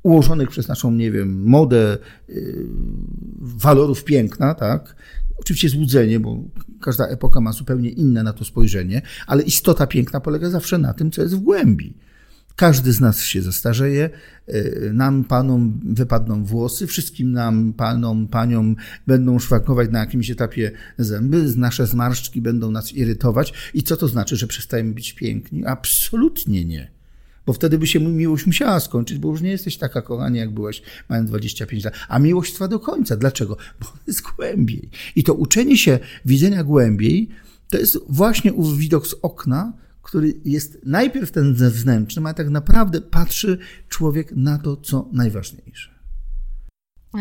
ułożonych 0.06 0.48
przez 0.48 0.68
naszą, 0.68 0.92
nie 0.92 1.10
wiem, 1.10 1.42
modę 1.44 1.98
y, 2.28 2.66
walorów 3.40 4.04
piękna, 4.04 4.54
tak? 4.54 4.96
Oczywiście 5.38 5.68
złudzenie, 5.68 6.20
bo 6.20 6.44
każda 6.80 7.06
epoka 7.06 7.40
ma 7.40 7.52
zupełnie 7.52 7.90
inne 7.90 8.22
na 8.22 8.32
to 8.32 8.44
spojrzenie, 8.44 9.02
ale 9.26 9.42
istota 9.42 9.86
piękna 9.86 10.20
polega 10.20 10.50
zawsze 10.50 10.78
na 10.78 10.94
tym, 10.94 11.10
co 11.10 11.22
jest 11.22 11.36
w 11.36 11.38
głębi. 11.40 11.94
Każdy 12.56 12.92
z 12.92 13.00
nas 13.00 13.20
się 13.20 13.42
zestarzeje, 13.42 14.10
y, 14.48 14.90
nam, 14.94 15.24
panom 15.24 15.80
wypadną 15.84 16.44
włosy, 16.44 16.86
wszystkim 16.86 17.32
nam, 17.32 17.72
panom, 17.72 18.28
paniom 18.28 18.76
będą 19.06 19.38
szwankować 19.38 19.90
na 19.90 19.98
jakimś 19.98 20.30
etapie 20.30 20.72
zęby, 20.98 21.52
nasze 21.56 21.86
zmarszczki 21.86 22.40
będą 22.40 22.70
nas 22.70 22.92
irytować. 22.92 23.52
I 23.74 23.82
co 23.82 23.96
to 23.96 24.08
znaczy, 24.08 24.36
że 24.36 24.46
przestajemy 24.46 24.94
być 24.94 25.12
piękni? 25.12 25.64
Absolutnie 25.64 26.64
nie 26.64 26.95
bo 27.46 27.52
wtedy 27.52 27.78
by 27.78 27.86
się 27.86 28.00
miłość 28.00 28.46
musiała 28.46 28.80
skończyć, 28.80 29.18
bo 29.18 29.28
już 29.28 29.42
nie 29.42 29.50
jesteś 29.50 29.76
taka 29.76 30.02
kochanie, 30.02 30.40
jak 30.40 30.50
byłaś 30.50 30.82
mając 31.08 31.30
25 31.30 31.84
lat. 31.84 31.94
A 32.08 32.18
miłość 32.18 32.52
trwa 32.52 32.68
do 32.68 32.80
końca. 32.80 33.16
Dlaczego? 33.16 33.56
Bo 33.80 33.86
jest 34.06 34.22
głębiej. 34.22 34.90
I 35.16 35.24
to 35.24 35.34
uczenie 35.34 35.76
się 35.76 35.98
widzenia 36.24 36.64
głębiej, 36.64 37.28
to 37.70 37.78
jest 37.78 37.98
właśnie 38.08 38.52
ów 38.52 38.78
widok 38.78 39.06
z 39.06 39.14
okna, 39.22 39.72
który 40.02 40.34
jest 40.44 40.78
najpierw 40.84 41.30
ten 41.30 41.56
zewnętrzny, 41.56 42.28
a 42.28 42.34
tak 42.34 42.50
naprawdę 42.50 43.00
patrzy 43.00 43.58
człowiek 43.88 44.32
na 44.32 44.58
to, 44.58 44.76
co 44.76 45.08
najważniejsze. 45.12 45.96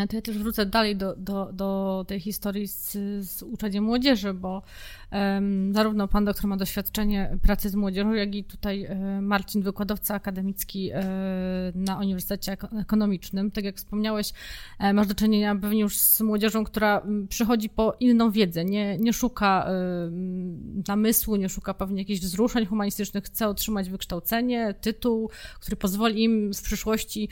To 0.09 0.15
ja 0.15 0.21
też 0.21 0.37
wrócę 0.37 0.65
dalej 0.65 0.95
do, 0.95 1.15
do, 1.15 1.51
do 1.53 2.05
tej 2.07 2.19
historii 2.19 2.67
z, 2.67 2.91
z 3.29 3.43
uczeniem 3.43 3.83
młodzieży, 3.83 4.33
bo 4.33 4.63
zarówno 5.71 6.07
pan 6.07 6.25
doktor 6.25 6.47
ma 6.47 6.57
doświadczenie 6.57 7.37
pracy 7.41 7.69
z 7.69 7.75
młodzieżą, 7.75 8.13
jak 8.13 8.35
i 8.35 8.43
tutaj 8.43 8.83
e, 8.83 9.21
Marcin, 9.21 9.61
wykładowca 9.61 10.15
akademicki 10.15 10.91
e, 10.93 11.03
na 11.75 11.97
Uniwersytecie 11.99 12.57
Ekonomicznym. 12.79 13.51
Tak 13.51 13.63
jak 13.63 13.75
wspomniałeś, 13.75 14.33
e, 14.79 14.93
masz 14.93 15.07
do 15.07 15.15
czynienia 15.15 15.55
pewnie 15.55 15.79
już 15.79 15.97
z 15.97 16.21
młodzieżą, 16.21 16.63
która 16.63 17.01
przychodzi 17.29 17.69
po 17.69 17.93
inną 17.99 18.31
wiedzę, 18.31 18.65
nie, 18.65 18.97
nie 18.97 19.13
szuka 19.13 19.69
namysłu, 20.87 21.35
nie 21.35 21.49
szuka 21.49 21.73
pewnie 21.73 22.01
jakichś 22.01 22.21
wzruszeń 22.21 22.65
humanistycznych, 22.65 23.23
chce 23.23 23.47
otrzymać 23.47 23.89
wykształcenie, 23.89 24.73
tytuł, 24.81 25.29
który 25.59 25.77
pozwoli 25.77 26.23
im 26.23 26.53
w 26.53 26.61
przyszłości 26.61 27.29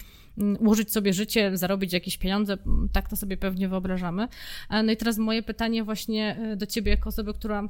ułożyć 0.59 0.91
sobie 0.91 1.13
życie, 1.13 1.57
zarobić 1.57 1.93
jakieś 1.93 2.17
pieniądze, 2.17 2.57
tak 2.91 3.09
to 3.09 3.15
sobie 3.15 3.37
pewnie 3.37 3.69
wyobrażamy. 3.69 4.27
No 4.69 4.91
i 4.91 4.97
teraz 4.97 5.17
moje 5.17 5.43
pytanie 5.43 5.83
właśnie 5.83 6.55
do 6.57 6.65
ciebie, 6.65 6.91
jako 6.91 7.09
osoby, 7.09 7.33
która 7.33 7.69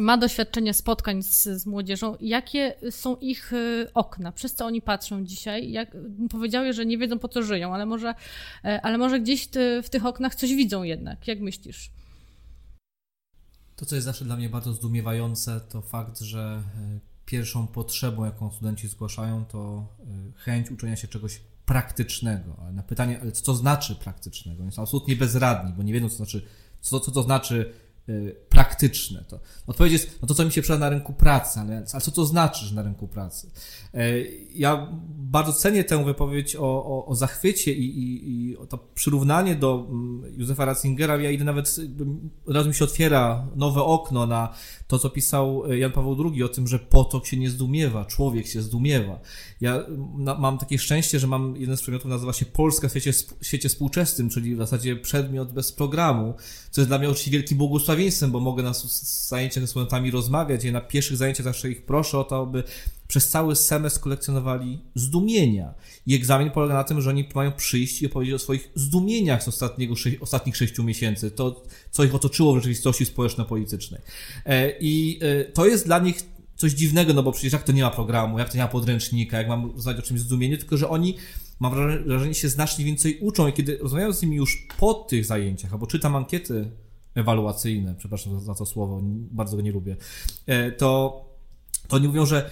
ma 0.00 0.18
doświadczenie 0.18 0.74
spotkań 0.74 1.22
z, 1.22 1.42
z, 1.44 1.66
młodzieżą. 1.66 2.16
Jakie 2.20 2.74
są 2.90 3.16
ich 3.16 3.52
e, 3.52 3.94
okna? 3.94 4.32
Przez 4.32 4.54
co 4.54 4.66
oni 4.66 4.82
patrzą 4.82 5.24
dzisiaj? 5.24 5.70
Jak, 5.70 5.96
powiedziały, 6.30 6.72
że 6.72 6.86
nie 6.86 6.98
wiedzą 6.98 7.18
po 7.18 7.28
co 7.28 7.42
żyją, 7.42 7.74
ale 7.74 7.86
może, 7.86 8.14
e, 8.64 8.80
ale 8.82 8.98
może 8.98 9.20
gdzieś 9.20 9.46
ty, 9.46 9.82
w 9.82 9.90
tych 9.90 10.06
oknach 10.06 10.34
coś 10.34 10.54
widzą 10.54 10.82
jednak. 10.82 11.28
Jak 11.28 11.40
myślisz? 11.40 11.90
To, 13.76 13.86
co 13.86 13.94
jest 13.94 14.04
zawsze 14.04 14.24
dla 14.24 14.36
mnie 14.36 14.48
bardzo 14.48 14.72
zdumiewające, 14.72 15.60
to 15.60 15.82
fakt, 15.82 16.20
że 16.20 16.62
pierwszą 17.26 17.66
potrzebą, 17.66 18.24
jaką 18.24 18.50
studenci 18.50 18.88
zgłaszają, 18.88 19.44
to 19.44 19.86
chęć 20.36 20.70
uczenia 20.70 20.96
się 20.96 21.08
czegoś 21.08 21.40
praktycznego. 21.66 22.56
Ale 22.62 22.72
na 22.72 22.82
pytanie, 22.82 23.18
ale 23.22 23.32
co 23.32 23.44
to 23.44 23.54
znaczy 23.54 23.94
praktycznego? 23.94 24.62
Oni 24.62 24.72
są 24.72 24.82
absolutnie 24.82 25.16
bezradni, 25.16 25.72
bo 25.72 25.82
nie 25.82 25.92
wiedzą, 25.92 26.08
co, 26.08 26.16
znaczy, 26.16 26.42
co, 26.80 27.00
co 27.00 27.10
to 27.10 27.22
znaczy 27.22 27.54
y, 27.60 27.91
praktyczne. 28.48 29.24
To 29.28 29.40
odpowiedź 29.66 29.92
jest, 29.92 30.18
no 30.22 30.28
to 30.28 30.34
co 30.34 30.44
mi 30.44 30.52
się 30.52 30.62
przyda 30.62 30.78
na 30.78 30.88
rynku 30.88 31.12
pracy, 31.12 31.60
ale, 31.60 31.84
ale 31.92 32.00
co 32.00 32.10
to 32.10 32.24
znaczy, 32.24 32.66
że 32.66 32.74
na 32.74 32.82
rynku 32.82 33.08
pracy? 33.08 33.50
E, 33.94 34.20
ja 34.54 34.88
bardzo 35.08 35.52
cenię 35.52 35.84
tę 35.84 36.04
wypowiedź 36.04 36.56
o, 36.56 36.60
o, 36.62 37.06
o 37.06 37.14
zachwycie 37.14 37.72
i, 37.72 37.98
i, 37.98 38.30
i 38.30 38.56
to 38.68 38.78
przyrównanie 38.78 39.56
do 39.56 39.86
mm, 39.90 40.38
Józefa 40.38 40.64
Ratzingera. 40.64 41.16
Ja 41.16 41.30
idę 41.30 41.44
nawet, 41.44 41.76
raz 42.46 42.66
mi 42.66 42.74
się 42.74 42.84
otwiera 42.84 43.46
nowe 43.56 43.82
okno 43.82 44.26
na 44.26 44.54
to, 44.92 44.98
co 44.98 45.10
pisał 45.10 45.64
e, 45.70 45.78
Jan 45.78 45.92
Paweł 45.92 46.32
II 46.32 46.42
o 46.42 46.48
tym, 46.48 46.68
że 46.68 46.78
potok 46.78 47.26
się 47.26 47.36
nie 47.36 47.50
zdumiewa, 47.50 48.04
człowiek 48.04 48.46
się 48.46 48.62
zdumiewa. 48.62 49.20
Ja 49.60 49.86
mam 50.38 50.58
takie 50.58 50.78
szczęście, 50.78 51.18
że 51.18 51.26
mam 51.26 51.56
jeden 51.56 51.76
z 51.76 51.80
przedmiotów, 51.80 52.10
nazywa 52.10 52.32
się 52.32 52.46
Polska 52.46 52.88
w 52.88 52.90
świecie, 52.90 53.12
w 53.12 53.46
świecie 53.46 53.68
współczesnym, 53.68 54.30
czyli 54.30 54.54
w 54.54 54.58
zasadzie 54.58 54.96
przedmiot 54.96 55.52
bez 55.52 55.72
programu, 55.72 56.34
co 56.70 56.80
jest 56.80 56.90
dla 56.90 56.98
mnie 56.98 57.08
oczywiście 57.08 57.30
wielkim 57.30 57.58
błogosławieństwem, 57.58 58.30
bo 58.30 58.40
mogę 58.40 58.62
na 58.62 58.72
zajęciach 59.28 59.62
ze 59.62 59.66
studentami 59.66 60.10
rozmawiać. 60.10 60.64
Ja 60.64 60.72
na 60.72 60.80
pierwszych 60.80 61.16
zajęciach 61.16 61.44
zawsze 61.44 61.70
ich 61.70 61.84
proszę 61.84 62.18
o 62.18 62.24
to, 62.24 62.42
aby 62.42 62.64
przez 63.12 63.28
cały 63.28 63.56
semestr 63.56 64.00
kolekcjonowali 64.00 64.78
zdumienia. 64.94 65.74
I 66.06 66.14
egzamin 66.14 66.50
polega 66.50 66.74
na 66.74 66.84
tym, 66.84 67.00
że 67.00 67.10
oni 67.10 67.28
mają 67.34 67.52
przyjść 67.52 68.02
i 68.02 68.06
opowiedzieć 68.06 68.34
o 68.34 68.38
swoich 68.38 68.70
zdumieniach 68.74 69.42
z 69.42 69.48
ostatniego, 69.48 69.94
ostatnich 70.20 70.56
sześciu 70.56 70.84
miesięcy, 70.84 71.30
to, 71.30 71.62
co 71.90 72.04
ich 72.04 72.14
otoczyło 72.14 72.52
w 72.52 72.56
rzeczywistości 72.56 73.04
społeczno-politycznej. 73.06 74.00
E, 74.46 74.72
I 74.80 75.20
e, 75.22 75.44
to 75.44 75.66
jest 75.66 75.86
dla 75.86 75.98
nich 75.98 76.22
coś 76.56 76.72
dziwnego, 76.72 77.14
no 77.14 77.22
bo 77.22 77.32
przecież 77.32 77.52
jak 77.52 77.62
to 77.62 77.72
nie 77.72 77.82
ma 77.82 77.90
programu, 77.90 78.38
jak 78.38 78.48
to 78.48 78.56
nie 78.56 78.62
ma 78.62 78.68
podręcznika, 78.68 79.38
jak 79.38 79.48
mam 79.48 79.72
znać 79.80 79.98
o 79.98 80.02
czymś 80.02 80.20
zdumieniu, 80.20 80.56
tylko 80.56 80.76
że 80.76 80.88
oni, 80.88 81.16
mam 81.60 81.72
wrażenie, 82.04 82.34
się 82.34 82.48
znacznie 82.48 82.84
więcej 82.84 83.18
uczą 83.20 83.48
i 83.48 83.52
kiedy 83.52 83.78
rozmawiam 83.78 84.12
z 84.12 84.22
nimi 84.22 84.36
już 84.36 84.66
po 84.78 84.94
tych 84.94 85.24
zajęciach, 85.24 85.72
albo 85.72 85.86
czytam 85.86 86.16
ankiety 86.16 86.70
ewaluacyjne, 87.14 87.94
przepraszam 87.98 88.40
za, 88.40 88.46
za 88.46 88.54
to 88.54 88.66
słowo, 88.66 89.00
bardzo 89.30 89.56
go 89.56 89.62
nie 89.62 89.72
lubię, 89.72 89.96
e, 90.46 90.72
to, 90.72 91.22
to 91.88 91.96
oni 91.96 92.08
mówią, 92.08 92.26
że 92.26 92.50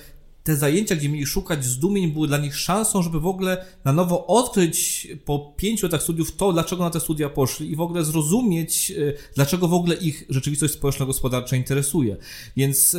te 0.51 0.57
zajęcia, 0.57 0.97
gdzie 0.97 1.09
mieli 1.09 1.27
szukać 1.27 1.65
zdumień, 1.65 2.13
były 2.13 2.29
dla 2.29 2.39
nich 2.39 2.57
szansą, 2.57 3.03
żeby 3.03 3.21
w 3.21 3.27
ogóle 3.27 3.65
na 3.85 3.93
nowo 3.93 4.27
odkryć 4.27 5.09
po 5.25 5.55
pięciu 5.57 5.87
latach 5.87 6.03
studiów 6.03 6.37
to, 6.37 6.53
dlaczego 6.53 6.85
na 6.85 6.91
te 6.91 7.01
studia 7.01 7.29
poszli 7.29 7.73
i 7.73 7.77
w 7.77 7.81
ogóle 7.81 8.05
zrozumieć, 8.05 8.91
e, 8.91 8.95
dlaczego 9.35 9.69
w 9.69 9.75
ogóle 9.75 9.95
ich 9.95 10.25
rzeczywistość 10.29 10.75
społeczno-gospodarcza 10.75 11.57
interesuje. 11.57 12.17
Więc 12.57 12.95
e, 12.95 12.99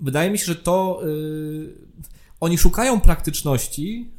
wydaje 0.00 0.30
mi 0.30 0.38
się, 0.38 0.44
że 0.44 0.54
to 0.54 1.02
e, 1.02 1.06
oni 2.42 2.58
szukają 2.58 3.00
praktyczności, 3.00 4.10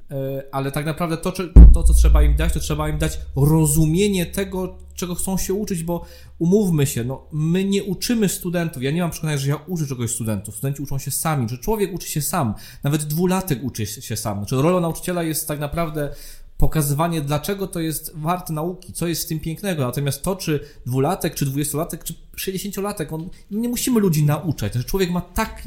ale 0.52 0.72
tak 0.72 0.86
naprawdę 0.86 1.18
to, 1.18 1.34
to, 1.74 1.84
co 1.84 1.94
trzeba 1.94 2.24
im 2.24 2.36
dać, 2.36 2.54
to 2.54 2.60
trzeba 2.60 2.90
im 2.90 2.98
dać 2.98 3.20
rozumienie 3.36 4.26
tego, 4.26 4.78
czego 4.96 5.16
chcą 5.16 5.38
się 5.38 5.54
uczyć, 5.54 5.84
bo 5.84 6.06
umówmy 6.40 6.88
się, 6.88 7.04
no, 7.04 7.28
my 7.32 7.64
nie 7.64 7.84
uczymy 7.84 8.30
studentów. 8.30 8.84
Ja 8.84 8.92
nie 8.92 9.02
mam 9.02 9.12
przekonania, 9.12 9.38
że 9.38 9.50
ja 9.50 9.56
uczę 9.56 9.88
czegoś 9.88 10.12
studentów. 10.12 10.56
Studenci 10.56 10.82
uczą 10.82 10.98
się 10.98 11.12
sami, 11.12 11.50
że 11.50 11.58
człowiek 11.58 11.94
uczy 11.94 12.10
się 12.10 12.22
sam. 12.22 12.54
Nawet 12.84 13.04
dwulatek 13.04 13.64
uczy 13.64 13.86
się 13.86 14.16
sam. 14.16 14.38
Znaczy, 14.38 14.56
rolą 14.56 14.80
nauczyciela 14.80 15.24
jest 15.24 15.48
tak 15.48 15.60
naprawdę 15.60 16.16
pokazywanie, 16.58 17.22
dlaczego 17.22 17.68
to 17.68 17.80
jest 17.80 18.12
warte 18.16 18.54
nauki, 18.54 18.94
co 18.94 19.08
jest 19.08 19.24
w 19.24 19.28
tym 19.28 19.40
pięknego. 19.40 19.86
Natomiast 19.86 20.24
to, 20.24 20.36
czy 20.36 20.60
dwulatek, 20.86 21.36
czy 21.36 21.46
dwudziestolatek, 21.46 22.04
czy 22.04 22.14
sześćdziesięciolatek, 22.36 23.14
on, 23.14 23.30
nie 23.52 23.70
musimy 23.70 24.00
ludzi 24.00 24.26
nauczać. 24.26 24.74
Znaczy, 24.74 24.88
człowiek 24.88 25.12
ma 25.12 25.22
tak 25.22 25.64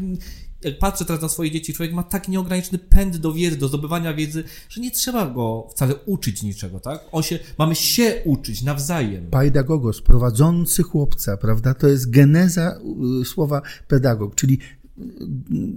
patrzę 0.73 1.05
teraz 1.05 1.23
na 1.23 1.29
swoje 1.29 1.51
dzieci, 1.51 1.75
człowiek 1.75 1.95
ma 1.95 2.03
tak 2.03 2.29
nieograniczony 2.29 2.79
pęd 2.79 3.17
do 3.17 3.33
wiedzy, 3.33 3.57
do 3.57 3.69
zdobywania 3.69 4.15
wiedzy, 4.15 4.45
że 4.69 4.81
nie 4.81 4.91
trzeba 4.91 5.27
go 5.27 5.69
wcale 5.71 5.95
uczyć 5.95 6.43
niczego, 6.43 6.81
tak? 6.81 7.01
On 7.13 7.23
się, 7.23 7.39
mamy 7.59 7.75
się 7.75 8.23
uczyć 8.25 8.63
nawzajem. 8.63 9.27
Pedagogos, 9.31 10.01
prowadzący 10.01 10.83
chłopca, 10.83 11.37
prawda? 11.37 11.75
To 11.75 11.89
jest 11.89 12.11
geneza 12.11 12.79
y, 13.21 13.25
słowa 13.25 13.63
pedagog, 13.89 14.35
czyli 14.35 14.55
y, 14.55 15.03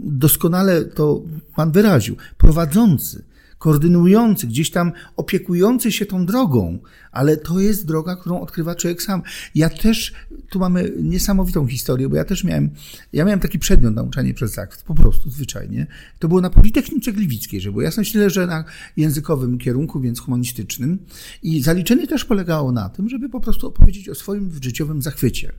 doskonale 0.03 0.85
to 0.85 1.21
pan 1.55 1.71
wyraził. 1.71 2.15
Prowadzący 2.37 3.28
koordynujący, 3.59 4.47
gdzieś 4.47 4.71
tam 4.71 4.91
opiekujący 5.15 5.91
się 5.91 6.05
tą 6.05 6.25
drogą, 6.25 6.79
ale 7.11 7.37
to 7.37 7.59
jest 7.59 7.85
droga, 7.85 8.15
którą 8.15 8.41
odkrywa 8.41 8.75
człowiek 8.75 9.01
sam. 9.01 9.21
Ja 9.55 9.69
też, 9.69 10.13
tu 10.49 10.59
mamy 10.59 10.93
niesamowitą 11.01 11.67
historię, 11.67 12.09
bo 12.09 12.15
ja 12.15 12.25
też 12.25 12.43
miałem, 12.43 12.69
ja 13.13 13.25
miałem 13.25 13.39
taki 13.39 13.59
przedmiot 13.59 13.95
nauczanie 13.95 14.33
przez 14.33 14.53
zachwyt, 14.53 14.83
po 14.83 14.95
prostu, 14.95 15.29
zwyczajnie. 15.29 15.87
To 16.19 16.27
było 16.27 16.41
na 16.41 16.49
Politechnice 16.49 17.11
Gliwickiej, 17.11 17.61
że 17.61 17.71
było 17.71 17.81
jasno 17.81 18.03
źle, 18.03 18.29
że 18.29 18.47
na 18.47 18.65
językowym 18.97 19.57
kierunku, 19.57 19.99
więc 19.99 20.19
humanistycznym. 20.19 20.99
I 21.43 21.61
zaliczenie 21.61 22.07
też 22.07 22.25
polegało 22.25 22.71
na 22.71 22.89
tym, 22.89 23.09
żeby 23.09 23.29
po 23.29 23.39
prostu 23.39 23.67
opowiedzieć 23.67 24.09
o 24.09 24.15
swoim 24.15 24.51
życiowym 24.63 25.01
zachwycie. 25.01 25.51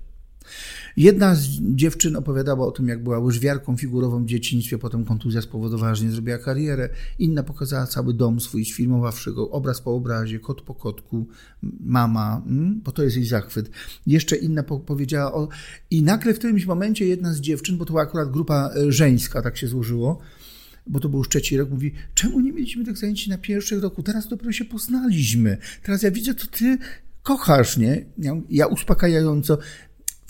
Jedna 0.97 1.35
z 1.35 1.49
dziewczyn 1.61 2.17
opowiadała 2.17 2.67
o 2.67 2.71
tym, 2.71 2.89
jak 2.89 3.03
była 3.03 3.19
łyżwiarką 3.19 3.77
figurową 3.77 4.25
w 4.25 4.27
dzieciństwie, 4.27 4.79
potem 4.79 5.05
kontuzja 5.05 5.43
spowodowała, 5.43 5.95
że 5.95 6.05
nie 6.05 6.11
zrobiła 6.11 6.39
karierę. 6.39 6.89
Inna 7.19 7.43
pokazała 7.43 7.87
cały 7.87 8.15
dom 8.15 8.41
swój, 8.41 8.65
sfilmowawszy 8.65 9.33
go, 9.33 9.51
obraz 9.51 9.81
po 9.81 9.95
obrazie, 9.95 10.39
kot 10.39 10.63
po 10.63 10.75
kotku, 10.75 11.27
mama, 11.81 12.43
mm, 12.47 12.81
bo 12.85 12.93
to 12.93 13.03
jest 13.03 13.17
jej 13.17 13.27
zachwyt. 13.27 13.71
Jeszcze 14.07 14.37
inna 14.37 14.63
powiedziała 14.63 15.35
o... 15.35 15.49
I 15.91 16.03
nagle 16.03 16.35
w 16.35 16.39
którymś 16.39 16.67
momencie 16.67 17.07
jedna 17.07 17.35
z 17.35 17.41
dziewczyn, 17.41 17.79
bo 17.79 17.85
to 17.85 17.93
była 17.93 18.03
akurat 18.03 18.31
grupa 18.31 18.71
e, 18.77 18.93
żeńska, 18.93 19.43
tak 19.43 19.57
się 19.57 19.67
złożyło, 19.67 20.19
bo 20.87 21.01
to 21.01 21.09
był 21.09 21.19
już 21.19 21.29
trzeci 21.29 21.57
rok, 21.57 21.71
mówi, 21.71 21.93
czemu 22.15 22.41
nie 22.41 22.53
mieliśmy 22.53 22.85
tych 22.85 22.99
zajęć 22.99 23.27
na 23.27 23.39
pierwszych 23.39 23.83
roku? 23.83 24.03
Teraz 24.03 24.29
dopiero 24.29 24.53
się 24.53 24.65
poznaliśmy. 24.65 25.59
Teraz 25.83 26.03
ja 26.03 26.11
widzę, 26.11 26.35
to 26.35 26.47
ty 26.47 26.79
kochasz, 27.23 27.77
nie? 27.77 28.05
Ja 28.51 28.67
uspokajająco, 28.67 29.59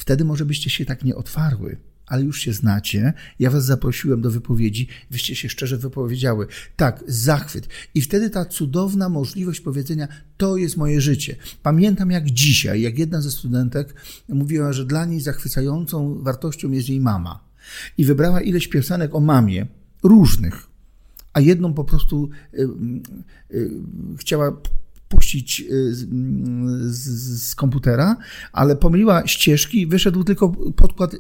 Wtedy 0.01 0.25
może 0.25 0.45
byście 0.45 0.71
się 0.71 0.85
tak 0.85 1.05
nie 1.05 1.17
otwarły, 1.17 1.77
ale 2.07 2.23
już 2.23 2.41
się 2.41 2.53
znacie. 2.53 3.13
Ja 3.39 3.51
was 3.51 3.65
zaprosiłem 3.65 4.21
do 4.21 4.31
wypowiedzi, 4.31 4.89
wyście 5.11 5.37
się 5.37 5.49
szczerze 5.49 5.79
wypowiedziały. 5.79 6.47
Tak, 6.77 7.05
zachwyt. 7.07 7.69
I 7.95 8.01
wtedy 8.01 8.31
ta 8.31 8.45
cudowna 8.45 9.09
możliwość 9.09 9.61
powiedzenia, 9.61 10.09
to 10.37 10.57
jest 10.57 10.77
moje 10.77 11.01
życie. 11.01 11.37
Pamiętam 11.63 12.11
jak 12.11 12.31
dzisiaj, 12.31 12.81
jak 12.83 12.99
jedna 12.99 13.21
ze 13.21 13.31
studentek 13.31 13.95
mówiła, 14.29 14.73
że 14.73 14.85
dla 14.85 15.05
niej 15.05 15.21
zachwycającą 15.21 16.23
wartością 16.23 16.71
jest 16.71 16.89
jej 16.89 17.01
mama. 17.01 17.45
I 17.99 18.05
wybrała 18.05 18.41
ileś 18.41 18.69
piosenek 18.69 19.15
o 19.15 19.21
mamie, 19.21 19.67
różnych, 20.03 20.67
a 21.33 21.41
jedną 21.41 21.75
po 21.75 21.85
prostu 21.85 22.31
chciała 24.17 24.57
puścić 25.11 25.61
y, 25.61 25.95
z, 25.95 26.09
z, 27.43 27.55
komputera, 27.55 28.17
ale 28.53 28.77
pomyliła 28.77 29.27
ścieżki 29.27 29.87
wyszedł 29.87 30.25
tylko 30.25 30.49
podkład 30.77 31.17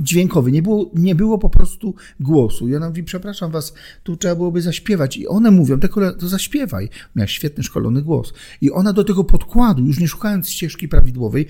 dźwiękowy. 0.00 0.52
Nie 0.52 0.62
było, 0.62 0.90
nie 0.94 1.14
było 1.14 1.38
po 1.38 1.50
prostu 1.50 1.94
głosu. 2.20 2.68
I 2.68 2.76
ona 2.76 2.88
mówi, 2.88 3.04
przepraszam 3.04 3.50
was, 3.50 3.74
tu 4.02 4.16
trzeba 4.16 4.34
byłoby 4.34 4.62
zaśpiewać. 4.62 5.16
I 5.16 5.28
one 5.28 5.50
mówią, 5.50 5.80
to, 5.80 5.88
to 6.12 6.28
zaśpiewaj. 6.28 6.88
Miała 7.16 7.26
świetny, 7.26 7.64
szkolony 7.64 8.02
głos. 8.02 8.32
I 8.60 8.70
ona 8.70 8.92
do 8.92 9.04
tego 9.04 9.24
podkładu, 9.24 9.86
już 9.86 10.00
nie 10.00 10.08
szukając 10.08 10.48
ścieżki 10.48 10.88
prawidłowej, 10.88 11.46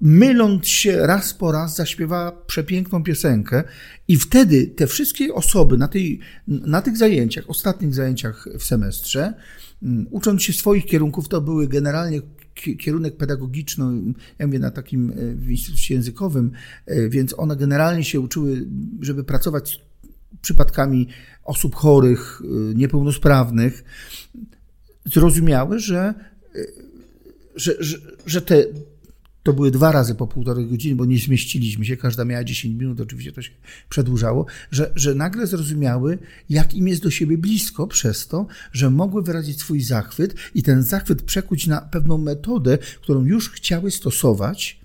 myląc 0.00 0.66
się 0.66 1.06
raz 1.06 1.34
po 1.34 1.52
raz, 1.52 1.76
zaśpiewała 1.76 2.32
przepiękną 2.32 3.02
piosenkę 3.02 3.64
i 4.08 4.16
wtedy 4.16 4.66
te 4.66 4.86
wszystkie 4.86 5.34
osoby 5.34 5.78
na, 5.78 5.88
tej, 5.88 6.20
na 6.48 6.82
tych 6.82 6.96
zajęciach, 6.96 7.44
ostatnich 7.48 7.94
zajęciach 7.94 8.48
w 8.58 8.64
semestrze, 8.64 9.34
ucząc 10.10 10.42
się 10.42 10.52
swoich 10.52 10.86
kierunków, 10.86 11.28
to 11.28 11.40
były 11.40 11.68
generalnie 11.68 12.20
kierunek 12.54 13.16
pedagogiczny, 13.16 13.84
ja 14.38 14.46
mówię 14.46 14.58
na 14.58 14.70
takim 14.70 15.10
e, 15.10 15.34
w 15.34 15.50
instytucie 15.50 15.94
językowym, 15.94 16.52
e, 16.86 17.08
więc 17.08 17.34
one 17.38 17.56
generalnie 17.56 18.04
się 18.04 18.20
uczyły, 18.20 18.66
żeby 19.00 19.24
pracować 19.24 19.68
z 19.68 19.78
przypadkami 20.42 21.08
osób 21.44 21.74
chorych, 21.74 22.42
e, 22.44 22.74
niepełnosprawnych, 22.74 23.84
zrozumiały, 25.04 25.78
że, 25.78 26.14
że, 27.56 27.76
że, 27.80 27.98
że 28.26 28.42
te 28.42 28.64
to 29.42 29.52
były 29.52 29.70
dwa 29.70 29.92
razy 29.92 30.14
po 30.14 30.26
półtorej 30.26 30.66
godziny, 30.66 30.96
bo 30.96 31.04
nie 31.04 31.18
zmieściliśmy 31.18 31.84
się, 31.84 31.96
każda 31.96 32.24
miała 32.24 32.44
10 32.44 32.80
minut, 32.80 33.00
oczywiście 33.00 33.32
to 33.32 33.42
się 33.42 33.50
przedłużało, 33.88 34.46
że, 34.70 34.92
że 34.94 35.14
nagle 35.14 35.46
zrozumiały, 35.46 36.18
jak 36.50 36.74
im 36.74 36.88
jest 36.88 37.02
do 37.02 37.10
siebie 37.10 37.38
blisko 37.38 37.86
przez 37.86 38.26
to, 38.26 38.46
że 38.72 38.90
mogły 38.90 39.22
wyrazić 39.22 39.60
swój 39.60 39.82
zachwyt 39.82 40.34
i 40.54 40.62
ten 40.62 40.82
zachwyt 40.82 41.22
przekuć 41.22 41.66
na 41.66 41.80
pewną 41.80 42.18
metodę, 42.18 42.78
którą 43.02 43.24
już 43.24 43.50
chciały 43.50 43.90
stosować 43.90 44.80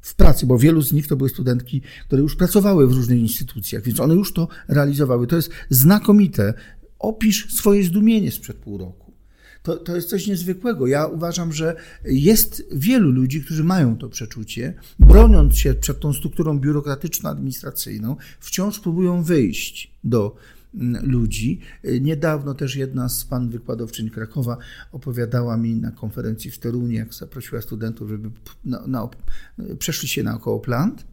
w 0.00 0.14
pracy, 0.14 0.46
bo 0.46 0.58
wielu 0.58 0.82
z 0.82 0.92
nich 0.92 1.06
to 1.06 1.16
były 1.16 1.28
studentki, 1.28 1.80
które 2.06 2.22
już 2.22 2.36
pracowały 2.36 2.86
w 2.86 2.92
różnych 2.92 3.18
instytucjach, 3.18 3.82
więc 3.82 4.00
one 4.00 4.14
już 4.14 4.32
to 4.32 4.48
realizowały. 4.68 5.26
To 5.26 5.36
jest 5.36 5.50
znakomite. 5.70 6.54
Opisz 6.98 7.54
swoje 7.54 7.84
zdumienie 7.84 8.30
sprzed 8.30 8.56
pół 8.56 8.78
roku 8.78 8.99
to, 9.62 9.76
to 9.76 9.96
jest 9.96 10.08
coś 10.08 10.26
niezwykłego. 10.26 10.86
Ja 10.86 11.06
uważam, 11.06 11.52
że 11.52 11.76
jest 12.04 12.64
wielu 12.72 13.10
ludzi, 13.10 13.44
którzy 13.44 13.64
mają 13.64 13.96
to 13.96 14.08
przeczucie, 14.08 14.74
broniąc 14.98 15.56
się 15.56 15.74
przed 15.74 16.00
tą 16.00 16.12
strukturą 16.12 16.58
biurokratyczno-administracyjną, 16.60 18.16
wciąż 18.40 18.80
próbują 18.80 19.22
wyjść 19.22 19.94
do 20.04 20.36
mm, 20.74 21.10
ludzi. 21.10 21.60
Niedawno 22.00 22.54
też 22.54 22.76
jedna 22.76 23.08
z 23.08 23.24
pan 23.24 23.50
wykładowczyń 23.50 24.10
Krakowa 24.10 24.56
opowiadała 24.92 25.56
mi 25.56 25.74
na 25.74 25.90
konferencji 25.90 26.50
w 26.50 26.58
Toruniu, 26.58 26.92
jak 26.92 27.14
zaprosiła 27.14 27.60
studentów, 27.60 28.08
żeby 28.08 28.30
na, 28.64 28.86
na, 28.86 29.08
przeszli 29.78 30.08
się 30.08 30.22
naokoło 30.22 30.60
plant 30.60 31.06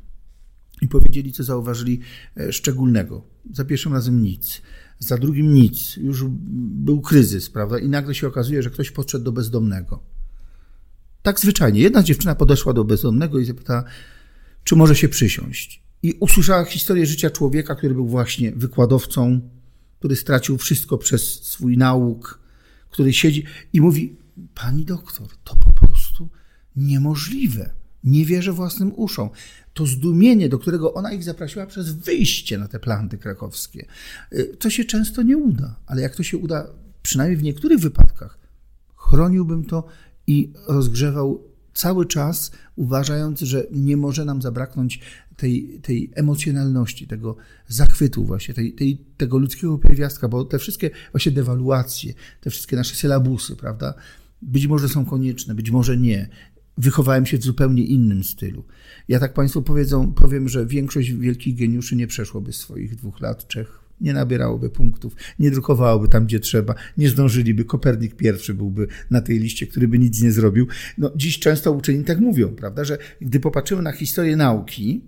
i 0.81 0.87
powiedzieli, 0.87 1.31
co 1.31 1.43
zauważyli 1.43 1.99
e, 2.37 2.51
szczególnego. 2.51 3.23
Za 3.53 3.65
pierwszym 3.65 3.93
razem 3.93 4.23
nic 4.23 4.61
za 4.99 5.17
drugim 5.17 5.53
nic. 5.53 5.97
Już 5.97 6.23
był 6.27 7.01
kryzys, 7.01 7.49
prawda? 7.49 7.79
I 7.79 7.89
nagle 7.89 8.15
się 8.15 8.27
okazuje, 8.27 8.63
że 8.63 8.69
ktoś 8.69 8.91
podszedł 8.91 9.25
do 9.25 9.31
bezdomnego. 9.31 10.03
Tak 11.21 11.39
zwyczajnie. 11.39 11.81
Jedna 11.81 12.03
dziewczyna 12.03 12.35
podeszła 12.35 12.73
do 12.73 12.83
bezdomnego 12.83 13.39
i 13.39 13.45
zapytała, 13.45 13.83
czy 14.63 14.75
może 14.75 14.95
się 14.95 15.09
przysiąść. 15.09 15.83
I 16.03 16.13
usłyszała 16.19 16.65
historię 16.65 17.05
życia 17.05 17.29
człowieka, 17.29 17.75
który 17.75 17.93
był 17.93 18.07
właśnie 18.07 18.51
wykładowcą, 18.51 19.41
który 19.99 20.15
stracił 20.15 20.57
wszystko 20.57 20.97
przez 20.97 21.43
swój 21.43 21.77
nauk, 21.77 22.39
który 22.89 23.13
siedzi 23.13 23.43
i 23.73 23.81
mówi: 23.81 24.15
Pani 24.55 24.85
doktor, 24.85 25.27
to 25.43 25.55
po 25.55 25.73
prostu 25.73 26.29
niemożliwe. 26.75 27.69
Nie 28.07 28.25
wierzę 28.25 28.51
własnym 28.53 28.91
uszom. 28.95 29.29
To 29.73 29.85
zdumienie, 29.85 30.49
do 30.49 30.59
którego 30.59 30.93
ona 30.93 31.13
ich 31.13 31.23
zaprosiła 31.23 31.65
przez 31.65 31.91
wyjście 31.91 32.57
na 32.57 32.67
te 32.67 32.79
planty 32.79 33.17
krakowskie, 33.17 33.85
y, 34.33 34.57
to 34.59 34.69
się 34.69 34.85
często 34.85 35.23
nie 35.23 35.37
uda, 35.37 35.75
ale 35.85 36.01
jak 36.01 36.15
to 36.15 36.23
się 36.23 36.37
uda, 36.37 36.67
przynajmniej 37.03 37.37
w 37.37 37.43
niektórych 37.43 37.79
wypadkach, 37.79 38.37
chroniłbym 38.95 39.65
to 39.65 39.87
i 40.27 40.53
rozgrzewał 40.67 41.43
cały 41.73 42.05
czas, 42.05 42.51
uważając, 42.75 43.39
że 43.39 43.67
nie 43.71 43.97
może 43.97 44.25
nam 44.25 44.41
zabraknąć 44.41 44.99
tej, 45.37 45.79
tej 45.81 46.11
emocjonalności, 46.15 47.07
tego 47.07 47.35
zachwytu 47.67 48.25
właśnie, 48.25 48.53
tej, 48.53 48.73
tej, 48.73 48.97
tego 49.17 49.37
ludzkiego 49.37 49.77
pierwiastka, 49.77 50.27
bo 50.27 50.45
te 50.45 50.59
wszystkie 50.59 50.89
właśnie 51.11 51.31
dewaluacje, 51.31 52.13
te 52.41 52.49
wszystkie 52.49 52.75
nasze 52.75 52.95
sylabusy, 52.95 53.55
prawda, 53.55 53.93
być 54.41 54.67
może 54.67 54.89
są 54.89 55.05
konieczne, 55.05 55.55
być 55.55 55.71
może 55.71 55.97
nie 55.97 56.29
wychowałem 56.77 57.25
się 57.25 57.37
w 57.37 57.43
zupełnie 57.43 57.83
innym 57.83 58.23
stylu. 58.23 58.63
Ja 59.07 59.19
tak 59.19 59.33
Państwu 59.33 59.61
powiedzą, 59.61 60.13
powiem, 60.13 60.49
że 60.49 60.65
większość 60.65 61.11
wielkich 61.11 61.55
geniuszy 61.55 61.95
nie 61.95 62.07
przeszłoby 62.07 62.53
swoich 62.53 62.95
dwóch 62.95 63.21
lat, 63.21 63.47
trzech, 63.47 63.79
nie 64.01 64.13
nabierałoby 64.13 64.69
punktów, 64.69 65.15
nie 65.39 65.51
drukowałoby 65.51 66.07
tam, 66.07 66.25
gdzie 66.25 66.39
trzeba, 66.39 66.75
nie 66.97 67.09
zdążyliby. 67.09 67.65
Kopernik 67.65 68.15
pierwszy 68.15 68.53
byłby 68.53 68.87
na 69.11 69.21
tej 69.21 69.39
liście, 69.39 69.67
który 69.67 69.87
by 69.87 69.99
nic 69.99 70.21
nie 70.21 70.31
zrobił. 70.31 70.67
No, 70.97 71.11
dziś 71.15 71.39
często 71.39 71.71
uczeni 71.71 72.03
tak 72.03 72.19
mówią, 72.19 72.55
prawda, 72.55 72.83
że 72.83 72.97
gdy 73.21 73.39
popatrzymy 73.39 73.81
na 73.81 73.91
historię 73.91 74.35
nauki, 74.35 75.01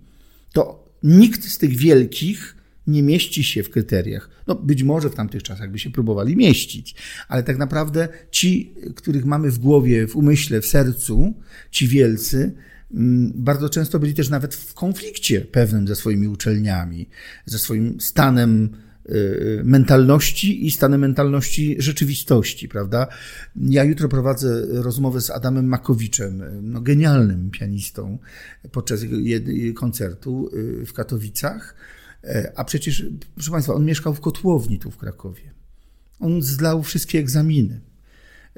to 0.52 0.88
nikt 1.02 1.44
z 1.44 1.58
tych 1.58 1.76
wielkich 1.76 2.56
nie 2.86 3.02
mieści 3.02 3.44
się 3.44 3.62
w 3.62 3.70
kryteriach. 3.70 4.30
No, 4.46 4.54
być 4.54 4.82
może 4.82 5.10
w 5.10 5.14
tamtych 5.14 5.42
czasach 5.42 5.70
by 5.70 5.78
się 5.78 5.90
próbowali 5.90 6.36
mieścić, 6.36 6.94
ale 7.28 7.42
tak 7.42 7.58
naprawdę 7.58 8.08
ci, 8.30 8.74
których 8.96 9.24
mamy 9.24 9.50
w 9.50 9.58
głowie, 9.58 10.06
w 10.06 10.16
umyśle, 10.16 10.60
w 10.60 10.66
sercu, 10.66 11.34
ci 11.70 11.88
wielcy, 11.88 12.54
mm, 12.94 13.32
bardzo 13.34 13.68
często 13.68 13.98
byli 13.98 14.14
też 14.14 14.28
nawet 14.28 14.54
w 14.54 14.74
konflikcie 14.74 15.40
pewnym 15.40 15.88
ze 15.88 15.96
swoimi 15.96 16.28
uczelniami, 16.28 17.08
ze 17.46 17.58
swoim 17.58 18.00
stanem 18.00 18.68
y, 19.10 19.60
mentalności 19.64 20.66
i 20.66 20.70
stanem 20.70 21.00
mentalności 21.00 21.76
rzeczywistości, 21.78 22.68
prawda? 22.68 23.06
Ja 23.56 23.84
jutro 23.84 24.08
prowadzę 24.08 24.66
rozmowę 24.68 25.20
z 25.20 25.30
Adamem 25.30 25.66
Makowiczem, 25.66 26.42
no, 26.62 26.80
genialnym 26.80 27.50
pianistą 27.50 28.18
podczas 28.72 29.00
koncertu 29.74 30.50
y, 30.82 30.86
w 30.86 30.92
Katowicach 30.92 31.74
a 32.56 32.64
przecież, 32.64 33.06
proszę 33.34 33.50
Państwa, 33.50 33.74
on 33.74 33.84
mieszkał 33.84 34.14
w 34.14 34.20
kotłowni 34.20 34.78
tu 34.78 34.90
w 34.90 34.96
Krakowie. 34.96 35.54
On 36.20 36.42
zlał 36.42 36.82
wszystkie 36.82 37.18
egzaminy. 37.18 37.80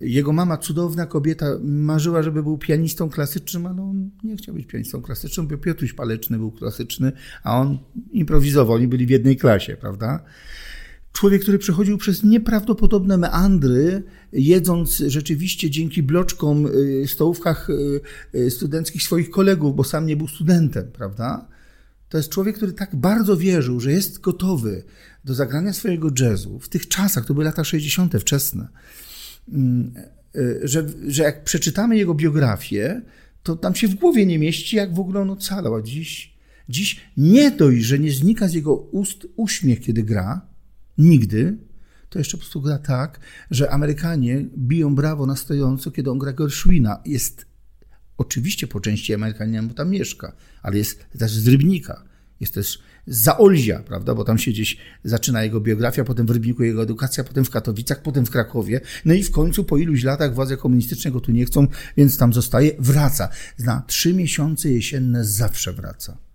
Jego 0.00 0.32
mama, 0.32 0.56
cudowna 0.56 1.06
kobieta, 1.06 1.46
marzyła, 1.62 2.22
żeby 2.22 2.42
był 2.42 2.58
pianistą 2.58 3.10
klasycznym, 3.10 3.66
ale 3.66 3.82
on 3.82 4.10
nie 4.24 4.36
chciał 4.36 4.54
być 4.54 4.66
pianistą 4.66 5.02
klasycznym, 5.02 5.46
bo 5.46 5.58
Piotruś 5.58 5.92
Paleczny 5.92 6.38
był 6.38 6.50
klasyczny, 6.50 7.12
a 7.42 7.60
on 7.60 7.78
improwizował, 8.12 8.76
oni 8.76 8.88
byli 8.88 9.06
w 9.06 9.10
jednej 9.10 9.36
klasie, 9.36 9.76
prawda? 9.76 10.24
Człowiek, 11.12 11.42
który 11.42 11.58
przechodził 11.58 11.98
przez 11.98 12.24
nieprawdopodobne 12.24 13.16
meandry, 13.16 14.02
jedząc 14.32 14.96
rzeczywiście 14.96 15.70
dzięki 15.70 16.02
bloczkom, 16.02 16.66
y, 16.66 17.06
stołówkach 17.06 17.70
y, 17.70 18.00
y, 18.34 18.50
studenckich 18.50 19.02
swoich 19.02 19.30
kolegów, 19.30 19.76
bo 19.76 19.84
sam 19.84 20.06
nie 20.06 20.16
był 20.16 20.28
studentem, 20.28 20.90
prawda? 20.92 21.48
To 22.12 22.18
jest 22.18 22.28
człowiek, 22.28 22.56
który 22.56 22.72
tak 22.72 22.96
bardzo 22.96 23.36
wierzył, 23.36 23.80
że 23.80 23.92
jest 23.92 24.20
gotowy 24.20 24.84
do 25.24 25.34
zagrania 25.34 25.72
swojego 25.72 26.10
jazzu 26.20 26.58
w 26.58 26.68
tych 26.68 26.88
czasach, 26.88 27.26
to 27.26 27.34
były 27.34 27.44
lata 27.44 27.64
60. 27.64 28.20
wczesne, 28.20 28.68
mm, 29.48 29.94
że, 30.62 30.86
że 31.06 31.22
jak 31.22 31.44
przeczytamy 31.44 31.96
jego 31.96 32.14
biografię, 32.14 33.02
to 33.42 33.56
tam 33.56 33.74
się 33.74 33.88
w 33.88 33.94
głowie 33.94 34.26
nie 34.26 34.38
mieści, 34.38 34.76
jak 34.76 34.94
w 34.94 35.00
ogóle 35.00 35.20
on 35.20 35.30
ocalał. 35.30 35.74
A 35.74 35.82
dziś, 35.82 36.34
dziś 36.68 37.00
nie 37.16 37.50
dość, 37.50 37.84
że 37.84 37.98
nie 37.98 38.12
znika 38.12 38.48
z 38.48 38.54
jego 38.54 38.76
ust 38.76 39.26
uśmiech, 39.36 39.80
kiedy 39.80 40.02
gra, 40.02 40.46
nigdy, 40.98 41.58
to 42.08 42.18
jeszcze 42.18 42.36
po 42.36 42.40
prostu 42.40 42.60
gra 42.60 42.78
tak, 42.78 43.20
że 43.50 43.70
Amerykanie 43.70 44.44
biją 44.56 44.94
brawo 44.94 45.26
na 45.26 45.36
stojąco, 45.36 45.90
kiedy 45.90 46.10
on 46.10 46.18
gra 46.18 46.32
Gershwina. 46.32 47.00
Jest 47.04 47.51
oczywiście 48.16 48.66
po 48.66 48.80
części 48.80 49.14
Amerykaninem, 49.14 49.68
bo 49.68 49.74
tam 49.74 49.90
mieszka, 49.90 50.32
ale 50.62 50.78
jest 50.78 51.06
też 51.18 51.32
z 51.32 51.48
Rybnika. 51.48 52.04
Jest 52.40 52.54
też 52.54 52.78
z 53.06 53.22
Zaolzia, 53.22 53.78
prawda, 53.78 54.14
bo 54.14 54.24
tam 54.24 54.38
się 54.38 54.50
gdzieś 54.50 54.76
zaczyna 55.04 55.42
jego 55.42 55.60
biografia, 55.60 56.04
potem 56.04 56.26
w 56.26 56.30
Rybniku 56.30 56.62
jego 56.62 56.82
edukacja, 56.82 57.24
potem 57.24 57.44
w 57.44 57.50
Katowicach, 57.50 58.02
potem 58.02 58.26
w 58.26 58.30
Krakowie. 58.30 58.80
No 59.04 59.14
i 59.14 59.22
w 59.22 59.30
końcu 59.30 59.64
po 59.64 59.78
iluś 59.78 60.02
latach 60.02 60.34
władze 60.34 60.56
komunistyczne 60.56 61.10
go 61.10 61.20
tu 61.20 61.32
nie 61.32 61.44
chcą, 61.44 61.66
więc 61.96 62.18
tam 62.18 62.32
zostaje, 62.32 62.70
wraca. 62.78 63.28
Na 63.58 63.82
trzy 63.86 64.14
miesiące 64.14 64.70
jesienne 64.70 65.24
zawsze 65.24 65.72
wraca 65.72 66.31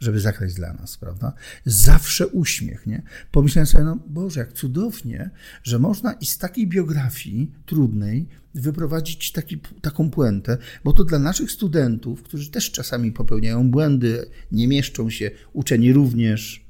żeby 0.00 0.20
zagrać 0.20 0.54
dla 0.54 0.72
nas, 0.72 0.96
prawda? 0.96 1.32
Zawsze 1.64 2.28
uśmiech, 2.28 2.86
nie? 2.86 3.02
Pomyślałem 3.30 3.66
sobie, 3.66 3.84
no 3.84 3.98
Boże, 4.06 4.40
jak 4.40 4.52
cudownie, 4.52 5.30
że 5.62 5.78
można 5.78 6.12
i 6.12 6.26
z 6.26 6.38
takiej 6.38 6.66
biografii 6.66 7.52
trudnej 7.66 8.28
wyprowadzić 8.54 9.32
taki, 9.32 9.58
taką 9.82 10.10
puentę, 10.10 10.58
bo 10.84 10.92
to 10.92 11.04
dla 11.04 11.18
naszych 11.18 11.50
studentów, 11.50 12.22
którzy 12.22 12.50
też 12.50 12.70
czasami 12.70 13.12
popełniają 13.12 13.70
błędy, 13.70 14.26
nie 14.52 14.68
mieszczą 14.68 15.10
się, 15.10 15.30
uczeni 15.52 15.92
również, 15.92 16.64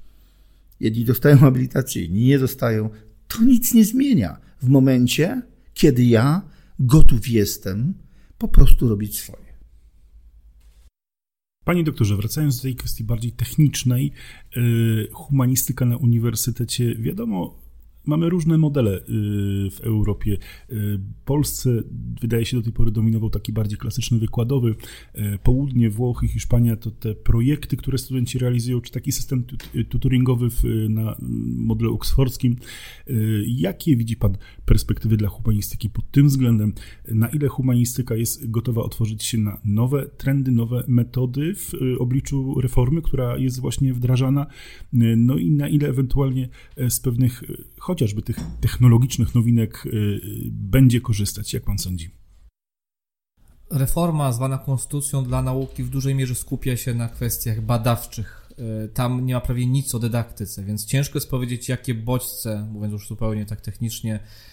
jedni 0.80 1.04
dostają 1.04 1.38
habilitację, 1.38 2.04
inni 2.04 2.24
nie 2.24 2.38
dostają, 2.38 2.90
to 3.28 3.42
nic 3.44 3.74
nie 3.74 3.84
zmienia 3.84 4.40
w 4.62 4.68
momencie, 4.68 5.42
kiedy 5.74 6.04
ja 6.04 6.42
gotów 6.78 7.28
jestem 7.28 7.94
po 8.38 8.48
prostu 8.48 8.88
robić 8.88 9.20
swoje. 9.20 9.49
Panie 11.70 11.84
doktorze, 11.84 12.16
wracając 12.16 12.56
do 12.56 12.62
tej 12.62 12.74
kwestii 12.74 13.04
bardziej 13.04 13.32
technicznej, 13.32 14.12
y, 14.56 15.08
humanistyka 15.12 15.84
na 15.84 15.96
uniwersytecie, 15.96 16.94
wiadomo, 16.94 17.60
Mamy 18.04 18.28
różne 18.28 18.58
modele 18.58 18.98
y, 18.98 19.02
w 19.70 19.80
Europie. 19.80 20.36
W 20.68 20.72
y, 20.72 21.00
Polsce 21.24 21.82
wydaje 22.20 22.44
się 22.44 22.56
do 22.56 22.62
tej 22.62 22.72
pory 22.72 22.90
dominował 22.90 23.30
taki 23.30 23.52
bardziej 23.52 23.78
klasyczny 23.78 24.18
wykładowy. 24.18 24.74
Południe, 25.42 25.90
Włochy, 25.90 26.28
Hiszpania 26.28 26.76
to 26.76 26.90
te 26.90 27.14
projekty, 27.14 27.76
które 27.76 27.98
studenci 27.98 28.38
realizują, 28.38 28.80
czy 28.80 28.92
taki 28.92 29.12
system 29.12 29.44
tutoringowy 29.88 30.48
na 30.88 31.16
modelu 31.56 31.94
oksfordzkim. 31.94 32.56
Jakie 33.46 33.96
widzi 33.96 34.16
Pan 34.16 34.36
perspektywy 34.70 35.16
dla 35.16 35.28
humanistyki 35.28 35.90
pod 35.90 36.10
tym 36.10 36.28
względem? 36.28 36.74
Na 37.08 37.28
ile 37.28 37.48
humanistyka 37.48 38.14
jest 38.14 38.50
gotowa 38.50 38.82
otworzyć 38.82 39.24
się 39.24 39.38
na 39.38 39.60
nowe 39.64 40.06
trendy, 40.06 40.50
nowe 40.50 40.84
metody 40.88 41.54
w 41.54 41.72
obliczu 41.98 42.60
reformy, 42.60 43.02
która 43.02 43.36
jest 43.36 43.60
właśnie 43.60 43.94
wdrażana? 43.94 44.46
No 45.16 45.36
i 45.36 45.50
na 45.50 45.68
ile 45.68 45.88
ewentualnie 45.88 46.48
z 46.88 47.00
pewnych 47.00 47.42
chociażby 47.78 48.22
tych 48.22 48.36
technologicznych 48.60 49.34
nowinek 49.34 49.86
y, 49.86 50.20
będzie 50.50 51.00
korzystać, 51.00 51.54
jak 51.54 51.64
pan 51.64 51.78
sądzi? 51.78 52.10
Reforma 53.70 54.32
zwana 54.32 54.58
konstytucją 54.58 55.24
dla 55.24 55.42
nauki 55.42 55.82
w 55.82 55.90
dużej 55.90 56.14
mierze 56.14 56.34
skupia 56.34 56.76
się 56.76 56.94
na 56.94 57.08
kwestiach 57.08 57.60
badawczych. 57.60 58.50
Y, 58.84 58.88
tam 58.88 59.26
nie 59.26 59.34
ma 59.34 59.40
prawie 59.40 59.66
nic 59.66 59.94
o 59.94 59.98
dydaktyce, 59.98 60.64
więc 60.64 60.86
ciężko 60.86 61.16
jest 61.18 61.30
powiedzieć, 61.30 61.68
jakie 61.68 61.94
bodźce, 61.94 62.68
mówiąc 62.72 62.92
już 62.92 63.08
zupełnie 63.08 63.46
tak 63.46 63.60
technicznie, 63.60 64.14
e, 64.14 64.49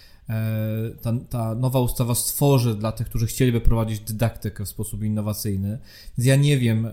ta, 1.02 1.14
ta, 1.30 1.56
nowa 1.56 1.80
ustawa 1.80 2.16
stworzy 2.16 2.76
dla 2.76 2.92
tych, 2.92 3.10
którzy 3.10 3.28
chcieliby 3.28 3.62
prowadzić 3.62 4.00
dydaktykę 4.00 4.66
w 4.66 4.70
sposób 4.70 5.04
innowacyjny. 5.04 5.80
Więc 6.18 6.28
ja 6.28 6.36
nie 6.36 6.58
wiem. 6.58 6.86
E, 6.86 6.92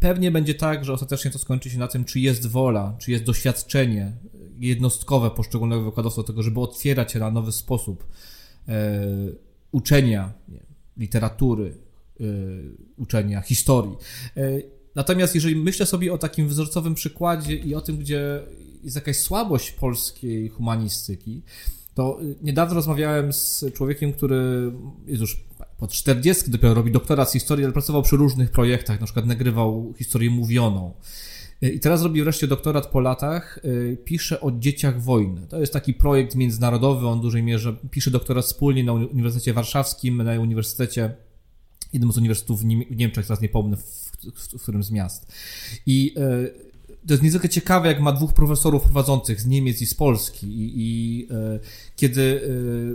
pewnie 0.00 0.30
będzie 0.30 0.54
tak, 0.54 0.84
że 0.84 0.92
ostatecznie 0.92 1.30
to 1.30 1.38
skończy 1.38 1.70
się 1.70 1.78
na 1.78 1.88
tym, 1.88 2.04
czy 2.04 2.20
jest 2.20 2.46
wola, 2.46 2.96
czy 2.98 3.10
jest 3.10 3.24
doświadczenie 3.24 4.12
jednostkowe 4.58 5.30
poszczególnego 5.30 5.82
wykładowców 5.82 6.24
do 6.24 6.26
tego, 6.26 6.42
żeby 6.42 6.60
otwierać 6.60 7.12
się 7.12 7.18
na 7.18 7.30
nowy 7.30 7.52
sposób 7.52 8.06
e, 8.68 9.00
uczenia 9.72 10.32
literatury, 10.96 11.74
e, 12.20 12.24
uczenia 12.96 13.40
historii. 13.40 13.96
E, 14.36 14.42
natomiast 14.94 15.34
jeżeli 15.34 15.56
myślę 15.56 15.86
sobie 15.86 16.12
o 16.12 16.18
takim 16.18 16.48
wzorcowym 16.48 16.94
przykładzie 16.94 17.56
i 17.56 17.74
o 17.74 17.80
tym, 17.80 17.96
gdzie 17.96 18.40
jest 18.84 18.96
jakaś 18.96 19.16
słabość 19.16 19.70
polskiej 19.70 20.48
humanistyki, 20.48 21.42
to 21.98 22.18
niedawno 22.42 22.74
rozmawiałem 22.74 23.32
z 23.32 23.64
człowiekiem, 23.74 24.12
który 24.12 24.72
jest 25.06 25.20
już 25.20 25.44
pod 25.78 25.92
40 25.92 26.50
dopiero 26.50 26.74
robi 26.74 26.92
doktorat 26.92 27.30
z 27.30 27.32
historii, 27.32 27.64
ale 27.64 27.72
pracował 27.72 28.02
przy 28.02 28.16
różnych 28.16 28.50
projektach, 28.50 29.00
na 29.00 29.06
przykład 29.06 29.26
nagrywał 29.26 29.94
historię 29.98 30.30
mówioną. 30.30 30.94
Y, 31.62 31.68
I 31.68 31.80
teraz 31.80 32.02
robi 32.02 32.22
wreszcie 32.22 32.46
doktorat 32.46 32.86
po 32.86 33.00
latach, 33.00 33.60
y, 33.64 33.98
pisze 34.04 34.40
o 34.40 34.50
dzieciach 34.50 35.02
wojny. 35.02 35.46
To 35.46 35.60
jest 35.60 35.72
taki 35.72 35.94
projekt 35.94 36.34
międzynarodowy, 36.34 37.06
on 37.06 37.18
w 37.18 37.22
dużej 37.22 37.42
mierze 37.42 37.76
pisze 37.90 38.10
doktorat 38.10 38.44
wspólnie 38.44 38.84
na 38.84 38.92
Uniwersytecie 38.92 39.52
Warszawskim, 39.52 40.22
na 40.22 40.40
Uniwersytecie, 40.40 41.14
jednym 41.92 42.12
z 42.12 42.18
uniwersytetów 42.18 42.60
w 42.60 42.64
Niemczech, 42.90 43.26
teraz 43.26 43.40
nie 43.40 43.48
pomnę 43.48 43.76
w, 43.76 44.12
w, 44.34 44.58
w 44.58 44.62
którym 44.62 44.82
z 44.82 44.90
miast. 44.90 45.32
I 45.86 46.14
y, 46.18 46.68
to 47.08 47.14
jest 47.14 47.22
niezwykle 47.22 47.48
ciekawe, 47.48 47.88
jak 47.88 48.00
ma 48.00 48.12
dwóch 48.12 48.32
profesorów 48.32 48.82
prowadzących 48.82 49.40
z 49.40 49.46
Niemiec 49.46 49.82
i 49.82 49.86
z 49.86 49.94
Polski 49.94 50.46
i, 50.46 50.72
i 50.76 51.26
e, 51.30 51.60
kiedy 51.98 52.40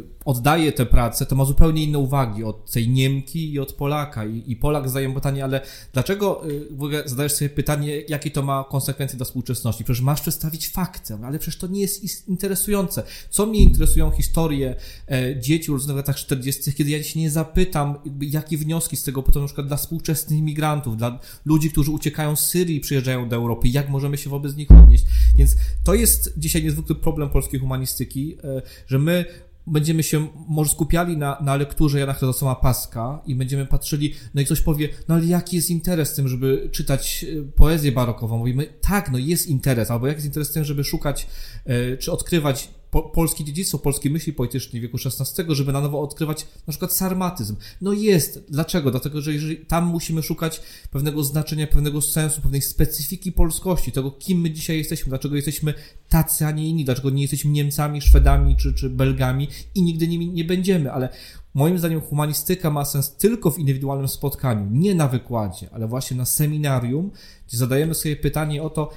e, 0.06 0.24
oddaje 0.26 0.72
tę 0.72 0.86
pracę, 0.86 1.26
to 1.26 1.36
ma 1.36 1.45
zupełnie 1.45 1.84
inne 1.84 1.99
uwagi 1.99 2.43
od 2.43 2.72
tej 2.72 2.89
Niemki 2.89 3.54
i 3.54 3.60
od 3.60 3.74
Polaka 3.74 4.26
i, 4.26 4.56
Polak 4.56 4.88
zadaje 4.88 5.14
pytanie, 5.14 5.43
ale 5.43 5.62
dlaczego 5.93 6.43
e, 6.45 6.49
w 6.72 6.84
ogóle 6.84 7.04
zadajesz 7.06 7.34
sobie 7.34 7.49
pytanie, 7.49 8.01
jakie 8.08 8.32
to 8.32 8.43
ma 8.43 8.66
konsekwencje 8.70 9.18
dla 9.18 9.26
współczesności? 9.26 9.84
Przecież 9.84 10.01
masz 10.01 10.22
przedstawić 10.22 10.70
fakty, 10.70 11.14
ale 11.24 11.39
przecież 11.39 11.60
to 11.60 11.68
nie 11.68 11.82
jest 11.82 12.28
interesujące. 12.28 13.04
Co 13.30 13.45
mnie 13.45 13.60
interesują 13.60 14.12
historie 14.12 14.76
e, 15.12 15.39
dzieci 15.39 15.72
urodzonych 15.72 15.95
w 15.95 15.97
latach 15.97 16.16
40., 16.16 16.74
kiedy 16.74 16.89
ja 16.89 17.04
się 17.04 17.20
nie 17.20 17.32
zapytam, 17.32 17.95
jakie 18.22 18.58
wnioski 18.58 18.97
z 18.97 19.04
tego 19.04 19.24
potem 19.24 19.41
na 19.41 19.47
przykład 19.47 19.68
dla 19.68 19.78
współczesnych 19.78 20.39
imigrantów, 20.39 20.97
dla 20.97 21.20
ludzi, 21.45 21.72
którzy 21.72 21.91
uciekają 21.91 22.36
z 22.36 22.49
Syrii 22.49 22.78
i 22.78 22.80
przyjeżdżają 22.80 23.30
do 23.30 23.36
Europy, 23.36 23.68
jak 23.68 23.89
możemy 23.89 24.18
się 24.18 24.30
wobec 24.30 24.56
nich 24.56 24.72
odnieść. 24.72 25.06
Więc 25.36 25.56
to 25.84 25.93
jest 25.93 26.34
dzisiaj 26.38 26.64
niezwykły 26.64 26.95
problem 26.95 27.30
polskiej 27.30 27.60
humanistyki, 27.60 28.38
e, 28.43 28.62
że 28.93 28.99
my 28.99 29.25
będziemy 29.67 30.03
się 30.03 30.27
może 30.47 30.71
skupiali 30.71 31.17
na, 31.17 31.37
na 31.41 31.55
lekturze 31.55 31.99
Jana 31.99 32.13
Chrysostoma 32.13 32.55
Paska 32.55 33.21
i 33.25 33.35
będziemy 33.35 33.65
patrzyli, 33.65 34.13
no 34.33 34.41
i 34.41 34.45
ktoś 34.45 34.61
powie, 34.61 34.89
no 35.07 35.15
ale 35.15 35.25
jaki 35.25 35.55
jest 35.55 35.69
interes 35.69 36.15
tym, 36.15 36.27
żeby 36.27 36.69
czytać 36.71 37.25
e, 37.39 37.41
poezję 37.41 37.91
barokową? 37.91 38.37
Mówimy, 38.37 38.67
tak, 38.81 39.11
no 39.11 39.17
jest 39.17 39.47
interes, 39.47 39.91
albo 39.91 40.07
jaki 40.07 40.17
jest 40.17 40.25
interes 40.25 40.51
tym, 40.51 40.63
żeby 40.63 40.83
szukać, 40.83 41.27
e, 41.65 41.97
czy 41.97 42.11
odkrywać 42.11 42.69
po, 42.93 43.03
polskie 43.03 43.43
dziedzictwo, 43.43 43.79
polskiej 43.79 44.11
myśli 44.11 44.33
politycznej 44.33 44.81
wieku 44.81 44.97
XVI, 45.05 45.43
żeby 45.55 45.73
na 45.73 45.81
nowo 45.81 46.01
odkrywać 46.01 46.47
na 46.67 46.71
przykład 46.71 46.93
sarmatyzm. 46.93 47.55
No 47.81 47.93
jest. 47.93 48.45
Dlaczego? 48.49 48.91
Dlatego, 48.91 49.21
że 49.21 49.33
jeżeli 49.33 49.57
tam 49.57 49.85
musimy 49.85 50.23
szukać 50.23 50.61
pewnego 50.91 51.23
znaczenia, 51.23 51.67
pewnego 51.67 52.01
sensu, 52.01 52.41
pewnej 52.41 52.61
specyfiki 52.61 53.31
polskości, 53.31 53.91
tego, 53.91 54.11
kim 54.11 54.41
my 54.41 54.51
dzisiaj 54.51 54.77
jesteśmy, 54.77 55.09
dlaczego 55.09 55.35
jesteśmy 55.35 55.73
tacy, 56.09 56.45
a 56.45 56.51
nie 56.51 56.69
inni, 56.69 56.85
dlaczego 56.85 57.09
nie 57.09 57.21
jesteśmy 57.21 57.51
Niemcami, 57.51 58.01
Szwedami 58.01 58.55
czy, 58.55 58.73
czy 58.73 58.89
Belgami 58.89 59.47
i 59.75 59.83
nigdy 59.83 60.07
nimi 60.07 60.29
nie 60.29 60.43
będziemy, 60.43 60.91
ale 60.91 61.09
Moim 61.53 61.77
zdaniem 61.77 62.01
humanistyka 62.01 62.71
ma 62.71 62.85
sens 62.85 63.15
tylko 63.15 63.51
w 63.51 63.59
indywidualnym 63.59 64.07
spotkaniu, 64.07 64.67
nie 64.71 64.95
na 64.95 65.07
wykładzie, 65.07 65.69
ale 65.71 65.87
właśnie 65.87 66.17
na 66.17 66.25
seminarium, 66.25 67.11
gdzie 67.47 67.57
zadajemy 67.57 67.95
sobie 67.95 68.15
pytanie 68.15 68.63
o 68.63 68.69
to, 68.69 68.89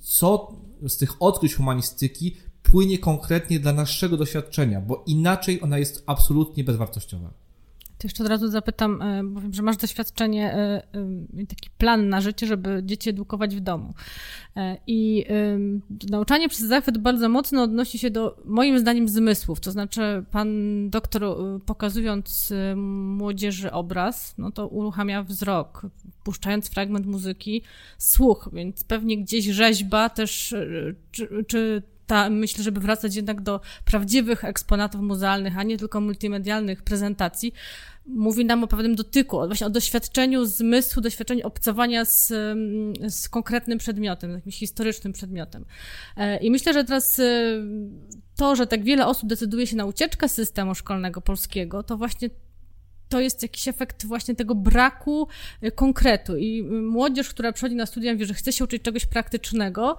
co 0.00 0.52
z 0.88 0.96
tych 0.96 1.22
odkryć 1.22 1.54
humanistyki 1.54 2.36
płynie 2.70 2.98
konkretnie 2.98 3.60
dla 3.60 3.72
naszego 3.72 4.16
doświadczenia, 4.16 4.80
bo 4.80 5.04
inaczej 5.06 5.62
ona 5.62 5.78
jest 5.78 6.02
absolutnie 6.06 6.64
bezwartościowa. 6.64 7.30
To 7.98 8.06
jeszcze 8.06 8.24
od 8.24 8.28
razu 8.28 8.48
zapytam, 8.48 9.02
e, 9.02 9.24
bo 9.24 9.40
wiem, 9.40 9.54
że 9.54 9.62
masz 9.62 9.76
doświadczenie, 9.76 10.54
e, 10.54 10.82
e, 11.42 11.46
taki 11.46 11.70
plan 11.78 12.08
na 12.08 12.20
życie, 12.20 12.46
żeby 12.46 12.82
dzieci 12.84 13.10
edukować 13.10 13.56
w 13.56 13.60
domu. 13.60 13.94
I 14.86 15.24
nauczanie 16.10 16.48
przez 16.48 16.66
zachwyt 16.66 16.98
bardzo 16.98 17.28
mocno 17.28 17.62
odnosi 17.62 17.98
się 17.98 18.10
do, 18.10 18.36
moim 18.44 18.78
zdaniem, 18.78 19.08
zmysłów. 19.08 19.60
To 19.60 19.70
znaczy, 19.70 20.24
pan 20.30 20.48
doktor 20.90 21.22
pokazując 21.66 22.52
młodzieży 22.76 23.72
obraz, 23.72 24.34
no 24.38 24.50
to 24.50 24.68
uruchamia 24.68 25.22
wzrok, 25.22 25.86
puszczając 26.24 26.68
fragment 26.68 27.06
muzyki, 27.06 27.62
słuch, 27.98 28.48
więc 28.52 28.84
pewnie 28.84 29.18
gdzieś 29.18 29.44
rzeźba 29.44 30.08
też, 30.08 30.54
czy, 31.12 31.44
czy 31.46 31.82
ta 32.06 32.30
myśl, 32.30 32.62
żeby 32.62 32.80
wracać 32.80 33.16
jednak 33.16 33.40
do 33.40 33.60
prawdziwych 33.84 34.44
eksponatów 34.44 35.00
muzealnych, 35.00 35.58
a 35.58 35.62
nie 35.62 35.78
tylko 35.78 36.00
multimedialnych 36.00 36.82
prezentacji, 36.82 37.52
mówi 38.06 38.44
nam 38.44 38.64
o 38.64 38.66
pewnym 38.66 38.94
dotyku, 38.94 39.36
właśnie 39.36 39.66
o 39.66 39.70
doświadczeniu 39.70 40.44
zmysłu, 40.44 41.02
doświadczeniu 41.02 41.46
obcowania 41.46 42.04
z, 42.04 42.32
z 43.08 43.28
konkretnym 43.28 43.78
przedmiotem, 43.78 44.32
jakimś 44.32 44.58
historycznym 44.58 45.12
przedmiotem. 45.12 45.64
E, 46.16 46.38
I 46.38 46.50
myślę, 46.50 46.72
że 46.72 46.84
teraz 46.84 47.18
e, 47.18 47.24
to, 48.36 48.56
że 48.56 48.66
tak 48.66 48.84
wiele 48.84 49.06
osób 49.06 49.28
decyduje 49.28 49.66
się 49.66 49.76
na 49.76 49.84
ucieczkę 49.84 50.28
systemu 50.28 50.74
szkolnego 50.74 51.20
polskiego, 51.20 51.82
to 51.82 51.96
właśnie 51.96 52.30
to 53.14 53.20
jest 53.20 53.42
jakiś 53.42 53.68
efekt 53.68 54.06
właśnie 54.06 54.34
tego 54.34 54.54
braku 54.54 55.28
y, 55.64 55.70
konkretu. 55.70 56.36
I 56.36 56.60
y, 56.60 56.82
młodzież, 56.82 57.28
która 57.28 57.52
przychodzi 57.52 57.76
na 57.76 57.86
studia, 57.86 58.12
mówi, 58.12 58.24
że 58.24 58.34
chce 58.34 58.52
się 58.52 58.64
uczyć 58.64 58.82
czegoś 58.82 59.06
praktycznego, 59.06 59.96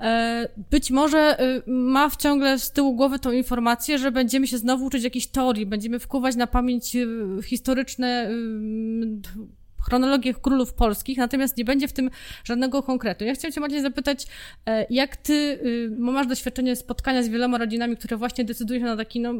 e, 0.00 0.48
być 0.70 0.90
może 0.90 1.40
y, 1.40 1.70
ma 1.70 2.08
w 2.08 2.16
ciągle 2.16 2.58
z 2.58 2.72
tyłu 2.72 2.96
głowy 2.96 3.18
tą 3.18 3.32
informację, 3.32 3.98
że 3.98 4.12
będziemy 4.12 4.46
się 4.46 4.58
znowu 4.58 4.84
uczyć 4.84 5.04
jakiejś 5.04 5.26
teorii, 5.26 5.66
będziemy 5.66 5.98
wkuwać 5.98 6.36
na 6.36 6.46
pamięć 6.46 6.96
historyczne 7.42 8.30
chronologię 9.88 10.34
królów 10.34 10.74
polskich, 10.74 11.18
natomiast 11.18 11.56
nie 11.56 11.64
będzie 11.64 11.88
w 11.88 11.92
tym 11.92 12.10
żadnego 12.44 12.82
konkretu. 12.82 13.24
Ja 13.24 13.34
chciałam 13.34 13.52
Cię 13.52 13.60
Maciej 13.60 13.82
zapytać, 13.82 14.26
e, 14.66 14.86
jak 14.90 15.16
Ty 15.16 15.32
y, 15.32 15.90
masz 15.98 16.26
doświadczenie 16.26 16.76
spotkania 16.76 17.22
z 17.22 17.28
wieloma 17.28 17.58
rodzinami, 17.58 17.96
które 17.96 18.16
właśnie 18.16 18.44
decydują 18.44 18.80
się 18.80 18.86
na 18.86 18.96
taki 18.96 19.20
no, 19.20 19.34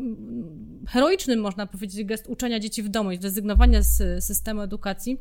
heroiczny, 0.89 1.37
można 1.37 1.67
powiedzieć, 1.67 2.05
gest 2.05 2.27
uczenia 2.29 2.61
dzieci 2.61 2.83
w 2.83 2.89
domu 2.89 3.13
i 3.13 3.17
zrezygnowania 3.17 3.83
z 3.83 4.25
systemu 4.25 4.61
edukacji. 4.61 5.19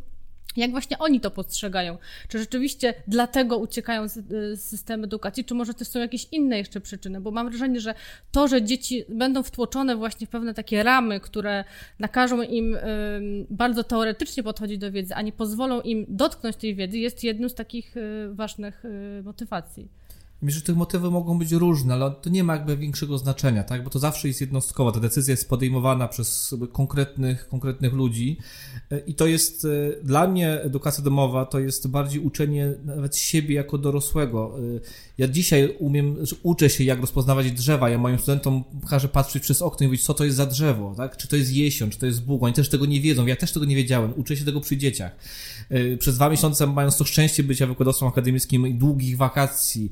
Jak 0.55 0.71
właśnie 0.71 0.97
oni 0.97 1.19
to 1.19 1.31
postrzegają? 1.31 1.97
Czy 2.27 2.39
rzeczywiście 2.39 2.93
dlatego 3.07 3.57
uciekają 3.57 4.07
z, 4.07 4.13
z 4.59 4.63
systemu 4.63 5.03
edukacji, 5.03 5.45
czy 5.45 5.53
może 5.53 5.73
też 5.73 5.87
są 5.87 5.99
jakieś 5.99 6.27
inne 6.31 6.57
jeszcze 6.57 6.81
przyczyny? 6.81 7.21
Bo 7.21 7.31
mam 7.31 7.49
wrażenie, 7.49 7.79
że 7.79 7.95
to, 8.31 8.47
że 8.47 8.63
dzieci 8.63 9.03
będą 9.09 9.43
wtłoczone 9.43 9.95
właśnie 9.95 10.27
w 10.27 10.29
pewne 10.29 10.53
takie 10.53 10.83
ramy, 10.83 11.19
które 11.19 11.63
nakażą 11.99 12.41
im 12.41 12.75
y, 12.75 12.79
bardzo 13.49 13.83
teoretycznie 13.83 14.43
podchodzić 14.43 14.77
do 14.77 14.91
wiedzy, 14.91 15.13
a 15.13 15.21
nie 15.21 15.31
pozwolą 15.31 15.81
im 15.81 16.05
dotknąć 16.09 16.55
tej 16.55 16.75
wiedzy, 16.75 16.97
jest 16.97 17.23
jedną 17.23 17.49
z 17.49 17.55
takich 17.55 17.97
y, 17.97 18.29
ważnych 18.33 18.85
y, 18.85 19.23
motywacji. 19.23 19.89
Myślę, 20.41 20.59
że 20.59 20.65
te 20.65 20.73
motywy 20.73 21.11
mogą 21.11 21.39
być 21.39 21.51
różne, 21.51 21.93
ale 21.93 22.11
to 22.11 22.29
nie 22.29 22.43
ma 22.43 22.53
jakby 22.53 22.77
większego 22.77 23.17
znaczenia, 23.17 23.63
tak? 23.63 23.83
Bo 23.83 23.89
to 23.89 23.99
zawsze 23.99 24.27
jest 24.27 24.41
jednostkowa. 24.41 24.91
Ta 24.91 24.99
decyzja 24.99 25.31
jest 25.31 25.49
podejmowana 25.49 26.07
przez 26.07 26.55
konkretnych, 26.71 27.47
konkretnych 27.47 27.93
ludzi 27.93 28.37
i 29.07 29.15
to 29.15 29.27
jest 29.27 29.65
e, 29.65 30.03
dla 30.03 30.27
mnie 30.27 30.61
edukacja 30.61 31.03
domowa 31.03 31.45
to 31.45 31.59
jest 31.59 31.87
bardziej 31.87 32.21
uczenie 32.21 32.73
nawet 32.83 33.17
siebie 33.17 33.55
jako 33.55 33.77
dorosłego. 33.77 34.57
E, 35.19 35.21
ja 35.21 35.27
dzisiaj 35.27 35.75
umiem, 35.79 36.15
uczę 36.43 36.69
się 36.69 36.83
jak 36.83 37.01
rozpoznawać 37.01 37.51
drzewa. 37.51 37.89
Ja 37.89 37.97
moim 37.97 38.19
studentom 38.19 38.63
każę 38.89 39.07
patrzeć 39.07 39.43
przez 39.43 39.61
okno 39.61 39.83
i 39.83 39.87
mówić, 39.87 40.03
co 40.03 40.13
to 40.13 40.25
jest 40.25 40.37
za 40.37 40.45
drzewo, 40.45 40.93
tak? 40.97 41.17
Czy 41.17 41.27
to 41.27 41.35
jest 41.35 41.53
jesion, 41.53 41.89
czy 41.89 41.99
to 41.99 42.05
jest 42.05 42.23
Bóg. 42.23 42.43
Oni 42.43 42.53
też 42.53 42.69
tego 42.69 42.85
nie 42.85 43.01
wiedzą. 43.01 43.25
Ja 43.25 43.35
też 43.35 43.51
tego 43.51 43.65
nie 43.65 43.75
wiedziałem. 43.75 44.13
Uczę 44.15 44.37
się 44.37 44.45
tego 44.45 44.61
przy 44.61 44.77
dzieciach. 44.77 45.15
E, 45.69 45.97
przez 45.97 46.15
dwa 46.15 46.29
miesiące, 46.29 46.67
mając 46.67 46.97
to 46.97 47.03
szczęście 47.03 47.43
bycia 47.43 47.67
wykładowcą 47.67 48.07
akademickim 48.07 48.67
i 48.67 48.73
długich 48.73 49.17
wakacji, 49.17 49.91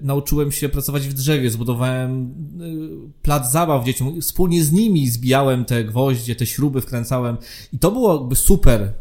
nauczyłem 0.00 0.52
się 0.52 0.68
pracować 0.68 1.08
w 1.08 1.12
drzewie, 1.12 1.50
zbudowałem 1.50 2.34
plac 3.22 3.52
zabaw 3.52 3.86
dzieciom. 3.86 4.20
Wspólnie 4.20 4.64
z 4.64 4.72
nimi 4.72 5.08
zbijałem 5.08 5.64
te 5.64 5.84
gwoździe, 5.84 6.36
te 6.36 6.46
śruby 6.46 6.80
wkręcałem 6.80 7.36
i 7.72 7.78
to 7.78 7.90
było 7.90 8.18
jakby 8.18 8.36
super 8.36 8.92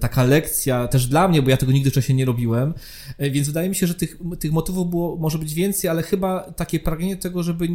taka 0.00 0.24
lekcja 0.24 0.88
też 0.88 1.06
dla 1.06 1.28
mnie, 1.28 1.42
bo 1.42 1.50
ja 1.50 1.56
tego 1.56 1.72
nigdy 1.72 1.90
wcześniej 1.90 2.16
nie 2.16 2.24
robiłem, 2.24 2.74
więc 3.18 3.46
wydaje 3.46 3.68
mi 3.68 3.74
się, 3.74 3.86
że 3.86 3.94
tych, 3.94 4.18
tych 4.38 4.52
motywów 4.52 4.71
było 4.72 5.16
może 5.16 5.38
być 5.38 5.54
więcej, 5.54 5.90
ale 5.90 6.02
chyba 6.02 6.40
takie 6.40 6.80
pragnienie 6.80 7.16
tego, 7.16 7.42
żeby 7.42 7.68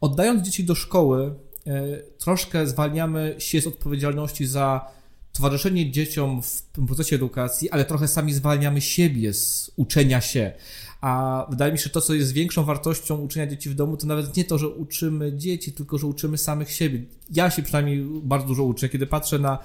oddając 0.00 0.42
dzieci 0.42 0.64
do 0.64 0.74
szkoły, 0.74 1.34
e, 1.66 1.96
troszkę 2.18 2.66
zwalniamy 2.66 3.34
się 3.38 3.60
z 3.60 3.66
odpowiedzialności 3.66 4.46
za 4.46 4.96
towarzyszenie 5.32 5.90
dzieciom 5.90 6.42
w 6.42 6.62
procesie 6.86 7.16
edukacji, 7.16 7.70
ale 7.70 7.84
trochę 7.84 8.08
sami 8.08 8.32
zwalniamy 8.32 8.80
siebie 8.80 9.34
z 9.34 9.70
uczenia 9.76 10.20
się. 10.20 10.52
A 11.00 11.46
wydaje 11.50 11.72
mi 11.72 11.78
się, 11.78 11.84
że 11.84 11.90
to, 11.90 12.00
co 12.00 12.14
jest 12.14 12.32
większą 12.32 12.64
wartością 12.64 13.16
uczenia 13.16 13.46
dzieci 13.46 13.70
w 13.70 13.74
domu, 13.74 13.96
to 13.96 14.06
nawet 14.06 14.36
nie 14.36 14.44
to, 14.44 14.58
że 14.58 14.68
uczymy 14.68 15.36
dzieci, 15.36 15.72
tylko 15.72 15.98
że 15.98 16.06
uczymy 16.06 16.38
samych 16.38 16.72
siebie. 16.72 17.02
Ja 17.30 17.50
się 17.50 17.62
przynajmniej 17.62 18.06
bardzo 18.22 18.46
dużo 18.46 18.64
uczę. 18.64 18.88
Kiedy 18.88 19.06
patrzę 19.06 19.38
na, 19.38 19.58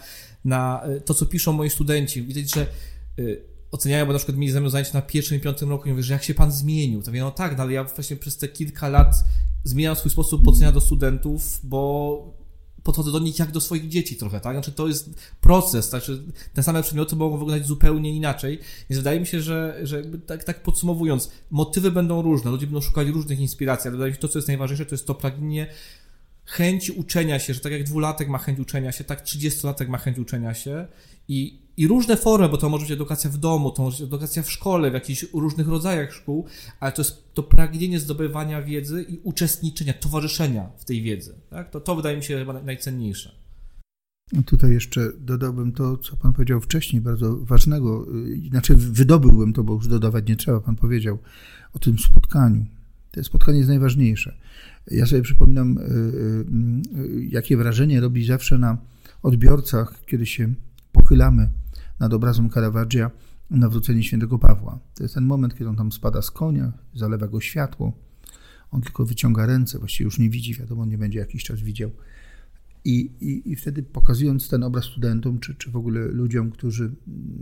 na 0.45 0.83
e, 0.83 1.01
to, 1.01 1.13
co 1.13 1.25
piszą 1.25 1.53
moi 1.53 1.69
studenci, 1.69 2.21
widać, 2.21 2.55
że 2.55 2.61
e, 2.61 3.23
oceniają, 3.71 4.05
bo 4.05 4.13
na 4.13 4.19
przykład 4.19 4.37
mieli 4.37 4.53
ze 4.53 4.61
mną 4.61 4.69
zajęcia 4.69 4.93
na 4.93 5.01
pierwszym 5.01 5.37
i 5.37 5.41
piątym 5.41 5.69
roku 5.69 5.87
i 5.87 5.91
mówię, 5.91 6.03
że 6.03 6.13
jak 6.13 6.23
się 6.23 6.33
pan 6.33 6.51
zmienił? 6.51 7.01
To 7.01 7.11
mówię, 7.11 7.21
no 7.21 7.31
tak, 7.31 7.57
no 7.57 7.63
ale 7.63 7.73
ja 7.73 7.83
właśnie 7.83 8.15
przez 8.15 8.37
te 8.37 8.47
kilka 8.47 8.89
lat 8.89 9.15
zmieniam 9.63 9.95
swój 9.95 10.11
sposób 10.11 10.47
oceniania 10.47 10.71
do 10.71 10.81
studentów, 10.81 11.59
bo 11.63 12.41
podchodzę 12.83 13.11
do 13.11 13.19
nich 13.19 13.39
jak 13.39 13.51
do 13.51 13.61
swoich 13.61 13.89
dzieci 13.89 14.15
trochę, 14.15 14.39
tak? 14.39 14.55
Znaczy 14.55 14.71
to 14.71 14.87
jest 14.87 15.09
proces, 15.41 15.89
znaczy 15.89 16.23
te 16.53 16.63
same 16.63 16.83
przedmioty 16.83 17.15
mogą 17.15 17.37
wyglądać 17.37 17.67
zupełnie 17.67 18.15
inaczej, 18.15 18.59
więc 18.89 18.97
wydaje 18.99 19.19
mi 19.19 19.25
się, 19.25 19.41
że, 19.41 19.79
że 19.83 20.03
tak, 20.27 20.43
tak 20.43 20.63
podsumowując, 20.63 21.31
motywy 21.51 21.91
będą 21.91 22.21
różne, 22.21 22.51
ludzie 22.51 22.67
będą 22.67 22.81
szukali 22.81 23.11
różnych 23.11 23.39
inspiracji, 23.39 23.87
ale 23.87 23.91
wydaje 23.91 24.11
mi 24.11 24.15
się, 24.15 24.21
to 24.21 24.27
co 24.27 24.39
jest 24.39 24.47
najważniejsze, 24.47 24.85
to 24.85 24.95
jest 24.95 25.07
to 25.07 25.15
pragnienie 25.15 25.67
chęci 26.45 26.91
uczenia 26.91 27.39
się, 27.39 27.53
że 27.53 27.59
tak 27.59 27.71
jak 27.71 27.83
dwulatek 27.83 28.27
ma 28.27 28.37
chęć 28.37 28.59
uczenia 28.59 28.91
się, 28.91 29.03
tak 29.03 29.21
trzydziestolatek 29.21 29.89
ma 29.89 29.97
chęć 29.97 30.19
uczenia 30.19 30.53
się 30.53 30.87
i 31.27 31.61
i 31.81 31.87
różne 31.87 32.17
formy, 32.17 32.49
bo 32.49 32.57
to 32.57 32.69
może 32.69 32.83
być 32.83 32.91
edukacja 32.91 33.29
w 33.29 33.37
domu, 33.37 33.71
to 33.71 33.83
może 33.83 33.97
być 33.97 34.01
edukacja 34.07 34.43
w 34.43 34.51
szkole, 34.51 34.91
w 34.91 34.93
jakichś 34.93 35.25
różnych 35.33 35.67
rodzajach 35.67 36.13
szkół, 36.13 36.45
ale 36.79 36.91
to 36.91 37.01
jest 37.01 37.33
to 37.33 37.43
pragnienie 37.43 37.99
zdobywania 37.99 38.61
wiedzy 38.61 39.05
i 39.09 39.19
uczestniczenia, 39.23 39.93
towarzyszenia 39.93 40.69
w 40.77 40.85
tej 40.85 41.01
wiedzy. 41.01 41.35
Tak? 41.49 41.69
To, 41.69 41.81
to 41.81 41.95
wydaje 41.95 42.17
mi 42.17 42.23
się 42.23 42.39
chyba 42.39 42.53
najcenniejsze. 42.53 43.31
Tutaj 44.45 44.71
jeszcze 44.71 45.11
dodałbym 45.19 45.71
to, 45.71 45.97
co 45.97 46.15
Pan 46.15 46.33
powiedział 46.33 46.61
wcześniej, 46.61 47.01
bardzo 47.01 47.37
ważnego, 47.37 48.07
znaczy 48.49 48.75
wydobyłbym 48.75 49.53
to, 49.53 49.63
bo 49.63 49.73
już 49.73 49.87
dodawać 49.87 50.27
nie 50.27 50.35
trzeba, 50.35 50.59
Pan 50.59 50.75
powiedział 50.75 51.17
o 51.73 51.79
tym 51.79 51.99
spotkaniu. 51.99 52.65
To 53.11 53.23
spotkanie 53.23 53.57
jest 53.57 53.69
najważniejsze. 53.69 54.37
Ja 54.87 55.05
sobie 55.05 55.21
przypominam, 55.21 55.77
y, 55.77 55.81
y, 55.81 55.85
y, 56.99 57.25
jakie 57.25 57.57
wrażenie 57.57 58.01
robi 58.01 58.25
zawsze 58.25 58.57
na 58.57 58.77
odbiorcach, 59.23 60.05
kiedy 60.05 60.25
się 60.25 60.53
pochylamy 60.91 61.49
nad 62.01 62.13
obrazem 62.13 62.49
Caravaggia 62.49 63.11
nawrócenie 63.49 64.03
świętego 64.03 64.39
Pawła. 64.39 64.79
To 64.95 65.03
jest 65.03 65.15
ten 65.15 65.25
moment, 65.25 65.53
kiedy 65.53 65.69
on 65.69 65.75
tam 65.75 65.91
spada 65.91 66.21
z 66.21 66.31
konia, 66.31 66.73
zalewa 66.95 67.27
go 67.27 67.41
światło. 67.41 67.93
On 68.71 68.81
tylko 68.81 69.05
wyciąga 69.05 69.45
ręce, 69.45 69.79
właściwie 69.79 70.05
już 70.05 70.19
nie 70.19 70.29
widzi, 70.29 70.55
wiadomo, 70.55 70.85
nie 70.85 70.97
będzie 70.97 71.19
jakiś 71.19 71.43
czas 71.43 71.61
widział. 71.61 71.91
I, 72.85 72.95
i, 73.21 73.51
I 73.51 73.55
wtedy 73.55 73.83
pokazując 73.83 74.49
ten 74.49 74.63
obraz 74.63 74.85
studentom, 74.85 75.39
czy, 75.39 75.55
czy 75.55 75.71
w 75.71 75.75
ogóle 75.75 76.07
ludziom, 76.07 76.51
którzy 76.51 76.95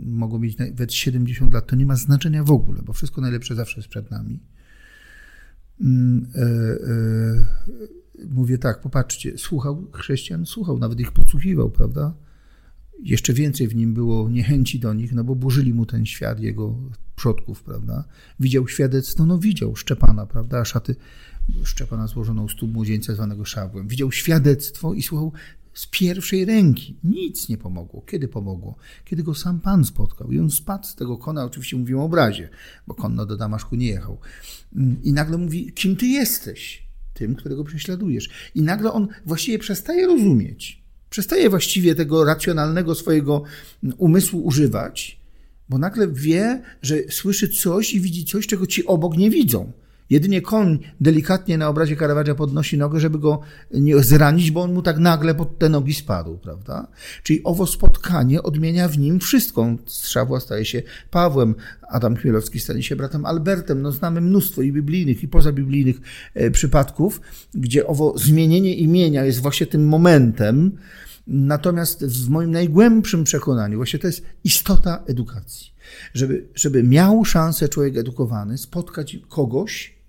mogą 0.06 0.38
mieć 0.38 0.58
nawet 0.58 0.92
70 0.92 1.54
lat, 1.54 1.66
to 1.66 1.76
nie 1.76 1.86
ma 1.86 1.96
znaczenia 1.96 2.44
w 2.44 2.50
ogóle, 2.50 2.82
bo 2.82 2.92
wszystko 2.92 3.20
najlepsze 3.20 3.54
zawsze 3.54 3.80
jest 3.80 3.88
przed 3.88 4.10
nami. 4.10 4.40
Mm, 5.80 6.26
e, 6.34 6.42
e, 6.42 8.26
mówię 8.30 8.58
tak, 8.58 8.80
popatrzcie, 8.80 9.38
słuchał 9.38 9.90
chrześcijan, 9.92 10.46
słuchał, 10.46 10.78
nawet 10.78 11.00
ich 11.00 11.12
podsłuchiwał, 11.12 11.70
prawda? 11.70 12.14
Jeszcze 13.02 13.32
więcej 13.32 13.68
w 13.68 13.76
nim 13.76 13.94
było 13.94 14.28
niechęci 14.28 14.78
do 14.78 14.94
nich, 14.94 15.12
no 15.12 15.24
bo 15.24 15.34
burzyli 15.34 15.74
mu 15.74 15.86
ten 15.86 16.06
świat 16.06 16.40
jego 16.40 16.74
przodków, 17.16 17.62
prawda? 17.62 18.04
Widział 18.40 18.68
świadectwo, 18.68 19.26
no 19.26 19.38
widział 19.38 19.76
Szczepana, 19.76 20.26
prawda? 20.26 20.64
Szaty 20.64 20.96
Szczepana 21.64 22.06
złożoną 22.06 22.44
u 22.44 22.48
stóp 22.48 22.72
młodzieńca 22.72 23.14
zwanego 23.14 23.44
Szawłem. 23.44 23.88
Widział 23.88 24.12
świadectwo 24.12 24.94
i 24.94 25.02
słuchał 25.02 25.32
z 25.74 25.86
pierwszej 25.86 26.44
ręki. 26.44 26.96
Nic 27.04 27.48
nie 27.48 27.58
pomogło. 27.58 28.02
Kiedy 28.06 28.28
pomogło? 28.28 28.76
Kiedy 29.04 29.22
go 29.22 29.34
sam 29.34 29.60
Pan 29.60 29.84
spotkał 29.84 30.32
i 30.32 30.38
on 30.38 30.50
spadł 30.50 30.86
z 30.86 30.94
tego 30.94 31.18
kona, 31.18 31.44
oczywiście 31.44 31.76
mówił 31.76 32.00
o 32.00 32.04
obrazie, 32.04 32.48
bo 32.86 32.94
konno 32.94 33.26
do 33.26 33.36
Damaszku 33.36 33.76
nie 33.76 33.86
jechał. 33.86 34.18
I 35.02 35.12
nagle 35.12 35.38
mówi, 35.38 35.72
kim 35.72 35.96
ty 35.96 36.06
jesteś? 36.06 36.90
Tym, 37.14 37.34
którego 37.34 37.64
prześladujesz. 37.64 38.30
I 38.54 38.62
nagle 38.62 38.92
on 38.92 39.08
właściwie 39.26 39.58
przestaje 39.58 40.06
rozumieć 40.06 40.79
Przestaje 41.10 41.50
właściwie 41.50 41.94
tego 41.94 42.24
racjonalnego 42.24 42.94
swojego 42.94 43.42
umysłu 43.98 44.44
używać, 44.44 45.20
bo 45.68 45.78
nagle 45.78 46.08
wie, 46.08 46.62
że 46.82 46.96
słyszy 47.10 47.48
coś 47.48 47.94
i 47.94 48.00
widzi 48.00 48.24
coś, 48.24 48.46
czego 48.46 48.66
ci 48.66 48.86
obok 48.86 49.16
nie 49.16 49.30
widzą. 49.30 49.72
Jedynie 50.10 50.42
koń 50.42 50.78
delikatnie 51.00 51.58
na 51.58 51.68
obrazie 51.68 51.96
Caravaggia 51.96 52.34
podnosi 52.34 52.78
nogę, 52.78 53.00
żeby 53.00 53.18
go 53.18 53.40
nie 53.74 53.98
zranić, 53.98 54.50
bo 54.50 54.62
on 54.62 54.74
mu 54.74 54.82
tak 54.82 54.98
nagle 54.98 55.34
pod 55.34 55.58
te 55.58 55.68
nogi 55.68 55.94
spadł, 55.94 56.38
prawda? 56.38 56.86
Czyli 57.22 57.44
owo 57.44 57.66
spotkanie 57.66 58.42
odmienia 58.42 58.88
w 58.88 58.98
nim 58.98 59.20
wszystko. 59.20 59.76
Strzawła 59.86 60.40
staje 60.40 60.64
się 60.64 60.82
Pawłem, 61.10 61.54
Adam 61.88 62.16
Chmielowski 62.16 62.60
stanie 62.60 62.82
się 62.82 62.96
bratem 62.96 63.26
Albertem. 63.26 63.82
No 63.82 63.92
znamy 63.92 64.20
mnóstwo 64.20 64.62
i 64.62 64.72
biblijnych, 64.72 65.22
i 65.22 65.28
pozabiblijnych 65.28 65.96
e, 66.34 66.50
przypadków, 66.50 67.20
gdzie 67.54 67.86
owo 67.86 68.18
zmienienie 68.18 68.74
imienia 68.74 69.24
jest 69.24 69.40
właśnie 69.40 69.66
tym 69.66 69.88
momentem, 69.88 70.78
Natomiast 71.26 72.04
w 72.04 72.28
moim 72.28 72.50
najgłębszym 72.50 73.24
przekonaniu, 73.24 73.76
właśnie 73.76 73.98
to 73.98 74.06
jest 74.06 74.22
istota 74.44 75.02
edukacji. 75.06 75.72
Żeby, 76.14 76.48
żeby 76.54 76.82
miał 76.82 77.24
szansę 77.24 77.68
człowiek 77.68 77.96
edukowany 77.96 78.58
spotkać 78.58 79.18
kogoś, 79.28 79.99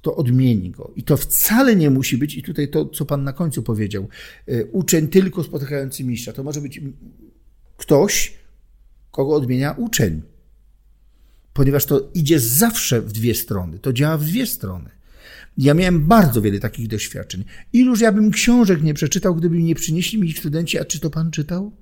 kto 0.00 0.16
odmieni 0.16 0.70
go. 0.70 0.92
I 0.96 1.02
to 1.02 1.16
wcale 1.16 1.76
nie 1.76 1.90
musi 1.90 2.18
być, 2.18 2.34
i 2.34 2.42
tutaj 2.42 2.68
to, 2.68 2.86
co 2.86 3.04
Pan 3.04 3.24
na 3.24 3.32
końcu 3.32 3.62
powiedział, 3.62 4.08
y, 4.48 4.68
uczeń 4.72 5.08
tylko 5.08 5.44
spotykający 5.44 6.04
mistrza. 6.04 6.32
To 6.32 6.42
może 6.42 6.60
być 6.60 6.80
ktoś, 7.76 8.34
kogo 9.10 9.34
odmienia 9.34 9.72
uczeń. 9.72 10.22
Ponieważ 11.52 11.84
to 11.84 12.10
idzie 12.14 12.40
zawsze 12.40 13.02
w 13.02 13.12
dwie 13.12 13.34
strony. 13.34 13.78
To 13.78 13.92
działa 13.92 14.18
w 14.18 14.24
dwie 14.24 14.46
strony. 14.46 14.90
Ja 15.58 15.74
miałem 15.74 16.06
bardzo 16.06 16.42
wiele 16.42 16.58
takich 16.58 16.88
doświadczeń. 16.88 17.44
Iluż 17.72 18.00
ja 18.00 18.12
bym 18.12 18.30
książek 18.30 18.82
nie 18.82 18.94
przeczytał, 18.94 19.34
gdyby 19.34 19.56
mi 19.56 19.64
nie 19.64 19.74
przynieśli 19.74 20.18
mi 20.18 20.32
studenci, 20.32 20.78
a 20.78 20.84
czy 20.84 21.00
to 21.00 21.10
pan 21.10 21.30
czytał? 21.30 21.72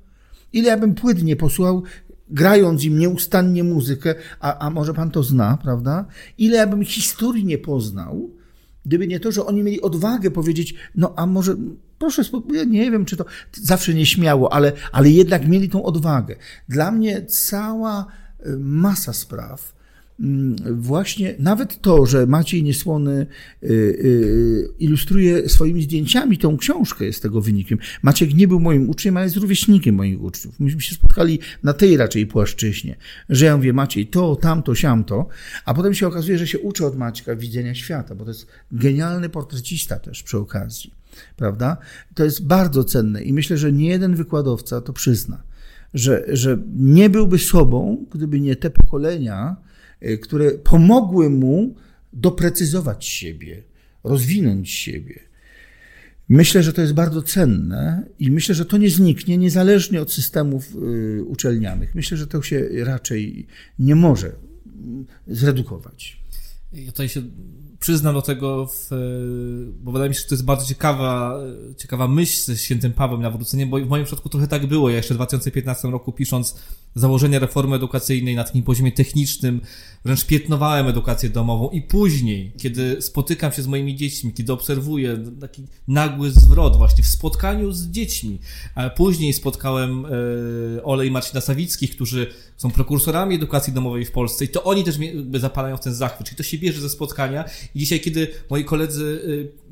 Ile 0.52 0.68
ja 0.68 0.76
bym 0.76 0.94
płyt 0.94 1.22
nie 1.22 1.36
posłał, 1.36 1.82
grając 2.30 2.84
im 2.84 2.98
nieustannie 2.98 3.64
muzykę, 3.64 4.14
a, 4.40 4.58
a 4.58 4.70
może 4.70 4.94
pan 4.94 5.10
to 5.10 5.22
zna, 5.22 5.58
prawda? 5.62 6.04
Ile 6.38 6.56
ja 6.56 6.66
bym 6.66 6.84
historii 6.84 7.44
nie 7.44 7.58
poznał, 7.58 8.30
gdyby 8.86 9.06
nie 9.06 9.20
to, 9.20 9.32
że 9.32 9.46
oni 9.46 9.62
mieli 9.62 9.80
odwagę 9.80 10.30
powiedzieć, 10.30 10.74
no 10.94 11.12
a 11.16 11.26
może, 11.26 11.56
proszę, 11.98 12.22
ja 12.52 12.64
nie 12.64 12.90
wiem, 12.90 13.04
czy 13.04 13.16
to 13.16 13.24
zawsze 13.52 13.94
nie 13.94 14.06
śmiało, 14.06 14.52
ale, 14.52 14.72
ale 14.92 15.10
jednak 15.10 15.48
mieli 15.48 15.68
tą 15.68 15.82
odwagę. 15.82 16.36
Dla 16.68 16.90
mnie 16.90 17.26
cała 17.26 18.06
y, 18.46 18.56
masa 18.58 19.12
spraw, 19.12 19.77
właśnie 20.70 21.34
nawet 21.38 21.80
to, 21.80 22.06
że 22.06 22.26
Maciej 22.26 22.62
Niesłony 22.62 23.26
y, 23.62 23.66
y, 23.66 24.68
ilustruje 24.78 25.48
swoimi 25.48 25.82
zdjęciami 25.82 26.38
tą 26.38 26.56
książkę, 26.56 27.04
jest 27.04 27.22
tego 27.22 27.40
wynikiem. 27.40 27.78
Maciek 28.02 28.34
nie 28.34 28.48
był 28.48 28.60
moim 28.60 28.90
uczniem, 28.90 29.16
ale 29.16 29.26
jest 29.26 29.36
rówieśnikiem 29.36 29.94
moich 29.94 30.22
uczniów. 30.22 30.60
Myśmy 30.60 30.80
się 30.80 30.94
spotkali 30.94 31.38
na 31.62 31.72
tej 31.72 31.96
raczej 31.96 32.26
płaszczyźnie, 32.26 32.96
że 33.28 33.44
ja 33.44 33.56
mówię, 33.56 33.72
Maciej, 33.72 34.06
to, 34.06 34.36
tamto, 34.36 34.74
siamto, 34.74 35.28
a 35.64 35.74
potem 35.74 35.94
się 35.94 36.06
okazuje, 36.06 36.38
że 36.38 36.46
się 36.46 36.58
uczę 36.58 36.86
od 36.86 36.96
Maćka 36.96 37.36
widzenia 37.36 37.74
świata, 37.74 38.14
bo 38.14 38.24
to 38.24 38.30
jest 38.30 38.46
genialny 38.72 39.28
portrecista 39.28 39.98
też 39.98 40.22
przy 40.22 40.38
okazji, 40.38 40.94
prawda? 41.36 41.76
To 42.14 42.24
jest 42.24 42.46
bardzo 42.46 42.84
cenne 42.84 43.22
i 43.22 43.32
myślę, 43.32 43.58
że 43.58 43.72
nie 43.72 43.88
jeden 43.88 44.14
wykładowca 44.14 44.80
to 44.80 44.92
przyzna, 44.92 45.42
że, 45.94 46.24
że 46.28 46.58
nie 46.76 47.10
byłby 47.10 47.38
sobą, 47.38 48.06
gdyby 48.10 48.40
nie 48.40 48.56
te 48.56 48.70
pokolenia, 48.70 49.67
które 50.22 50.50
pomogły 50.50 51.30
mu 51.30 51.74
doprecyzować 52.12 53.06
siebie, 53.06 53.62
rozwinąć 54.04 54.70
siebie. 54.70 55.20
Myślę, 56.28 56.62
że 56.62 56.72
to 56.72 56.80
jest 56.80 56.94
bardzo 56.94 57.22
cenne 57.22 58.06
i 58.18 58.30
myślę, 58.30 58.54
że 58.54 58.64
to 58.64 58.76
nie 58.76 58.90
zniknie 58.90 59.38
niezależnie 59.38 60.02
od 60.02 60.12
systemów 60.12 60.74
y, 60.74 61.24
uczelnianych. 61.24 61.94
Myślę, 61.94 62.16
że 62.16 62.26
to 62.26 62.42
się 62.42 62.68
raczej 62.84 63.46
nie 63.78 63.94
może 63.94 64.32
zredukować. 65.26 66.22
Ja 66.72 66.92
tutaj 66.92 67.08
się 67.08 67.22
przyznam 67.80 68.14
do 68.14 68.22
tego, 68.22 68.66
w, 68.66 68.88
bo 69.80 69.92
wydaje 69.92 70.08
mi 70.08 70.14
się, 70.14 70.20
że 70.20 70.26
to 70.26 70.34
jest 70.34 70.44
bardzo 70.44 70.66
ciekawa, 70.66 71.40
ciekawa 71.76 72.08
myśl 72.08 72.44
ze 72.44 72.56
świętym 72.56 72.92
Pawłem 72.92 73.22
nawrócenie, 73.22 73.66
bo 73.66 73.78
w 73.78 73.88
moim 73.88 74.04
przypadku 74.04 74.28
trochę 74.28 74.48
tak 74.48 74.66
było. 74.66 74.90
Ja 74.90 74.96
jeszcze 74.96 75.14
w 75.14 75.16
2015 75.16 75.88
roku 75.88 76.12
pisząc 76.12 76.54
założenia 76.94 77.38
reformy 77.38 77.76
edukacyjnej 77.76 78.36
na 78.36 78.44
takim 78.44 78.62
poziomie 78.62 78.92
technicznym, 78.92 79.60
wręcz 80.04 80.26
piętnowałem 80.26 80.88
edukację 80.88 81.28
domową 81.28 81.70
i 81.70 81.82
później, 81.82 82.52
kiedy 82.58 83.02
spotykam 83.02 83.52
się 83.52 83.62
z 83.62 83.66
moimi 83.66 83.96
dziećmi, 83.96 84.32
kiedy 84.32 84.52
obserwuję 84.52 85.18
taki 85.40 85.66
nagły 85.88 86.30
zwrot 86.30 86.76
właśnie 86.76 87.04
w 87.04 87.06
spotkaniu 87.06 87.72
z 87.72 87.86
dziećmi, 87.86 88.38
a 88.74 88.90
później 88.90 89.32
spotkałem 89.32 90.06
e, 90.06 90.82
Ole 90.84 91.06
i 91.06 91.10
Marcina 91.10 91.40
Sawickich, 91.40 91.90
którzy 91.90 92.26
są 92.56 92.70
prekursorami 92.70 93.34
edukacji 93.34 93.72
domowej 93.72 94.04
w 94.04 94.12
Polsce 94.12 94.44
i 94.44 94.48
to 94.48 94.64
oni 94.64 94.84
też 94.84 94.98
mnie 94.98 95.12
zapalają 95.34 95.76
w 95.76 95.80
ten 95.80 95.94
zachwyt, 95.94 96.26
czyli 96.26 96.36
to 96.36 96.42
się 96.42 96.58
bierze 96.58 96.80
ze 96.80 96.88
spotkania. 96.88 97.44
I 97.74 97.78
dzisiaj, 97.78 98.00
kiedy 98.00 98.28
moi 98.50 98.64
koledzy 98.64 99.22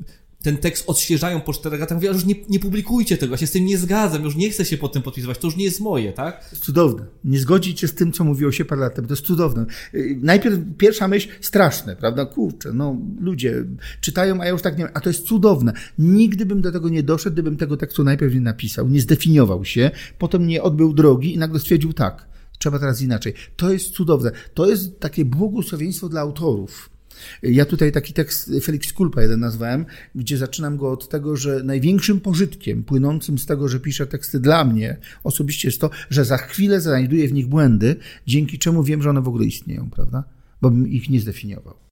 e, 0.03 0.16
ten 0.43 0.57
tekst 0.57 0.83
odświeżają 0.89 1.41
po 1.41 1.53
czterech 1.53 1.79
latach, 1.79 1.97
mówię, 1.97 2.07
już 2.07 2.25
nie, 2.25 2.35
nie 2.49 2.59
publikujcie 2.59 3.17
tego, 3.17 3.33
ja 3.33 3.37
się 3.37 3.47
z 3.47 3.51
tym 3.51 3.65
nie 3.65 3.77
zgadzam, 3.77 4.23
już 4.23 4.35
nie 4.35 4.49
chcę 4.49 4.65
się 4.65 4.77
po 4.77 4.89
tym 4.89 5.01
podpisywać, 5.01 5.37
to 5.37 5.47
już 5.47 5.55
nie 5.55 5.65
jest 5.65 5.79
moje, 5.79 6.13
tak? 6.13 6.49
Cudowne. 6.61 7.05
Nie 7.23 7.39
zgodzić 7.39 7.79
się 7.79 7.87
z 7.87 7.93
tym, 7.93 8.11
co 8.11 8.23
mówiło 8.23 8.51
się 8.51 8.65
parę 8.65 8.81
lat 8.81 8.95
temu, 8.95 9.07
to 9.07 9.13
jest 9.13 9.25
cudowne. 9.25 9.65
Y, 9.93 10.19
najpierw 10.21 10.59
pierwsza 10.77 11.07
myśl, 11.07 11.29
straszne, 11.41 11.95
prawda? 11.95 12.25
Kurczę, 12.25 12.73
no 12.73 12.97
ludzie 13.19 13.65
czytają, 14.01 14.41
a 14.41 14.45
ja 14.45 14.51
już 14.51 14.61
tak 14.61 14.77
nie 14.77 14.83
wiem, 14.83 14.93
a 14.93 15.01
to 15.01 15.09
jest 15.09 15.25
cudowne. 15.25 15.73
Nigdy 15.99 16.45
bym 16.45 16.61
do 16.61 16.71
tego 16.71 16.89
nie 16.89 17.03
doszedł, 17.03 17.33
gdybym 17.33 17.57
tego 17.57 17.77
tekstu 17.77 18.03
najpierw 18.03 18.33
nie 18.33 18.41
napisał, 18.41 18.89
nie 18.89 19.01
zdefiniował 19.01 19.65
się, 19.65 19.91
potem 20.17 20.47
nie 20.47 20.63
odbył 20.63 20.93
drogi 20.93 21.33
i 21.33 21.37
nagle 21.37 21.59
stwierdził 21.59 21.93
tak, 21.93 22.25
trzeba 22.59 22.79
teraz 22.79 23.01
inaczej. 23.01 23.33
To 23.55 23.73
jest 23.73 23.89
cudowne. 23.89 24.31
To 24.53 24.69
jest 24.69 24.99
takie 24.99 25.25
błogosławieństwo 25.25 26.09
dla 26.09 26.21
autorów 26.21 26.96
ja 27.43 27.65
tutaj 27.65 27.91
taki 27.91 28.13
tekst 28.13 28.51
Felix 28.63 28.93
Kulpa 28.93 29.21
jeden 29.21 29.39
nazwałem, 29.39 29.85
gdzie 30.15 30.37
zaczynam 30.37 30.77
go 30.77 30.91
od 30.91 31.09
tego, 31.09 31.37
że 31.37 31.63
największym 31.63 32.19
pożytkiem 32.19 32.83
płynącym 32.83 33.37
z 33.37 33.45
tego, 33.45 33.69
że 33.69 33.79
piszę 33.79 34.07
teksty 34.07 34.39
dla 34.39 34.65
mnie 34.65 34.97
osobiście 35.23 35.67
jest 35.67 35.81
to, 35.81 35.89
że 36.09 36.25
za 36.25 36.37
chwilę 36.37 36.81
znajduję 36.81 37.27
w 37.27 37.33
nich 37.33 37.47
błędy, 37.47 37.95
dzięki 38.27 38.59
czemu 38.59 38.83
wiem, 38.83 39.01
że 39.01 39.09
one 39.09 39.21
w 39.21 39.27
ogóle 39.27 39.45
istnieją, 39.45 39.89
prawda? 39.89 40.23
Bo 40.61 40.71
bym 40.71 40.87
ich 40.87 41.09
nie 41.09 41.19
zdefiniował. 41.19 41.87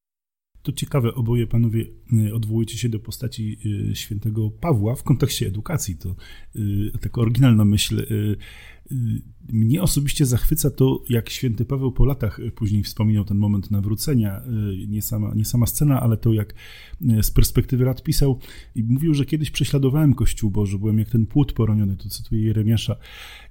To 0.61 0.71
ciekawe, 0.71 1.13
oboje 1.13 1.47
panowie 1.47 1.85
y, 2.27 2.33
odwołujecie 2.35 2.77
się 2.77 2.89
do 2.89 2.99
postaci 2.99 3.57
y, 3.91 3.95
świętego 3.95 4.51
Pawła 4.51 4.95
w 4.95 5.03
kontekście 5.03 5.47
edukacji. 5.47 5.95
To 5.95 6.15
y, 6.55 6.91
taka 7.01 7.21
oryginalna 7.21 7.65
myśl 7.65 8.05
mnie 9.49 9.81
osobiście 9.81 10.25
zachwyca 10.25 10.69
to, 10.69 11.03
jak 11.09 11.29
święty 11.29 11.65
Paweł 11.65 11.91
po 11.91 12.05
latach 12.05 12.39
później 12.55 12.83
wspominał 12.83 13.25
ten 13.25 13.37
moment 13.37 13.71
nawrócenia. 13.71 14.41
Y, 14.83 14.87
nie 14.87 15.01
sama, 15.01 15.33
nie 15.35 15.45
sama 15.45 15.65
scena, 15.65 16.01
ale 16.01 16.17
to, 16.17 16.33
jak 16.33 16.53
y, 17.01 17.23
z 17.23 17.31
perspektywy 17.31 17.85
lat 17.85 18.03
pisał 18.03 18.39
i 18.75 18.83
mówił, 18.83 19.13
że 19.13 19.25
kiedyś 19.25 19.51
prześladowałem 19.51 20.13
Kościół 20.13 20.51
Boży, 20.51 20.79
byłem 20.79 20.99
jak 20.99 21.09
ten 21.09 21.25
płód 21.25 21.53
poroniony, 21.53 21.97
to 21.97 22.09
cytuję 22.09 22.43
Jeremiasza. 22.43 22.95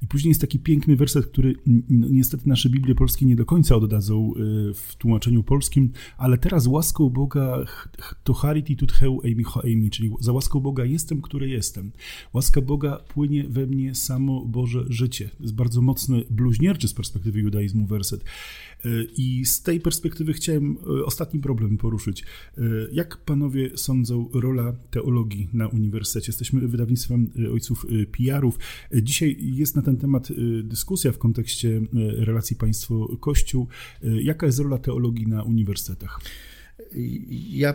I 0.02 0.06
później 0.06 0.30
jest 0.30 0.40
taki 0.40 0.58
piękny 0.58 0.96
werset, 0.96 1.26
który 1.26 1.54
no, 1.66 2.06
niestety 2.10 2.48
nasze 2.48 2.70
Biblie 2.70 2.94
polskie 2.94 3.26
nie 3.26 3.36
do 3.36 3.46
końca 3.46 3.76
oddadzą 3.76 4.32
y, 4.36 4.74
w 4.74 4.96
tłumaczeniu 4.96 5.42
polskim, 5.42 5.92
ale 6.18 6.38
teraz 6.38 6.66
łaską 6.66 7.10
Boga 7.10 7.64
to 8.24 8.34
charity 8.34 8.76
tut 8.76 8.92
heu 8.92 9.20
eimi 9.24 9.44
ho 9.44 9.64
eimi, 9.64 9.90
czyli 9.90 10.10
za 10.20 10.32
łaską 10.32 10.60
Boga 10.60 10.84
jestem, 10.84 11.22
który 11.22 11.48
jestem. 11.48 11.92
Łaska 12.32 12.60
Boga 12.60 12.96
płynie 13.08 13.44
we 13.48 13.66
mnie 13.66 13.94
samo 13.94 14.44
Boże 14.44 14.84
życie. 14.88 15.23
To 15.28 15.42
jest 15.42 15.54
bardzo 15.54 15.82
mocny, 15.82 16.24
bluźnierczy 16.30 16.88
z 16.88 16.94
perspektywy 16.94 17.40
judaizmu 17.40 17.86
werset. 17.86 18.24
E, 18.84 18.88
I 19.16 19.44
z 19.44 19.62
tej 19.62 19.80
perspektywy 19.80 20.32
chciałem 20.32 20.76
e, 21.00 21.04
ostatni 21.04 21.40
problem 21.40 21.78
poruszyć. 21.78 22.22
E, 22.22 22.62
jak 22.92 23.16
panowie 23.16 23.70
sądzą 23.76 24.28
rola 24.34 24.72
teologii 24.90 25.48
na 25.52 25.68
uniwersytecie? 25.68 26.30
Jesteśmy 26.30 26.68
wydawnictwem 26.68 27.30
ojców 27.52 27.86
PR-ów. 28.18 28.58
Dzisiaj 29.02 29.36
jest 29.40 29.76
na 29.76 29.82
ten 29.82 29.96
temat 29.96 30.28
dyskusja 30.62 31.12
w 31.12 31.18
kontekście 31.18 31.80
relacji 32.18 32.56
państwo-kościół. 32.56 33.68
Jaka 34.02 34.46
jest 34.46 34.58
rola 34.58 34.78
teologii 34.78 35.26
na 35.26 35.42
uniwersytetach? 35.42 36.20
Ja 37.50 37.74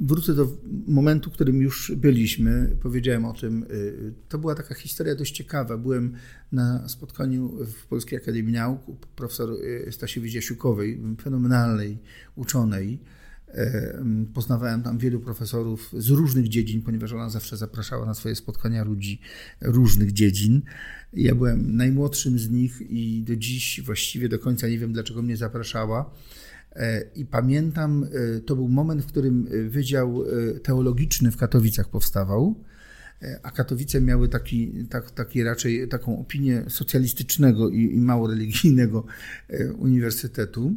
wrócę 0.00 0.34
do 0.34 0.48
momentu, 0.86 1.30
w 1.30 1.32
którym 1.32 1.62
już 1.62 1.92
byliśmy. 1.96 2.76
Powiedziałem 2.82 3.24
o 3.24 3.32
tym. 3.32 3.62
Y, 3.62 4.14
to 4.28 4.38
była 4.38 4.54
taka 4.54 4.74
historia 4.74 5.14
dość 5.14 5.36
ciekawa. 5.36 5.78
Byłem 5.78 6.12
na 6.52 6.88
spotkaniu 6.88 7.48
w 7.66 7.86
Polskiej 7.86 8.18
Akademii 8.18 8.52
Nauk 8.52 8.88
u 8.88 8.94
profesor 8.94 9.50
y, 9.50 9.92
Stasiewicz 9.92 10.34
Jasiukowej, 10.34 11.00
fenomenalnej 11.22 11.98
uczonej. 12.36 12.98
E, 13.48 14.04
poznawałem 14.34 14.82
tam 14.82 14.98
wielu 14.98 15.20
profesorów 15.20 15.90
z 15.98 16.08
różnych 16.08 16.48
dziedzin, 16.48 16.82
ponieważ 16.82 17.12
ona 17.12 17.30
zawsze 17.30 17.56
zapraszała 17.56 18.06
na 18.06 18.14
swoje 18.14 18.34
spotkania 18.34 18.84
ludzi 18.84 19.20
różnych 19.60 20.12
dziedzin. 20.12 20.62
Ja 21.12 21.34
byłem 21.34 21.76
najmłodszym 21.76 22.38
z 22.38 22.50
nich 22.50 22.80
i 22.80 23.22
do 23.22 23.36
dziś 23.36 23.80
właściwie 23.84 24.28
do 24.28 24.38
końca 24.38 24.68
nie 24.68 24.78
wiem, 24.78 24.92
dlaczego 24.92 25.22
mnie 25.22 25.36
zapraszała 25.36 26.10
I 27.14 27.26
pamiętam, 27.26 28.04
e, 28.04 28.40
to 28.40 28.56
był 28.56 28.68
moment, 28.68 29.02
w 29.02 29.06
którym 29.06 29.48
e, 29.50 29.68
Wydział 29.68 30.24
Teologiczny 30.62 31.30
w 31.30 31.36
Katowicach 31.36 31.88
powstawał, 31.88 32.54
a 33.42 33.50
Katowice 33.50 34.00
miały 34.00 34.28
taki, 34.28 34.86
tak, 34.90 35.10
taki 35.10 35.42
raczej 35.42 35.88
taką 35.88 36.20
opinię 36.20 36.64
socjalistycznego 36.68 37.68
i, 37.68 37.82
i 37.82 38.00
mało 38.00 38.28
religijnego 38.28 39.04
uniwersytetu. 39.78 40.74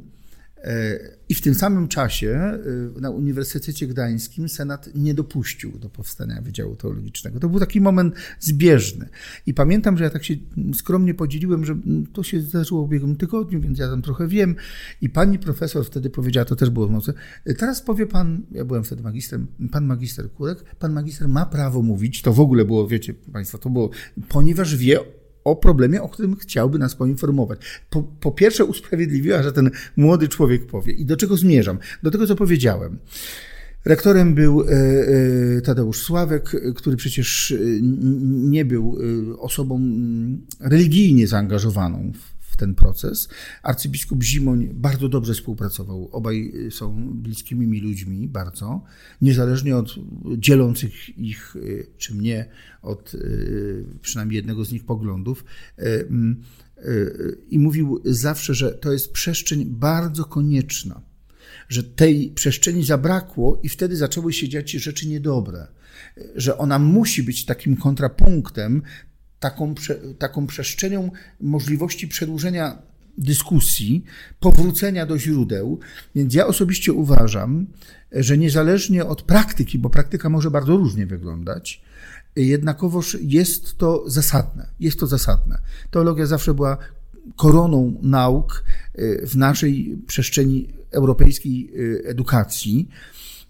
I 1.30 1.36
w 1.36 1.41
tym 1.41 1.55
samym 1.55 1.88
czasie 1.88 2.60
y, 2.97 3.01
na 3.01 3.10
Uniwersytecie 3.10 3.88
Gdańskim 3.88 4.49
Senat 4.49 4.89
nie 4.95 5.14
dopuścił 5.14 5.80
do 5.80 5.89
powstania 5.89 6.41
Wydziału 6.41 6.76
Teologicznego. 6.76 7.39
To 7.39 7.49
był 7.49 7.60
taki 7.60 7.82
moment 7.82 8.16
zbieżny. 8.39 9.10
I 9.45 9.53
pamiętam, 9.53 9.97
że 9.97 10.03
ja 10.03 10.10
tak 10.10 10.24
się 10.24 10.36
skromnie 10.74 11.14
podzieliłem, 11.14 11.66
że 11.66 11.76
to 12.14 12.24
się 12.24 12.41
zdarzyło 12.41 12.82
w 12.82 12.86
ubiegłym 12.86 13.16
tygodniu, 13.16 13.62
więc 13.62 13.80
ja 13.80 13.88
tam 13.88 14.01
trochę 14.01 14.28
wiem. 14.28 14.55
I 15.01 15.10
pani 15.10 15.39
profesor 15.39 15.86
wtedy 15.86 16.10
powiedziała, 16.10 16.45
to 16.45 16.55
też 16.55 16.70
było 16.70 16.88
mocne, 16.88 17.14
teraz 17.57 17.82
powie 17.82 18.05
pan, 18.05 18.41
ja 18.51 18.66
byłem 18.66 18.84
wtedy 18.84 19.03
magistrem, 19.03 19.47
pan 19.72 19.86
magister 19.86 20.32
Kurek, 20.32 20.76
pan 20.76 20.93
magister 20.93 21.28
ma 21.28 21.45
prawo 21.45 21.82
mówić, 21.82 22.22
to 22.22 22.34
w 22.34 22.39
ogóle 22.39 22.66
było, 22.66 22.88
wiecie 22.88 23.14
państwo, 23.14 23.57
to 23.57 23.70
było, 23.70 23.89
ponieważ 24.30 24.76
wie 24.76 24.99
o 25.43 25.55
problemie, 25.55 26.01
o 26.01 26.09
którym 26.09 26.35
chciałby 26.35 26.79
nas 26.79 26.95
poinformować. 26.95 27.59
Po, 27.89 28.03
po, 28.03 28.31
pierwsze 28.31 28.65
usprawiedliwiła, 28.65 29.43
że 29.43 29.51
ten 29.51 29.71
młody 29.97 30.27
człowiek 30.27 30.65
powie. 30.65 30.93
I 30.93 31.05
do 31.05 31.17
czego 31.17 31.37
zmierzam? 31.37 31.79
Do 32.03 32.11
tego, 32.11 32.27
co 32.27 32.35
powiedziałem. 32.35 32.97
Rektorem 33.85 34.35
był 34.35 34.61
e, 34.61 34.65
e, 34.67 35.61
Tadeusz 35.61 36.01
Sławek, 36.01 36.51
który 36.75 36.97
przecież 36.97 37.53
nie 38.21 38.65
był 38.65 38.97
osobą 39.37 39.81
religijnie 40.59 41.27
zaangażowaną 41.27 42.11
ten 42.60 42.76
proces. 42.76 43.30
Arcybiskup 43.64 44.24
Zimoń 44.24 44.70
bardzo 44.74 45.10
dobrze 45.10 45.34
współpracował. 45.34 46.10
Obaj 46.12 46.53
są 46.72 47.14
bliskimi 47.14 47.68
mi 47.68 47.82
ludźmi, 47.82 48.28
bardzo. 48.28 48.84
Niezależnie 49.22 49.78
od 49.78 49.95
dzielących 50.38 51.18
ich, 51.18 51.55
czy 51.97 52.16
mnie, 52.16 52.49
od 52.82 53.16
przynajmniej 54.01 54.36
jednego 54.36 54.66
z 54.66 54.72
nich 54.72 54.86
poglądów. 54.86 55.45
I 57.49 57.60
mówił 57.60 58.01
zawsze, 58.05 58.53
że 58.53 58.72
to 58.72 58.91
jest 58.91 59.12
przestrzeń 59.12 59.66
bardzo 59.66 60.26
konieczna 60.26 61.01
że 61.70 61.84
tej 61.84 62.32
przestrzeni 62.32 62.84
zabrakło 62.84 63.60
i 63.64 63.70
wtedy 63.70 63.95
zaczęły 63.95 64.34
się 64.34 64.49
dziać 64.49 64.72
rzeczy 64.72 65.07
niedobre. 65.07 65.68
Że 66.36 66.57
ona 66.57 66.80
musi 66.80 67.24
być 67.24 67.45
takim 67.45 67.76
kontrapunktem, 67.76 68.82
taką, 69.39 69.75
taką 70.17 70.47
przestrzenią 70.47 71.11
możliwości 71.41 72.07
przedłużenia 72.07 72.81
dyskusji, 73.17 74.03
powrócenia 74.39 75.05
do 75.05 75.19
źródeł. 75.19 75.79
Więc 76.15 76.33
ja 76.33 76.47
osobiście 76.47 76.93
uważam, 76.93 77.67
że 78.11 78.37
niezależnie 78.37 79.05
od 79.05 79.21
praktyki, 79.21 79.79
bo 79.79 79.89
praktyka 79.89 80.29
może 80.29 80.51
bardzo 80.51 80.77
różnie 80.77 81.05
wyglądać, 81.05 81.81
jednakowoż 82.35 83.17
jest 83.21 83.77
to 83.77 84.03
zasadne. 84.07 84.67
Jest 84.79 84.99
to 84.99 85.07
zasadne. 85.07 85.57
Teologia 85.91 86.25
zawsze 86.25 86.53
była 86.53 86.77
koroną 87.35 87.99
nauk 88.01 88.63
y, 88.99 89.27
w 89.27 89.35
naszej 89.35 89.97
przestrzeni 90.07 90.69
europejskiej 90.91 91.71
y, 91.75 92.03
edukacji. 92.05 92.89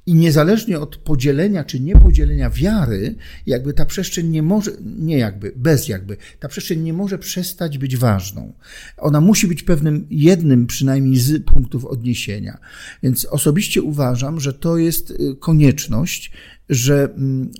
I 0.05 0.13
niezależnie 0.13 0.79
od 0.79 0.97
podzielenia 0.97 1.63
czy 1.63 1.79
niepodzielenia 1.79 2.49
wiary, 2.49 3.15
jakby 3.45 3.73
ta 3.73 3.85
przestrzeń 3.85 4.27
nie 4.27 4.43
może, 4.43 4.71
nie 4.81 5.17
jakby, 5.17 5.53
bez 5.55 5.87
jakby, 5.87 6.17
ta 6.39 6.47
przestrzeń 6.47 6.81
nie 6.81 6.93
może 6.93 7.17
przestać 7.17 7.77
być 7.77 7.97
ważną. 7.97 8.53
Ona 8.97 9.21
musi 9.21 9.47
być 9.47 9.63
pewnym, 9.63 10.07
jednym 10.09 10.67
przynajmniej 10.67 11.17
z 11.17 11.43
punktów 11.45 11.85
odniesienia. 11.85 12.57
Więc 13.03 13.25
osobiście 13.25 13.81
uważam, 13.81 14.39
że 14.39 14.53
to 14.53 14.77
jest 14.77 15.11
y, 15.11 15.35
konieczność, 15.39 16.31
że 16.69 17.03
mm, 17.03 17.51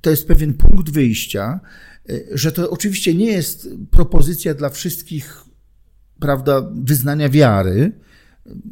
to 0.00 0.10
jest 0.10 0.26
pewien 0.26 0.54
punkt 0.54 0.90
wyjścia, 0.90 1.60
y, 2.10 2.28
że 2.32 2.52
to 2.52 2.70
oczywiście 2.70 3.14
nie 3.14 3.32
jest 3.32 3.68
propozycja 3.90 4.54
dla 4.54 4.68
wszystkich, 4.68 5.44
prawda, 6.20 6.70
wyznania 6.74 7.28
wiary, 7.28 7.92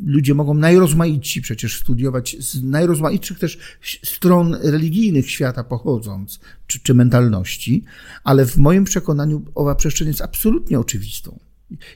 ludzie 0.07 0.35
mogą 0.35 0.55
najrozmaici 0.55 1.43
przecież 1.43 1.81
studiować, 1.81 2.37
z 2.41 2.63
najrozmaitszych 2.63 3.39
też 3.39 3.59
stron 4.05 4.55
religijnych 4.55 5.31
świata 5.31 5.65
pochodząc, 5.65 6.41
czy, 6.67 6.81
czy 6.81 6.95
mentalności, 6.95 7.85
ale 8.25 8.47
w 8.47 8.57
moim 8.57 8.85
przekonaniu 8.85 9.45
owa 9.55 9.75
przestrzeń 9.75 10.09
jest 10.09 10.21
absolutnie 10.21 10.79
oczywistą. 10.79 11.39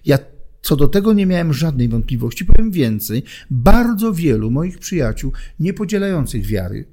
Ja 0.05 0.19
co 0.63 0.77
do 0.77 0.89
tego 0.89 1.13
nie 1.13 1.27
miałem 1.27 1.53
żadnej 1.53 1.89
wątpliwości. 1.89 2.45
Powiem 2.45 2.71
więcej, 2.71 3.23
bardzo 3.51 4.13
wielu 4.13 4.51
moich 4.51 4.79
przyjaciół 4.79 5.33
niepodzielających 5.61 6.47
wiary 6.47 6.89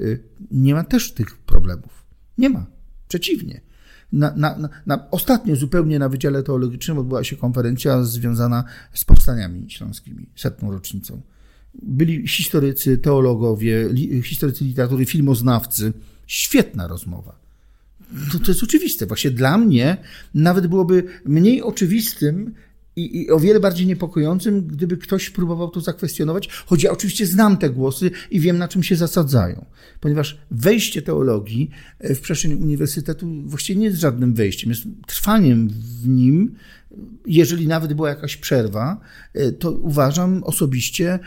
y, 0.00 0.22
nie 0.50 0.74
ma 0.74 0.84
też 0.84 1.12
tych 1.12 1.38
problemów. 1.38 2.04
Nie 2.38 2.48
ma. 2.48 2.66
Przeciwnie 3.08 3.60
na, 4.12 4.34
na, 4.36 4.68
na, 4.86 5.10
ostatnio 5.10 5.56
zupełnie 5.56 5.98
na 5.98 6.08
Wydziale 6.08 6.42
Teologicznym 6.42 6.98
odbyła 6.98 7.24
się 7.24 7.36
konferencja 7.36 8.02
związana 8.02 8.64
z 8.94 9.04
powstaniami 9.04 9.70
śląskimi, 9.70 10.26
setną 10.36 10.70
rocznicą. 10.72 11.20
Byli 11.82 12.28
historycy, 12.28 12.98
teologowie, 12.98 13.88
li, 13.88 14.22
historycy 14.22 14.64
literatury, 14.64 15.06
filmoznawcy. 15.06 15.92
Świetna 16.26 16.88
rozmowa. 16.88 17.40
To, 18.32 18.38
to 18.38 18.50
jest 18.50 18.62
oczywiste. 18.62 19.06
Właśnie 19.06 19.30
dla 19.30 19.58
mnie 19.58 19.96
nawet 20.34 20.66
byłoby 20.66 21.04
mniej 21.24 21.62
oczywistym 21.62 22.54
i, 23.00 23.22
i, 23.22 23.30
o 23.30 23.40
wiele 23.40 23.60
bardziej 23.60 23.86
niepokojącym, 23.86 24.66
gdyby 24.66 24.96
ktoś 24.96 25.30
próbował 25.30 25.70
to 25.70 25.80
zakwestionować, 25.80 26.48
choć 26.66 26.82
ja 26.82 26.90
oczywiście 26.90 27.26
znam 27.26 27.56
te 27.56 27.70
głosy 27.70 28.10
i 28.30 28.40
wiem, 28.40 28.58
na 28.58 28.68
czym 28.68 28.82
się 28.82 28.96
zasadzają. 28.96 29.64
Ponieważ 30.00 30.38
wejście 30.50 31.02
teologii 31.02 31.70
e, 31.98 32.14
w 32.14 32.20
przestrzeń 32.20 32.52
uniwersytetu 32.52 33.26
właściwie 33.44 33.80
nie 33.80 33.86
jest 33.86 34.00
żadnym 34.00 34.34
wejściem, 34.34 34.70
jest 34.70 34.82
trwaniem 35.06 35.68
w 35.68 36.08
nim, 36.08 36.54
jeżeli 37.26 37.66
nawet 37.66 37.94
była 37.94 38.08
jakaś 38.08 38.36
przerwa, 38.36 39.00
e, 39.34 39.52
to 39.52 39.72
uważam 39.72 40.44
osobiście, 40.44 41.12
e, 41.12 41.18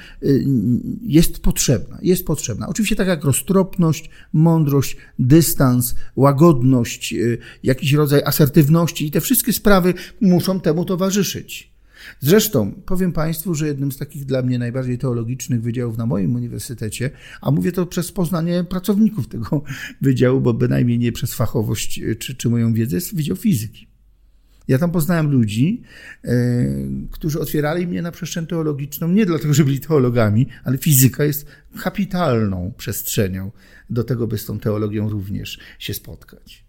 jest 1.01 1.39
potrzebna. 1.39 1.99
Jest 2.01 2.25
potrzebna. 2.25 2.67
Oczywiście 2.67 2.95
tak 2.95 3.07
jak 3.07 3.23
roztropność, 3.23 4.09
mądrość, 4.33 4.97
dystans, 5.19 5.95
łagodność, 6.15 7.13
e, 7.13 7.17
jakiś 7.63 7.93
rodzaj 7.93 8.21
asertywności 8.25 9.07
i 9.07 9.11
te 9.11 9.21
wszystkie 9.21 9.53
sprawy 9.53 9.93
muszą 10.21 10.59
temu 10.59 10.85
towarzyszyć. 10.85 11.73
Zresztą 12.19 12.71
powiem 12.85 13.11
Państwu, 13.11 13.55
że 13.55 13.67
jednym 13.67 13.91
z 13.91 13.97
takich 13.97 14.25
dla 14.25 14.41
mnie 14.41 14.59
najbardziej 14.59 14.97
teologicznych 14.97 15.61
wydziałów 15.61 15.97
na 15.97 16.05
moim 16.05 16.35
uniwersytecie, 16.35 17.09
a 17.41 17.51
mówię 17.51 17.71
to 17.71 17.85
przez 17.85 18.11
poznanie 18.11 18.63
pracowników 18.63 19.27
tego 19.27 19.63
wydziału, 20.01 20.41
bo 20.41 20.53
bynajmniej 20.53 20.99
nie 20.99 21.11
przez 21.11 21.33
fachowość 21.33 22.01
czy, 22.19 22.35
czy 22.35 22.49
moją 22.49 22.73
wiedzę, 22.73 22.95
jest 22.95 23.15
Wydział 23.15 23.35
Fizyki. 23.37 23.92
Ja 24.67 24.77
tam 24.77 24.91
poznałem 24.91 25.31
ludzi, 25.31 25.81
e, 26.23 26.35
którzy 27.11 27.39
otwierali 27.39 27.87
mnie 27.87 28.01
na 28.01 28.11
przestrzeń 28.11 28.47
teologiczną, 28.47 29.07
nie 29.07 29.25
dlatego, 29.25 29.53
że 29.53 29.63
byli 29.63 29.79
teologami, 29.79 30.47
ale 30.63 30.77
fizyka 30.77 31.23
jest 31.23 31.45
kapitalną 31.83 32.73
przestrzenią 32.77 33.51
do 33.89 34.03
tego, 34.03 34.27
by 34.27 34.37
z 34.37 34.45
tą 34.45 34.59
teologią 34.59 35.09
również 35.09 35.59
się 35.79 35.93
spotkać. 35.93 36.63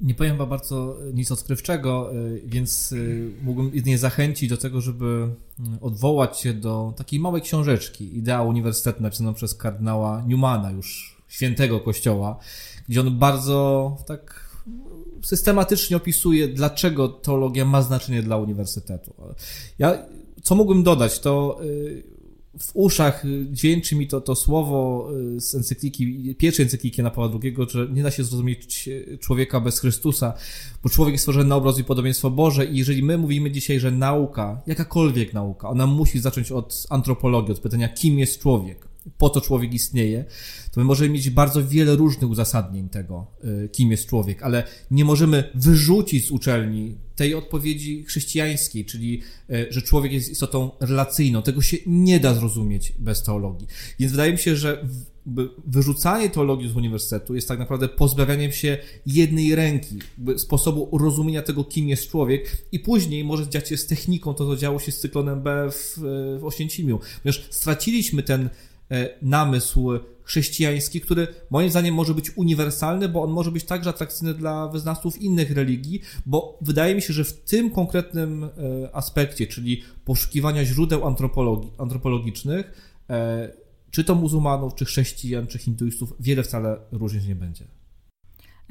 Nie 0.00 0.14
powiem 0.14 0.36
wam 0.36 0.48
bardzo 0.48 0.98
nic 1.14 1.32
odkrywczego, 1.32 2.12
e, 2.12 2.14
więc 2.44 2.92
e, 2.92 2.96
mógłbym 3.44 3.70
jedynie 3.74 3.98
zachęcić 3.98 4.50
do 4.50 4.56
tego, 4.56 4.80
żeby 4.80 5.04
mm, 5.04 5.78
odwołać 5.80 6.40
się 6.40 6.54
do 6.54 6.94
takiej 6.96 7.20
małej 7.20 7.42
książeczki 7.42 8.16
Idea 8.16 8.42
Uniwersytetu 8.42 9.02
napisaną 9.02 9.34
przez 9.34 9.54
kardynała 9.54 10.24
Newmana, 10.26 10.70
już 10.70 11.16
świętego 11.28 11.80
kościoła, 11.80 12.38
gdzie 12.88 13.00
on 13.00 13.18
bardzo 13.18 13.96
tak 14.06 14.41
systematycznie 15.22 15.96
opisuje, 15.96 16.48
dlaczego 16.48 17.08
teologia 17.08 17.64
ma 17.64 17.82
znaczenie 17.82 18.22
dla 18.22 18.36
uniwersytetu. 18.36 19.14
Ja, 19.78 20.06
co 20.42 20.54
mógłbym 20.54 20.82
dodać, 20.82 21.20
to 21.20 21.60
y, 21.64 22.02
w 22.58 22.70
uszach 22.74 23.24
dźwięczy 23.50 23.96
mi 23.96 24.08
to, 24.08 24.20
to 24.20 24.34
słowo 24.34 25.08
y, 25.36 25.40
z 25.40 25.54
encykliki, 25.54 26.34
pierwszej 26.34 26.62
encykliki 26.62 27.02
na 27.02 27.10
Pawła 27.10 27.40
II, 27.42 27.56
że 27.68 27.88
nie 27.92 28.02
da 28.02 28.10
się 28.10 28.24
zrozumieć 28.24 28.88
człowieka 29.20 29.60
bez 29.60 29.80
Chrystusa, 29.80 30.34
bo 30.82 30.90
człowiek 30.90 31.12
jest 31.12 31.22
stworzony 31.22 31.44
na 31.44 31.56
obraz 31.56 31.78
i 31.78 31.84
podobieństwo 31.84 32.30
Boże 32.30 32.66
i 32.66 32.78
jeżeli 32.78 33.02
my 33.02 33.18
mówimy 33.18 33.50
dzisiaj, 33.50 33.80
że 33.80 33.90
nauka, 33.90 34.62
jakakolwiek 34.66 35.32
nauka, 35.32 35.68
ona 35.68 35.86
musi 35.86 36.20
zacząć 36.20 36.52
od 36.52 36.86
antropologii, 36.90 37.52
od 37.52 37.60
pytania, 37.60 37.88
kim 37.88 38.18
jest 38.18 38.38
człowiek, 38.38 38.91
po 39.18 39.30
co 39.30 39.40
człowiek 39.40 39.74
istnieje, 39.74 40.24
to 40.72 40.80
my 40.80 40.84
możemy 40.84 41.10
mieć 41.10 41.30
bardzo 41.30 41.66
wiele 41.66 41.96
różnych 41.96 42.30
uzasadnień 42.30 42.88
tego, 42.88 43.26
y, 43.64 43.68
kim 43.68 43.90
jest 43.90 44.06
człowiek, 44.06 44.42
ale 44.42 44.64
nie 44.90 45.04
możemy 45.04 45.50
wyrzucić 45.54 46.26
z 46.26 46.30
uczelni 46.30 46.96
tej 47.16 47.34
odpowiedzi 47.34 48.04
chrześcijańskiej, 48.04 48.84
czyli 48.84 49.22
y, 49.50 49.66
że 49.70 49.82
człowiek 49.82 50.12
jest 50.12 50.30
istotą 50.30 50.70
relacyjną. 50.80 51.42
Tego 51.42 51.62
się 51.62 51.76
nie 51.86 52.20
da 52.20 52.34
zrozumieć 52.34 52.92
bez 52.98 53.22
teologii. 53.22 53.66
Więc 53.98 54.12
wydaje 54.12 54.32
mi 54.32 54.38
się, 54.38 54.56
że 54.56 54.86
wyrzucanie 55.66 56.30
teologii 56.30 56.68
z 56.68 56.76
uniwersytetu 56.76 57.34
jest 57.34 57.48
tak 57.48 57.58
naprawdę 57.58 57.88
pozbawianiem 57.88 58.52
się 58.52 58.78
jednej 59.06 59.54
ręki, 59.54 59.98
sposobu 60.36 60.98
rozumienia 60.98 61.42
tego, 61.42 61.64
kim 61.64 61.88
jest 61.88 62.10
człowiek 62.10 62.66
i 62.72 62.78
później 62.78 63.24
może 63.24 63.48
dziać 63.48 63.68
się 63.68 63.76
z 63.76 63.86
techniką 63.86 64.34
to, 64.34 64.46
co 64.46 64.56
działo 64.56 64.78
się 64.78 64.92
z 64.92 65.00
cyklonem 65.00 65.42
B 65.42 65.68
w, 65.70 65.98
w 66.40 66.44
Oświęcimiu. 66.44 67.00
Ponieważ 67.22 67.46
straciliśmy 67.50 68.22
ten 68.22 68.48
namysł 69.22 69.90
chrześcijański, 70.22 71.00
który 71.00 71.28
moim 71.50 71.70
zdaniem 71.70 71.94
może 71.94 72.14
być 72.14 72.36
uniwersalny, 72.36 73.08
bo 73.08 73.22
on 73.22 73.30
może 73.30 73.50
być 73.50 73.64
także 73.64 73.90
atrakcyjny 73.90 74.34
dla 74.34 74.68
wyznawców 74.68 75.22
innych 75.22 75.50
religii, 75.50 76.00
bo 76.26 76.58
wydaje 76.60 76.94
mi 76.94 77.02
się, 77.02 77.12
że 77.12 77.24
w 77.24 77.32
tym 77.32 77.70
konkretnym 77.70 78.44
e, 78.44 78.48
aspekcie, 78.92 79.46
czyli 79.46 79.82
poszukiwania 80.04 80.64
źródeł 80.64 81.06
antropologii, 81.06 81.70
antropologicznych, 81.78 82.94
e, 83.10 83.52
czy 83.90 84.04
to 84.04 84.14
muzułmanów, 84.14 84.74
czy 84.74 84.84
chrześcijan, 84.84 85.46
czy 85.46 85.58
hinduistów, 85.58 86.14
wiele 86.20 86.42
wcale 86.42 86.78
różnic 86.92 87.26
nie 87.26 87.34
będzie. 87.34 87.64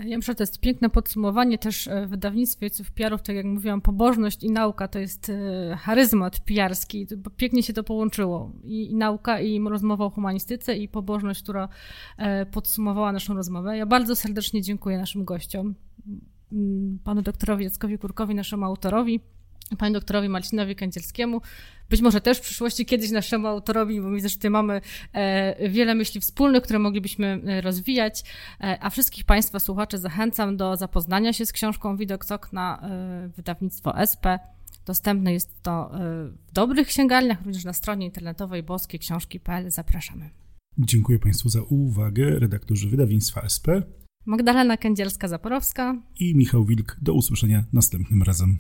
Ja 0.06 0.18
myślę, 0.18 0.32
że 0.32 0.36
to 0.36 0.43
jest 0.43 0.60
piękne 0.60 0.89
podsumowanie 0.89 1.58
też 1.58 1.88
e, 1.88 2.06
w 2.06 2.10
wydawnictwie 2.10 2.66
ojców 2.66 2.91
PR-ów, 2.91 3.22
tak 3.22 3.36
jak 3.36 3.45
mówiłam, 3.45 3.82
pobożność 3.82 4.43
i 4.43 4.52
nauka 4.52 4.88
to 4.88 4.99
jest 4.99 5.30
e, 5.30 5.76
charyzmat 5.76 6.45
pijarski, 6.45 7.08
pięknie 7.38 7.64
się 7.64 7.74
to 7.74 7.84
połączyło. 7.84 8.52
I, 8.64 8.91
I, 8.91 8.95
nauka, 8.95 9.39
i 9.39 9.60
rozmowa 9.70 10.06
o 10.06 10.10
humanistyce, 10.10 10.78
i 10.78 10.88
pobożność, 10.88 11.43
która 11.43 11.70
e, 12.18 12.45
podsumowała 12.45 13.12
naszą 13.12 13.34
rozmowę. 13.34 13.78
Ja 13.78 13.86
bardzo 13.86 14.16
serdecznie 14.16 14.62
dziękuję 14.62 14.97
naszym 14.97 15.26
gościom, 15.26 15.76
panu 17.04 17.22
doktorowi 17.22 17.64
Jackowi 17.64 17.97
Kurkowi, 17.97 18.36
naszemu 18.36 18.66
autorowi, 18.66 19.20
panu 19.78 19.93
doktorowi 19.93 20.30
Marcinowi 20.30 20.76
Kędzielskiemu, 20.76 21.41
być 21.92 22.02
może 22.02 22.22
też 22.22 22.38
w 22.38 22.42
przyszłości 22.42 22.86
kiedyś 22.86 23.12
naszemu 23.12 23.48
autorowi, 23.48 24.02
bo 24.02 24.12
widzę, 24.12 24.30
że 24.30 24.36
tutaj 24.36 24.52
mamy 24.52 24.82
e, 25.14 25.70
wiele 25.70 25.96
myśli 25.96 26.22
wspólnych, 26.22 26.64
które 26.64 26.80
moglibyśmy 26.80 27.42
e, 27.46 27.62
rozwijać, 27.62 28.24
e, 28.62 28.78
a 28.82 28.89
wszystkich 28.89 29.24
Państwa 29.24 29.60
słuchaczy 29.60 29.98
zachęcam 29.98 30.58
do 30.58 30.78
zapoznania 30.78 31.34
się 31.34 31.46
z 31.46 31.52
książką 31.52 31.98
Widok 31.98 32.26
z 32.26 32.32
okna 32.32 32.89
wydawnictwo 33.36 34.00
SP. 34.12 34.26
Dostępne 34.86 35.34
jest 35.34 35.62
to 35.62 35.92
w 36.48 36.52
dobrych 36.54 36.88
księgarniach, 36.88 37.46
również 37.46 37.66
na 37.66 37.74
stronie 37.74 38.06
internetowej 38.06 38.64
boskieksiążki.pl. 38.64 39.72
Zapraszamy. 39.72 40.30
Dziękuję 40.78 41.20
Państwu 41.20 41.50
za 41.50 41.62
uwagę. 41.62 42.39
Redaktorzy 42.39 42.89
wydawnictwa 42.89 43.42
SP. 43.56 43.68
Magdalena 44.26 44.76
Kędzielska-Zaporowska 44.78 46.02
i 46.20 46.36
Michał 46.36 46.66
Wilk. 46.66 46.98
Do 47.02 47.14
usłyszenia 47.14 47.64
następnym 47.74 48.24
razem. 48.24 48.60